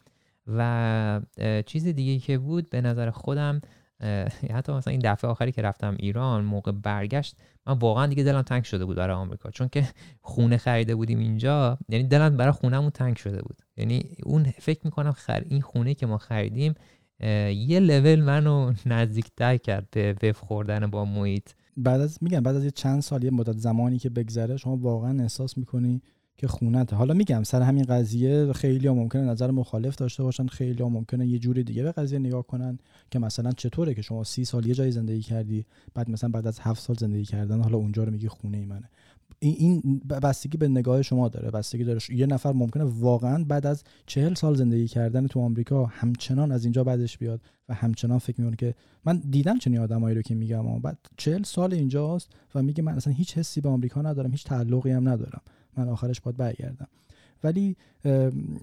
و 0.48 1.22
چیز 1.66 1.88
دیگه 1.88 2.20
که 2.20 2.38
بود 2.38 2.70
به 2.70 2.82
نظر 2.82 3.10
خودم 3.10 3.62
حتی 4.54 4.72
مثلا 4.72 4.92
این 4.92 5.02
دفعه 5.04 5.30
آخری 5.30 5.52
که 5.52 5.62
رفتم 5.62 5.96
ایران 6.00 6.44
موقع 6.44 6.72
برگشت 6.72 7.36
من 7.68 7.78
واقعا 7.78 8.08
دیگه 8.08 8.24
دلم 8.24 8.42
تنگ 8.42 8.64
شده 8.64 8.86
بود 8.86 8.98
برای 8.98 9.16
آمریکا. 9.16 9.50
چون 9.50 9.68
که 9.68 9.88
خونه 10.22 10.58
خریده 10.58 10.96
بودیم 10.96 11.20
اینجا 11.20 11.78
یعنی 11.90 12.08
دلم 12.08 12.38
برای 12.38 12.52
خونهمون 12.52 12.90
تنگ 12.90 13.16
شده 13.18 13.42
بود. 13.42 13.62
یعنی 13.78 14.04
اون 14.24 14.44
فکر 14.44 14.80
می‌کنم 14.84 15.12
خر 15.12 15.44
این 15.50 15.62
خونه 15.62 15.94
که 15.94 16.06
ما 16.06 16.18
خریدیم 16.18 16.74
یه 17.54 17.80
لول 17.80 18.22
منو 18.22 18.74
نزدیکتر 18.86 19.58
کرد 19.58 19.88
به 19.92 20.16
وف 20.24 20.40
خوردن 20.40 20.88
با 20.88 21.06
محیط. 21.06 21.50
بعد 21.78 22.02
از 22.02 22.18
میگم 22.22 22.40
بعد 22.40 22.56
از 22.56 22.64
یه 22.64 22.72
چند 22.72 23.02
سال 23.02 23.24
یه 23.24 23.32
مدت 23.32 23.58
زمانی 23.58 24.00
که 24.00 24.10
بگذره 24.10 24.58
شما 24.58 24.78
واقعا 24.78 25.22
احساس 25.22 25.58
می‌کنی 25.58 26.02
که 26.42 26.48
خونته 26.48 26.96
حالا 26.96 27.14
میگم 27.14 27.44
سر 27.44 27.62
همین 27.62 27.84
قضیه 27.84 28.54
خیلی 28.54 28.88
ها 28.88 28.94
ممکنه 28.94 29.22
نظر 29.22 29.52
مخالف 29.52 29.96
داشته 29.96 30.24
باشن 30.24 30.48
خیلی 30.48 30.84
ها 30.84 30.90
ممکنه 30.90 31.28
یه 31.28 31.40
جور 31.40 31.62
دیگه 31.62 31.84
به 31.84 31.92
قضیه 31.92 32.20
نگاه 32.20 32.48
کنن 32.48 32.80
که 33.12 33.20
مثلا 33.20 33.52
چطوره 33.52 33.94
که 33.94 34.02
شما 34.02 34.24
سی 34.24 34.46
سال 34.46 34.66
یه 34.66 34.74
جایی 34.74 34.92
زندگی 34.92 35.22
کردی 35.22 35.66
بعد 35.94 36.10
مثلا 36.10 36.30
بعد 36.30 36.48
از 36.48 36.60
هفت 36.60 36.82
سال 36.82 36.96
زندگی 36.96 37.26
کردن 37.26 37.62
حالا 37.62 37.78
اونجا 37.78 38.04
رو 38.04 38.12
میگی 38.12 38.28
خونه 38.28 38.58
ای 38.58 38.66
منه. 38.66 38.90
این 39.40 40.02
بستگی 40.24 40.58
به 40.58 40.68
نگاه 40.68 41.02
شما 41.02 41.30
داره. 41.30 41.52
بستگی 41.52 41.84
داره 41.84 42.00
یه 42.10 42.26
نفر 42.26 42.52
ممکنه 42.52 42.84
واقعا 42.84 43.44
بعد 43.44 43.66
از 43.66 43.84
چهل 44.06 44.34
سال 44.34 44.56
زندگی 44.56 44.88
کردن 44.88 45.28
تو 45.28 45.40
آمریکا 45.40 45.86
همچنان 45.86 46.52
از 46.52 46.66
اینجا 46.66 46.84
بعدش 46.84 47.18
بیاد 47.18 47.42
و 47.70 47.74
همچنان 47.74 48.18
فکر 48.18 48.42
می‌کنه 48.42 48.56
که 48.56 48.76
من 49.06 49.22
دیدم 49.30 49.58
چنین 49.58 49.80
آدمایی 49.80 50.16
رو 50.16 50.22
که 50.22 50.36
میگم 50.36 50.80
بعد 50.80 50.98
چهل 51.18 51.44
سال 51.44 51.74
اینجاست 51.74 52.30
و 52.56 52.64
میگه 52.64 52.84
من 52.84 52.94
اصلا 52.94 53.14
هیچ 53.14 53.38
حسی 53.38 53.62
به 53.62 53.70
آمریکا 53.70 54.02
ندارم 54.02 54.32
هیچ 54.32 54.44
تعلقی 54.44 54.92
هم 54.92 55.10
ندارم. 55.10 55.42
من 55.78 55.90
آخرش 55.90 56.22
باید 56.22 56.38
برگردم. 56.38 56.88
ولی 57.44 57.76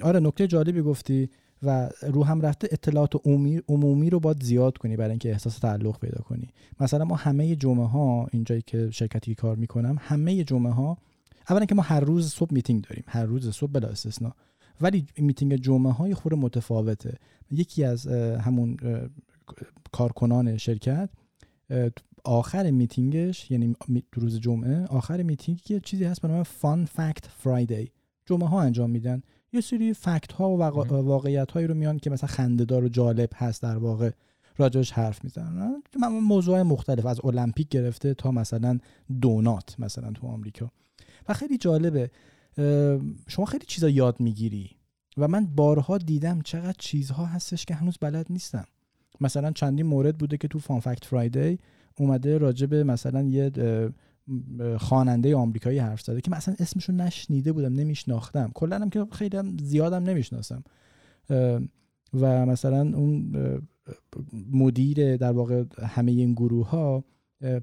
آره 0.03 0.21
نکته 0.21 0.47
جالبی 0.47 0.83
گفتی 0.83 1.31
و 1.63 1.91
رو 2.03 2.25
هم 2.25 2.41
رفته 2.41 2.69
اطلاعات 2.73 3.27
عمومی, 3.69 4.11
رو 4.11 4.21
باید 4.21 4.43
زیاد 4.43 4.79
کنی 4.79 4.97
برای 4.97 5.11
اینکه 5.11 5.31
احساس 5.31 5.59
تعلق 5.59 5.99
پیدا 5.99 6.23
کنی. 6.23 6.49
مثلا 6.81 7.05
ما 7.05 7.17
همه 7.17 7.57
جمعه 7.57 7.87
ها 7.87 8.29
اینجایی 8.33 8.63
که 8.63 8.91
شرکتی 8.91 9.35
کار 9.35 9.57
می‌کنم 9.57 9.97
همه 10.01 10.45
جمعه 10.45 10.73
ها 10.73 10.99
اولا 11.51 11.65
که 11.65 11.75
ما 11.75 11.83
هر 11.83 12.01
روز 12.01 12.33
صبح 12.33 12.55
میتینگ 12.55 12.85
داریم 12.85 13.05
هر 13.07 13.25
روز 13.25 13.51
صبح 13.51 13.71
بلا 13.73 13.89
استثنا. 13.89 14.35
ولی 14.81 15.07
میتینگ 15.17 15.57
جمعه 15.57 15.93
ها 15.93 16.15
یه 16.15 16.20
خورده 16.20 16.35
متفاوته. 16.35 17.19
یکی 17.51 17.85
از 17.85 18.07
همون 18.07 18.77
کارکنان 19.93 20.57
شرکت 20.57 21.09
آخر 22.29 22.71
میتینگش 22.71 23.51
یعنی 23.51 23.77
روز 24.15 24.41
جمعه 24.41 24.87
آخر 24.87 25.23
میتینگ 25.23 25.71
یه 25.71 25.81
چیزی 25.81 26.05
هست 26.05 26.23
به 26.23 26.29
نام 26.29 26.43
Fun 26.43 26.85
Fact 26.85 27.27
Friday. 27.27 27.91
جمعه 28.27 28.49
ها 28.49 28.61
انجام 28.61 28.91
میدن. 28.91 29.23
یه 29.53 29.61
سری 29.61 29.95
فکت 29.95 30.33
ها 30.33 30.51
و 30.51 30.63
واقعیت 30.63 31.53
هایی 31.53 31.67
رو 31.67 31.75
میان 31.75 31.99
که 31.99 32.11
مثلا 32.11 32.29
خندهدار 32.29 32.85
و 32.85 32.89
جالب 32.89 33.31
هست 33.35 33.63
در 33.63 33.79
واقع 33.79 34.11
راجعش 34.59 34.91
حرف 34.93 35.25
می‌زنن. 35.25 35.83
موضوع 36.23 36.63
مختلف 36.63 37.07
از 37.07 37.21
المپیک 37.25 37.69
گرفته 37.69 38.15
تا 38.15 38.31
مثلا 38.31 38.79
دونات 39.21 39.77
مثلا 39.79 40.13
تو 40.13 40.27
آمریکا. 40.27 40.71
و 41.29 41.35
خیلی 41.35 41.59
جالبه 41.59 42.11
شما 43.29 43.45
خیلی 43.45 43.65
چیزا 43.67 43.89
یاد 43.89 44.21
می‌گیری 44.21 44.71
و 45.17 45.29
من 45.29 45.47
بارها 45.47 45.99
دیدم 45.99 46.41
چقدر 46.41 46.77
چیزها 46.79 47.27
هستش 47.27 47.65
که 47.65 47.75
هنوز 47.75 47.99
بلد 48.01 48.27
نیستم. 48.31 48.65
مثلا 49.21 49.53
چندین 49.53 49.87
مورد 49.87 50.19
بوده 50.19 50.37
که 50.37 50.49
تو 50.49 50.59
فان 50.59 50.81
فکت 50.81 51.05
فرایدی 51.05 51.59
اومده 51.99 52.39
راجع 52.39 52.83
مثلا 52.83 53.23
یه 53.23 53.51
خواننده 54.79 55.37
آمریکایی 55.37 55.79
حرف 55.79 56.01
زده 56.01 56.21
که 56.21 56.31
مثلا 56.31 56.55
اسمشو 56.59 56.93
نشنیده 56.93 57.53
بودم 57.53 57.75
نمیشناختم. 57.75 58.51
کلا 58.55 58.79
هم 58.79 58.91
که 58.91 59.07
خیلی 59.13 59.37
هم 59.37 59.57
زیادم 59.63 60.03
نمی‌شناسم. 60.03 60.65
و 62.21 62.47
مثلا 62.47 62.81
اون 62.81 63.35
مدیر 64.53 65.17
در 65.17 65.33
واقع 65.33 65.65
همه 65.83 66.13
این 66.13 66.33
گروه 66.33 66.71
ها 66.71 67.05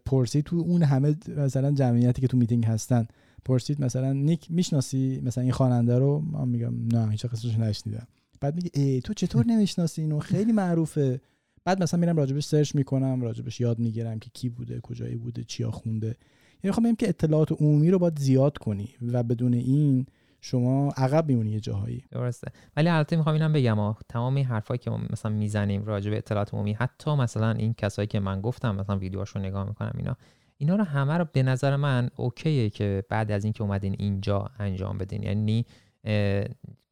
پرسید 0.05 0.45
تو 0.45 0.55
اون 0.55 0.83
همه 0.83 1.15
مثلا 1.37 1.71
جمعیتی 1.71 2.21
که 2.21 2.27
تو 2.27 2.37
میتینگ 2.37 2.65
هستن 2.65 3.07
پرسید 3.45 3.81
مثلا 3.81 4.13
نیک 4.13 4.51
می‌شناسی 4.51 5.21
مثلا 5.23 5.41
این 5.41 5.53
خواننده 5.53 5.99
رو؟ 5.99 6.19
من 6.19 6.47
میگم 6.47 6.73
نه 6.87 7.11
هیچ 7.11 7.25
وقت 7.25 7.40
اسمش 7.40 7.59
نشنیدم. 7.59 8.07
بعد 8.41 8.55
میگه 8.55 8.71
ای 8.73 9.01
تو 9.01 9.13
چطور 9.13 9.45
نمی‌شناسی 9.45 10.01
اینو؟ 10.01 10.19
خیلی 10.19 10.51
معروفه. 10.51 11.21
بعد 11.65 11.83
مثلا 11.83 11.99
میرم 11.99 12.17
راجبش 12.17 12.45
search 12.45 12.75
می‌کنم 12.75 13.21
راجبش 13.21 13.61
یاد 13.61 13.79
می‌گیرم 13.79 14.19
که 14.19 14.29
کی 14.33 14.49
بوده 14.49 14.79
کجایی 14.79 15.15
بوده 15.15 15.43
چیا 15.43 15.71
خونده. 15.71 16.07
یعنی 16.07 16.17
می‌خوام 16.63 16.83
بگم 16.83 16.95
که 16.95 17.09
اطلاعات 17.09 17.51
عمومی 17.51 17.91
رو 17.91 17.99
باید 17.99 18.19
زیاد 18.19 18.57
کنی 18.57 18.89
و 19.01 19.23
بدون 19.23 19.53
این 19.53 20.05
شما 20.41 20.91
عقب 20.97 21.27
میمونی 21.27 21.51
یه 21.51 21.59
جاهایی. 21.59 22.03
درسته. 22.11 22.51
ولی 22.77 22.89
البته 22.89 23.15
می‌خوام 23.15 23.33
اینم 23.33 23.53
بگم 23.53 23.95
تمام 24.09 24.35
این 24.35 24.45
حرفایی 24.45 24.77
که 24.77 24.89
ما 24.89 24.99
مثلا 25.09 25.31
می‌زنیم 25.31 25.85
راجع 25.85 26.11
اطلاعات 26.11 26.53
عمومی 26.53 26.73
حتی 26.73 27.15
مثلا 27.15 27.51
این 27.51 27.73
کسایی 27.73 28.07
که 28.07 28.19
من 28.19 28.41
گفتم 28.41 28.75
مثلا 28.75 28.97
ویدیوهاشو 28.97 29.39
نگاه 29.39 29.67
می‌کنم 29.67 29.93
اینا 29.97 30.17
اینا 30.57 30.75
رو 30.75 30.83
همه 30.83 31.17
رو 31.17 31.25
به 31.33 31.43
نظر 31.43 31.75
من 31.75 32.09
اوکیه 32.15 32.69
که 32.69 33.03
بعد 33.09 33.31
از 33.31 33.43
اینکه 33.43 33.63
اومدین 33.63 33.95
اینجا 33.99 34.49
انجام 34.59 34.97
بدین. 34.97 35.23
یعنی 35.23 35.65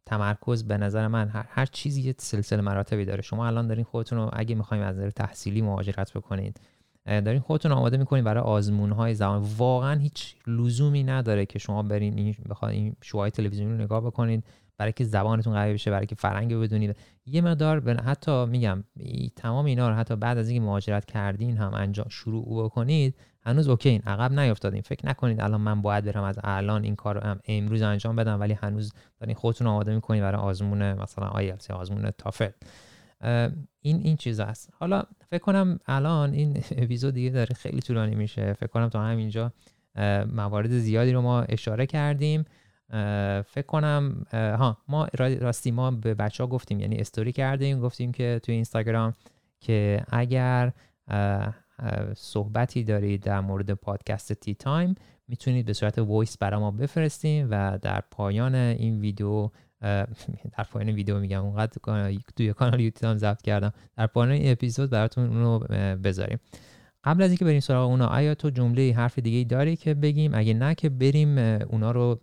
تمرکز 0.06 0.64
به 0.64 0.78
نظر 0.78 1.08
من 1.08 1.30
هر, 1.30 1.46
هر 1.50 1.66
چیزی 1.66 2.02
یه 2.02 2.16
سلسله 2.18 2.62
مراتبی 2.62 3.06
داره. 3.06 3.22
شما 3.22 3.48
الان 3.48 3.68
دارین 3.68 3.84
خودتون 3.84 4.20
رو 4.20 4.30
اگه 4.34 4.56
می‌خوایم 4.56 4.84
از 4.84 4.96
نظر 4.96 5.10
تحصیلی 5.10 5.62
مهاجرت 5.62 6.14
بکنید 6.14 6.60
دارین 7.06 7.40
خودتون 7.40 7.72
آماده 7.72 7.98
می‌کنید 7.98 8.24
برای 8.24 8.44
آزمون 8.44 8.92
های 8.92 9.16
زبان. 9.16 9.42
واقعا 9.58 10.00
هیچ 10.00 10.36
لزومی 10.48 11.04
نداره 11.04 11.46
که 11.46 11.60
شما 11.60 11.84
برین 11.84 12.18
این 12.18 12.36
بخواد 12.50 12.72
این 12.72 12.96
شوهای 13.02 13.32
تلویزیونی 13.32 13.72
رو 13.72 13.84
نگاه 13.84 14.02
بکنید 14.02 14.44
برای 14.78 14.92
که 14.92 15.04
زبانتون 15.04 15.54
قوی 15.54 15.74
بشه 15.74 15.92
برای 15.92 16.06
که 16.06 16.16
فرهنگ 16.16 16.56
بدونید. 16.56 16.96
یه 17.26 17.42
مقدار 17.42 18.02
حتی 18.02 18.46
میگم 18.46 18.84
تمام 19.36 19.66
اینا 19.66 19.90
رو 19.90 19.96
حتی 19.96 20.16
بعد 20.16 20.38
از 20.38 20.50
اینکه 20.50 20.66
مهاجرت 20.66 21.06
کردین 21.06 21.58
هم 21.58 21.74
انجام 21.74 22.06
شروع 22.10 22.66
بکنید 22.66 23.16
هنوز 23.46 23.68
okay 23.68 23.90
این 23.90 24.02
عقب 24.02 24.40
نیافتادین 24.40 24.82
فکر 24.82 25.08
نکنید 25.08 25.42
الان 25.42 25.62
من 25.62 25.82
باید 25.82 26.06
برم 26.06 26.24
از 26.24 26.40
الان 26.44 26.84
این 26.84 26.96
کار 26.96 27.16
رو 27.16 27.36
امروز 27.48 27.82
انجام 27.82 28.16
بدم 28.16 28.40
ولی 28.40 28.54
هنوز 28.54 28.94
دارین 29.20 29.36
خودتون 29.36 29.68
آماده 29.68 29.96
می‌کنید 29.96 30.22
برای 30.22 30.42
آزمون 30.42 30.94
مثلا 30.94 31.28
آیلتس 31.28 31.72
آزمون 31.72 32.12
تافل. 32.12 32.50
این 33.82 34.02
این 34.02 34.18
چیز 34.18 34.40
است. 34.40 34.70
حالا 34.80 35.04
فکر 35.30 35.42
کنم 35.42 35.80
الان 35.86 36.34
این 36.34 36.64
اپیزود 36.72 37.14
دیگه 37.14 37.30
داره 37.30 37.56
خیلی 37.56 37.82
طولانی 37.82 38.16
میشه. 38.16 38.54
فکر 38.54 38.68
کنم 38.68 38.90
تا 38.90 39.02
همینجا 39.02 39.52
موارد 40.34 40.70
زیادی 40.70 41.12
رو 41.12 41.22
ما 41.22 41.42
اشاره 41.42 41.86
کردیم. 41.86 42.46
فکر 43.46 43.66
کنم 43.68 44.26
ها 44.34 44.78
ما 44.88 45.08
راستی 45.14 45.72
ما 45.72 45.92
به 45.92 46.14
بچه 46.14 46.46
گفتیم 46.46 46.80
یعنی 46.80 46.98
استوری 46.98 47.32
کردیم. 47.32 47.80
گفتیم 47.80 48.12
که 48.12 48.40
توی 48.44 48.56
اینستاگرام 48.56 49.14
که 49.60 50.04
اگر 50.10 50.72
صحبتی 52.16 52.84
دارید 52.84 53.24
در 53.24 53.40
مورد 53.40 53.72
پادکست 53.72 54.34
Tea 54.34 54.56
Time 54.56 54.96
می‌تونید 55.28 55.66
به 55.66 55.74
صورت 55.74 56.00
voice 56.00 56.38
برای 56.38 56.60
ما 56.60 56.72
بفرستین 56.72 57.48
و 57.52 57.80
در 57.82 58.04
پایان 58.12 58.56
این 58.56 59.00
ویدیو 59.00 59.50
در 60.58 60.64
پایان 60.72 60.90
ویدیو 60.90 61.20
میگم 61.20 61.46
اونقدر 61.46 61.72
توی 62.36 62.54
کانال 62.54 62.80
یوتیوب 62.80 63.12
هم 63.12 63.18
ضبط 63.18 63.42
کردم. 63.42 63.74
در 63.98 64.08
پایان 64.08 64.32
این 64.32 64.52
اپیزود 64.52 64.90
براتون 64.90 65.28
اونو 65.28 65.60
بذاریم. 65.98 66.40
قبل 67.04 67.24
از 67.24 67.30
اینکه 67.30 67.46
بریم 67.46 67.60
سراغ 67.60 67.90
اونا 67.90 68.08
آیا 68.08 68.36
تو 68.36 68.50
جمله 68.50 68.94
حرف 68.94 69.20
دیگه 69.20 69.50
داری 69.50 69.76
که 69.76 69.94
بگیم؟ 69.94 70.32
اگه 70.34 70.54
نه 70.54 70.76
که 70.76 70.90
بریم 70.90 71.38
اونا 71.38 71.92
رو 71.92 72.20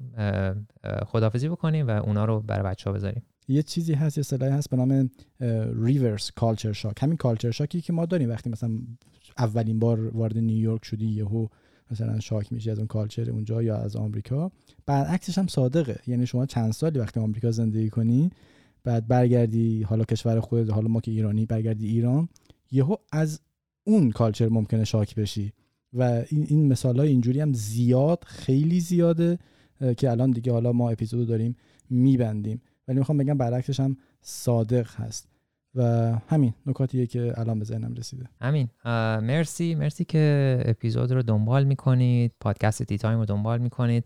خداحافظی 1.06 1.48
بکنیم 1.48 1.86
و 1.86 1.90
اونا 1.90 2.24
رو 2.24 2.40
برای 2.40 2.62
بچه 2.62 2.90
ها 2.90 2.96
بذاریم. 2.96 3.22
یه 3.48 3.62
چیزی 3.62 3.94
هست 3.94 4.18
یه 4.18 4.24
اصطلاحی 4.24 4.52
هست 4.52 4.70
به 4.70 4.76
نام 4.76 5.10
reverse 5.84 6.30
culture 6.30 6.72
shock 6.72 7.02
همین 7.02 7.16
culture 7.16 7.50
shock 7.50 7.75
ی 7.75 7.80
که 7.80 7.92
ما 7.92 8.06
داریم 8.06 8.30
وقتی 8.30 8.50
مثلا 8.50 8.70
اولین 9.40 9.78
بار 9.78 10.16
وارد 10.16 10.38
نیویورک 10.38 10.84
شدی 10.84 11.06
یهو 11.06 11.46
مثلا 11.90 12.20
shock 12.20 12.52
میشی 12.52 12.70
از 12.70 12.78
اون 12.78 12.86
culture 12.86 13.30
اونجا 13.30 13.62
یا 13.62 13.76
از 13.76 13.96
آمریکا. 13.96 14.50
برعکسش 14.86 15.38
هم 15.38 15.46
صادقه. 15.46 15.98
یعنی 16.06 16.26
شما 16.26 16.46
چند 16.46 16.72
سالی 16.72 16.98
وقتی 16.98 17.20
آمریکا 17.20 17.50
زندگی 17.50 17.90
کنی 17.90 18.30
بعد 18.84 19.08
برگردی 19.08 19.82
حالا 19.82 20.04
کشور 20.04 20.40
خودت 20.40 20.70
حالا 20.70 20.88
ما 20.88 21.00
که 21.00 21.10
ایرانی 21.10 21.46
برگردی 21.46 21.86
ایران 21.86 22.28
یهو 22.70 22.96
از 23.12 23.40
اون 23.84 24.10
culture 24.10 24.48
ممکنه 24.48 24.84
shock 24.84 25.14
بشی. 25.14 25.52
و 25.92 26.02
این 26.02 26.46
این 26.48 26.68
مثال 26.68 26.98
های 26.98 27.08
اینجوری 27.08 27.40
هم 27.40 27.52
زیاد 27.52 28.24
خیلی 28.26 28.80
زیاده 28.80 29.38
که 29.96 30.10
الان 30.10 30.30
دیگه 30.30 30.52
حالا 30.52 30.72
ما 30.72 30.90
اپیزودو 30.90 31.24
داریم 31.24 31.56
میبندیم. 31.90 32.62
ولی 32.88 32.98
می‌خوام 32.98 33.18
بگم 33.18 33.38
برعکسش 33.38 33.80
هم 33.80 33.96
صادق 34.20 34.90
هست. 34.90 35.28
و 35.74 35.82
همین 36.28 36.54
نکاتیه 36.66 37.06
که 37.06 37.34
الان 37.36 37.58
به 37.58 37.64
ذهنم 37.64 37.94
رسیده. 37.94 38.28
همین. 38.40 38.68
مرسی. 39.20 39.74
مرسی 39.74 40.04
که 40.04 40.58
اپیزود 40.64 41.12
رو 41.12 41.22
دنبال 41.22 41.64
می‌کنید. 41.64 42.32
پادکست 42.40 42.82
Tea 42.82 42.98
Time 42.98 43.18
رو 43.18 43.24
دنبال 43.24 43.58
می‌کنید. 43.58 44.04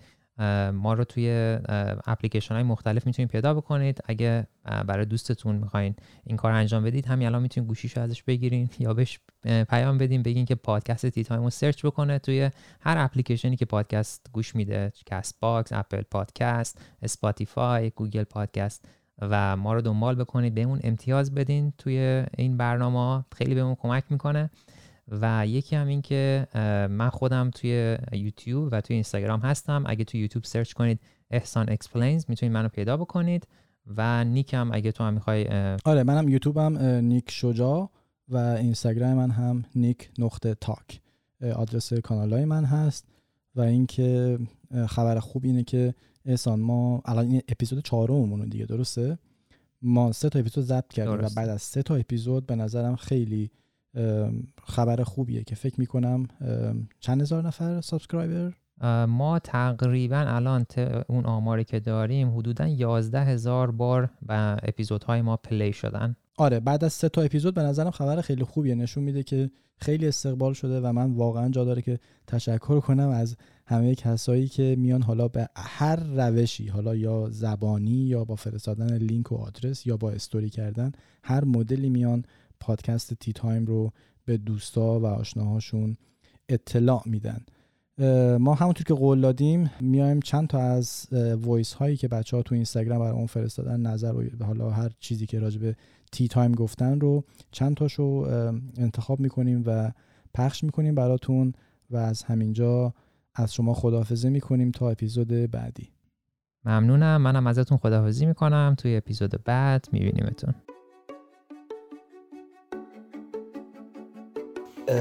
ما 0.72 0.94
رو 0.94 1.04
توی 1.04 1.58
اپلیکیشن 2.06 2.54
های 2.54 2.62
مختلف 2.62 3.06
می‌تونید 3.06 3.30
پیدا 3.30 3.54
بکنید. 3.54 4.00
اگه 4.04 4.46
برای 4.86 5.04
دوستتون 5.04 5.56
می‌خواین 5.56 5.94
این 6.24 6.36
کار 6.36 6.52
انجام 6.52 6.84
بدید 6.84 7.06
همین 7.06 7.26
الان 7.26 7.42
می‌تونید 7.42 7.68
گوشیشو 7.68 8.00
ازش 8.00 8.22
بگیرین 8.22 8.68
یا 8.78 8.94
بهش 8.94 9.20
پیام 9.68 9.98
بدین 9.98 10.22
بگین 10.22 10.44
که 10.44 10.54
پادکست 10.54 11.06
Tea 11.06 11.24
Time 11.24 11.42
رو 11.42 11.50
search 11.50 11.86
بکنه 11.86 12.18
توی 12.18 12.50
هر 12.80 12.94
اپلیکیشنی 12.98 13.56
که 13.56 13.64
پادکست 13.64 14.26
گوش 14.32 14.56
میده. 14.56 14.92
Castbox 15.06 15.72
Apple 15.72 16.02
Podcast 16.02 16.80
Spotify 17.02 17.90
Google 17.90 18.24
Podcast. 18.24 18.84
و 19.18 19.56
ما 19.56 19.74
رو 19.74 19.80
دنبال 19.80 20.14
بکنید 20.14 20.54
بهمون 20.54 20.80
امتیاز 20.82 21.34
بدین 21.34 21.72
توی 21.78 22.24
این 22.38 22.56
برنامه 22.56 23.24
خیلی 23.34 23.54
بهمون 23.54 23.74
کمک 23.74 24.04
می‌کنه. 24.10 24.50
و 25.08 25.46
یکی 25.46 25.76
هم 25.76 25.86
این 25.86 26.02
که 26.02 26.46
من 26.90 27.10
خودم 27.10 27.50
توی 27.50 27.98
یوتیوب 28.12 28.68
و 28.72 28.80
توی 28.80 28.94
اینستاگرام 28.94 29.40
هستم. 29.40 29.84
اگه 29.86 30.04
توی 30.04 30.20
یوتیوب 30.20 30.44
search 30.44 30.72
کنید 30.72 31.00
احسان 31.30 31.70
Explains 31.70 32.24
می‌تونید 32.28 32.52
منو 32.52 32.68
پیدا 32.68 32.96
بکنید. 32.96 33.48
و 33.96 34.24
نیک 34.24 34.54
هم 34.54 34.70
اگه 34.72 34.92
تو 34.92 35.04
هم 35.04 35.14
می‌خوای 35.14 35.48
آره 35.84 36.02
منم 36.02 36.28
یوتیوبم 36.28 36.78
نیک 36.78 37.30
شجا 37.30 37.90
و 38.28 38.36
اینستاگرام 38.36 39.14
من 39.14 39.30
هم 39.30 39.64
نیک 39.74 40.10
نقطه 40.18 40.54
تاک. 40.54 41.00
آدرس 41.56 41.92
کانال 41.92 42.32
های 42.32 42.44
من 42.44 42.64
هست 42.64 43.06
و 43.54 43.60
اینکه 43.60 44.38
خبر 44.88 45.18
خوب 45.18 45.44
اینه 45.44 45.62
که 45.62 45.94
احسان 46.24 46.60
ما 46.60 47.02
الان 47.04 47.26
این 47.26 47.42
اپیزود 47.48 47.84
چهارممون 47.84 48.48
دیگه 48.48 48.64
درسته؟ 48.64 49.18
ما 49.82 50.12
سه 50.12 50.28
تا 50.28 50.38
اپیزود 50.38 50.64
ضبط 50.64 50.92
کردیم 50.92 51.24
و 51.24 51.28
بعد 51.36 51.48
از 51.48 51.62
سه 51.62 51.82
تا 51.82 51.94
اپیزود 51.94 52.46
به 52.46 52.56
نظرم 52.56 52.96
خیلی 52.96 53.50
خبر 54.64 55.02
خوبیه 55.02 55.44
که 55.44 55.54
فکر 55.54 55.80
می‌کنم 55.80 56.28
چند 57.00 57.20
هزار 57.20 57.46
نفر 57.46 57.80
subscriber؟ 57.80 58.52
ما 59.06 59.38
تقریبا 59.38 60.16
الان 60.16 60.66
اون 61.08 61.24
آماری 61.26 61.64
که 61.64 61.80
داریم 61.80 62.38
حدودا 62.38 62.66
یازده 62.66 63.24
هزار 63.24 63.70
بار 63.70 64.10
و 64.28 64.56
اپیزودهای 64.62 65.22
ما 65.22 65.36
play 65.36 65.72
شدن. 65.72 66.16
آره 66.36 66.60
بعد 66.60 66.84
از 66.84 66.92
سه 66.92 67.08
تا 67.08 67.22
اپیزود 67.22 67.54
به 67.54 67.62
نظرم 67.62 67.90
خبر 67.90 68.20
خیلی 68.20 68.44
خوبیه. 68.44 68.74
نشون 68.74 69.04
میده 69.04 69.22
که 69.22 69.50
خیلی 69.76 70.08
استقبال 70.08 70.52
شده 70.52 70.80
و 70.80 70.92
من 70.92 71.12
واقعا 71.12 71.48
جا 71.48 71.64
داره 71.64 71.82
که 71.82 71.98
تشکر 72.26 72.80
کنم 72.80 73.08
از 73.08 73.36
همه 73.66 73.94
کسایی 73.94 74.48
که 74.48 74.76
میان 74.78 75.02
حالا 75.02 75.28
به 75.28 75.48
هر 75.56 75.96
روشی 75.96 76.68
حالا 76.68 76.94
یا 76.94 77.28
زبانی 77.30 77.90
یا 77.90 78.24
با 78.24 78.36
فرستادن 78.36 78.96
لینک 78.96 79.32
و 79.32 79.36
آدرس 79.36 79.86
یا 79.86 79.96
با 79.96 80.10
استوری 80.10 80.50
کردن 80.50 80.92
هر 81.24 81.44
مدلی 81.44 81.90
میان 81.90 82.24
پادکست 82.60 83.14
Tea 83.14 83.32
Time 83.32 83.64
رو 83.64 83.92
به 84.24 84.36
دوستا 84.36 85.00
و 85.00 85.06
آشناهاشون 85.06 85.96
اطلاع 86.48 87.02
میدن. 87.06 87.40
ما 88.38 88.54
همونطور 88.54 88.84
که 88.86 88.94
قول 88.94 89.20
دادیم 89.20 89.70
میایم 89.80 90.20
چند 90.20 90.48
تا 90.48 90.58
از 90.58 91.08
voice 91.40 91.72
هایی 91.72 91.96
که 91.96 92.08
بچه 92.08 92.36
ها 92.36 92.42
تو 92.42 92.54
اینستاگرام 92.54 92.98
برامون 92.98 93.26
فرستادن 93.26 93.80
نظر 93.80 94.14
و 94.14 94.44
حالا 94.44 94.70
هر 94.70 94.90
چیزی 95.00 95.26
که 95.26 95.38
راجع 95.38 95.60
به 95.60 95.76
Tea 96.12 96.28
Time 96.28 96.52
گفتن 96.52 97.00
رو 97.00 97.24
چند 97.50 97.76
تاشو 97.76 98.04
انتخاب 98.78 99.20
می‌کنیم 99.20 99.62
و 99.66 99.92
پخش 100.34 100.64
می‌کنیم 100.64 100.94
براتون 100.94 101.52
و 101.90 101.96
از 101.96 102.22
همینجا 102.22 102.94
از 103.34 103.54
شما 103.54 103.74
خداحافظی 103.74 104.30
می‌کنیم 104.30 104.70
تا 104.70 104.90
اپیزود 104.90 105.28
بعدی. 105.28 105.88
ممنونم. 106.64 107.22
منم 107.22 107.46
ازتون 107.46 107.78
خداحافظی 107.78 108.26
می‌کنم. 108.26 108.74
توی 108.78 108.96
اپیزود 108.96 109.44
بعد 109.44 109.86
میبینیمتون. 109.92 110.54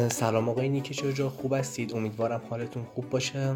سلام 0.09 0.49
آقای 0.49 0.69
نیکی 0.69 1.13
جا؟ 1.13 1.29
خوب 1.29 1.53
هستید؟ 1.53 1.93
امیدوارم 1.95 2.41
حالتون 2.49 2.83
خوب 2.83 3.09
باشه. 3.09 3.55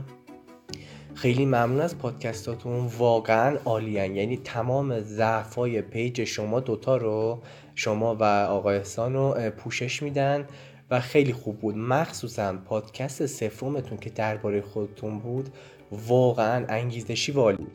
خیلی 1.14 1.46
ممنون 1.46 1.82
از 1.82 1.98
پادکستاتون. 1.98 2.86
واقعا 2.98 3.58
عالیان 3.66 4.16
یعنی 4.16 4.38
تمام 4.38 5.00
ضعفای 5.00 5.82
پیج 5.82 6.24
شما 6.24 6.60
دوتا 6.60 6.98
رو 6.98 7.40
شما 7.76 8.16
و 8.16 8.24
آقای 8.24 8.78
احسان 8.78 9.14
رو 9.14 9.52
پوشش 9.58 10.04
میدن 10.04 10.46
و 10.92 11.00
خیلی 11.00 11.34
خوب 11.34 11.60
بود. 11.60 11.78
مخصوصا 11.78 12.58
پادکست 12.66 13.26
سفرومتون 13.26 13.98
که 13.98 14.10
درباره 14.10 14.62
خودتون 14.62 15.20
بود 15.20 15.50
واقعا 15.92 16.66
انگیزشی 16.70 17.32
والی 17.32 17.68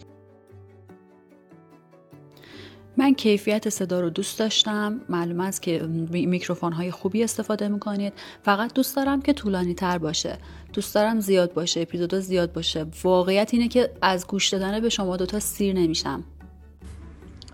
من 2.97 3.14
کیفیت 3.14 3.68
صدا 3.68 4.01
رو 4.01 4.11
دوست 4.11 4.38
داشتم. 4.38 5.01
معلوم 5.09 5.40
است 5.40 5.62
که 5.62 5.78
میکروفون 6.11 6.72
های 6.72 6.90
خوبی 6.90 7.24
استفاده 7.24 7.68
می‌کنید. 7.68 8.12
فقط 8.43 8.74
دوست 8.74 8.97
دارم 8.97 9.22
که 9.22 9.32
طولانی 9.32 9.74
تر 9.74 9.99
باشه. 9.99 10.38
دوست 10.72 10.95
دارم 10.95 11.20
زیاد 11.20 11.55
باشه 11.55 11.80
اپیزودا 11.80 12.20
زیاد 12.20 12.53
باشه. 12.53 12.86
واقعیت 13.03 13.51
اینه 13.53 13.68
که 13.68 13.90
از 14.03 14.26
گوش 14.26 14.49
دادن 14.49 14.80
به 14.80 14.88
شما 14.88 15.16
دوتا 15.16 15.40
سیر 15.40 15.74
نمیشم. 15.74 16.24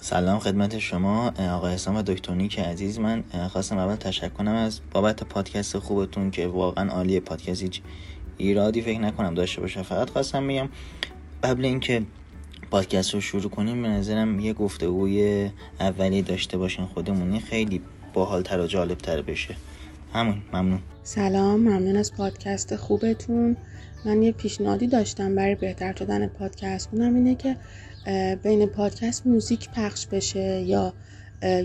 سلام 0.01 0.39
خدمت 0.39 0.78
شما. 0.78 1.28
آقای 1.28 1.74
حسام 1.74 1.97
و 1.97 2.03
دکتر 2.03 2.34
نیک 2.34 2.59
عزیز. 2.59 2.99
من 2.99 3.24
خواستم 3.53 3.78
اول 3.78 3.97
تشکر 3.97 4.28
کنم 4.28 4.55
از 4.55 4.80
بابت 4.93 5.24
پادکست 5.24 5.78
خوبتون 5.78 6.30
که 6.30 6.47
واقعا 6.47 6.91
عالیه 6.91 7.20
پادکست. 7.20 7.62
هیچ 7.62 7.80
ایرادی 8.36 8.82
فکر 8.82 9.01
نکنم 9.01 9.34
داشته 9.34 9.61
باشه. 9.61 9.82
فقط 9.82 10.11
خواستم 10.11 10.43
میگم 10.43 10.68
قبل 11.43 11.64
اینکه 11.64 12.03
پادکست 12.71 13.14
رو 13.14 13.21
شروع 13.21 13.51
کنیم 13.51 13.83
به 13.83 13.89
نظرم 13.89 14.41
یه 14.41 14.53
گفتگوی 14.53 15.51
اولی 15.81 16.23
داشته 16.23 16.59
باشین 16.59 16.87
خودمونی 16.87 17.41
خیلی 17.41 17.81
باحالتر 18.14 18.61
و 18.61 18.66
جالبتر 18.66 19.23
بشه. 19.23 19.55
همون 20.12 20.43
ممنون. 20.53 20.81
سلام 21.03 21.61
ممنون 21.61 21.97
از 21.97 22.14
پادکست 22.14 22.77
خوبتون. 22.77 23.57
من 24.05 24.23
یه 24.23 24.33
پیشنهادی 24.33 24.87
داشتم 24.87 25.35
برای 25.35 25.55
بهتر 25.55 25.95
شدن 25.95 26.27
پادکست. 26.27 26.89
اونم 26.93 27.14
اینه 27.14 27.35
که 27.35 27.57
بین 28.43 28.66
پادکست 28.66 29.27
موزیک 29.27 29.71
پخش 29.71 30.07
بشه 30.07 30.62
یا 30.62 30.93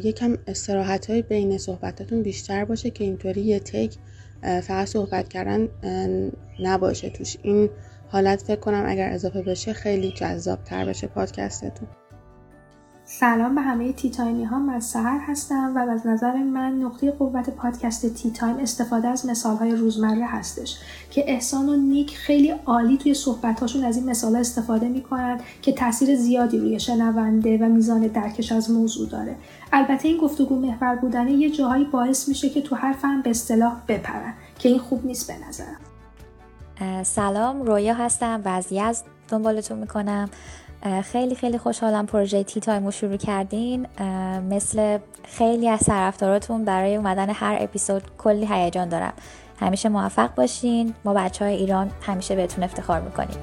یکم 0.04 0.38
استراحت 0.48 1.10
های 1.10 1.22
بین 1.22 1.58
صحبتاتون 1.58 2.24
بیشتر 2.24 2.66
باشه 2.66 2.90
که 2.90 3.04
اینطوری 3.04 3.42
یه 3.42 3.60
تیک 3.60 3.96
فقط 4.42 4.88
صحبت 4.88 5.28
کردن 5.28 5.68
نباشه 6.60 7.10
توش. 7.10 7.38
این 7.44 7.70
حالت 8.14 8.42
فکر 8.42 8.60
کنم 8.60 8.84
اگر 8.88 9.10
اضافه 9.14 9.42
بشه 9.42 9.74
خیلی 9.74 10.12
جذاب 10.12 10.64
تر 10.64 10.86
بشه 10.86 11.08
پادکستتون. 11.08 11.88
سلام 13.06 13.56
به 13.56 13.62
همه 13.62 13.94
Tea 13.94 14.10
Time 14.10 14.37
ی 14.37 14.44
ها 14.44 14.60
من 14.60 14.80
سحر 14.80 15.20
هستم 15.28 15.74
و 15.76 15.80
از 15.80 16.08
نظر 16.08 16.34
من 16.38 16.72
نقطه 16.72 17.12
قوت 17.12 17.50
پادکست 17.50 18.14
Tea 18.14 18.32
Time 18.32 18.58
استفاده 18.58 19.08
از 19.08 19.26
مثال 19.26 19.56
های 19.56 19.72
روزمره 19.72 20.26
هستش 20.26 20.78
که 21.12 21.24
احسان 21.28 21.70
و 21.70 21.76
نیک 21.76 22.18
خیلی 22.18 22.54
عالی 22.66 22.98
توی 22.98 23.14
صحبت 23.14 23.60
هاشون 23.60 23.84
از 23.84 23.98
این 23.98 24.10
مثال 24.10 24.36
استفاده 24.36 24.88
می 24.88 25.02
کنند 25.02 25.42
که 25.62 25.72
تاثیر 25.72 26.16
زیادی 26.16 26.58
روی 26.58 26.80
شنونده 26.80 27.58
و 27.58 27.70
میزان 27.70 28.08
درکش 28.08 28.52
از 28.52 28.72
موضوع 28.72 29.10
داره. 29.10 29.36
البته 29.74 30.08
این 30.08 30.18
گفتگو 30.18 30.56
محور 30.56 30.96
بودن 30.96 31.28
یه 31.28 31.50
جاهایی 31.50 31.86
باعث 31.86 32.28
میشه 32.28 32.50
که 32.50 32.62
تو 32.62 32.76
هر 32.76 32.94
فهم 32.94 33.22
به 33.22 33.30
اصطلاح 33.30 33.82
بپرن 33.88 34.34
که 34.60 34.70
این 34.70 34.80
خوب 34.80 35.06
نیست 35.06 35.32
به 35.32 35.48
نظرم. 35.48 35.93
سلام 37.04 37.62
رویا 37.62 37.94
هستم 37.94 38.42
و 38.46 38.50
از 38.50 38.68
یزد 38.72 39.04
دنبالتون 39.28 39.78
می‌کنم. 39.78 40.30
خیلی 41.04 41.36
خیلی 41.36 41.58
خوشحالم 41.58 42.06
پروژه 42.06 42.44
تی 42.44 42.60
تایم 42.60 42.86
رو 42.86 42.92
شروع 42.92 43.18
کردین. 43.18 43.88
مثل 44.50 44.98
خیلی 45.24 45.70
از 45.70 45.80
طرفداراتون 45.80 46.66
برای 46.66 46.96
اومدن 46.96 47.30
هر 47.30 47.58
اپیزود 47.60 48.04
کلی 48.18 48.48
هیجان 48.52 48.90
دارم. 48.90 49.14
همیشه 49.60 49.90
موفق 49.90 50.36
باشین. 50.36 50.94
ما 51.06 51.14
بچه 51.14 51.46
های 51.46 51.54
ایران 51.54 51.92
همیشه 52.02 52.36
بهتون 52.36 52.64
افتخار 52.64 53.02
می‌کنیم. 53.02 53.38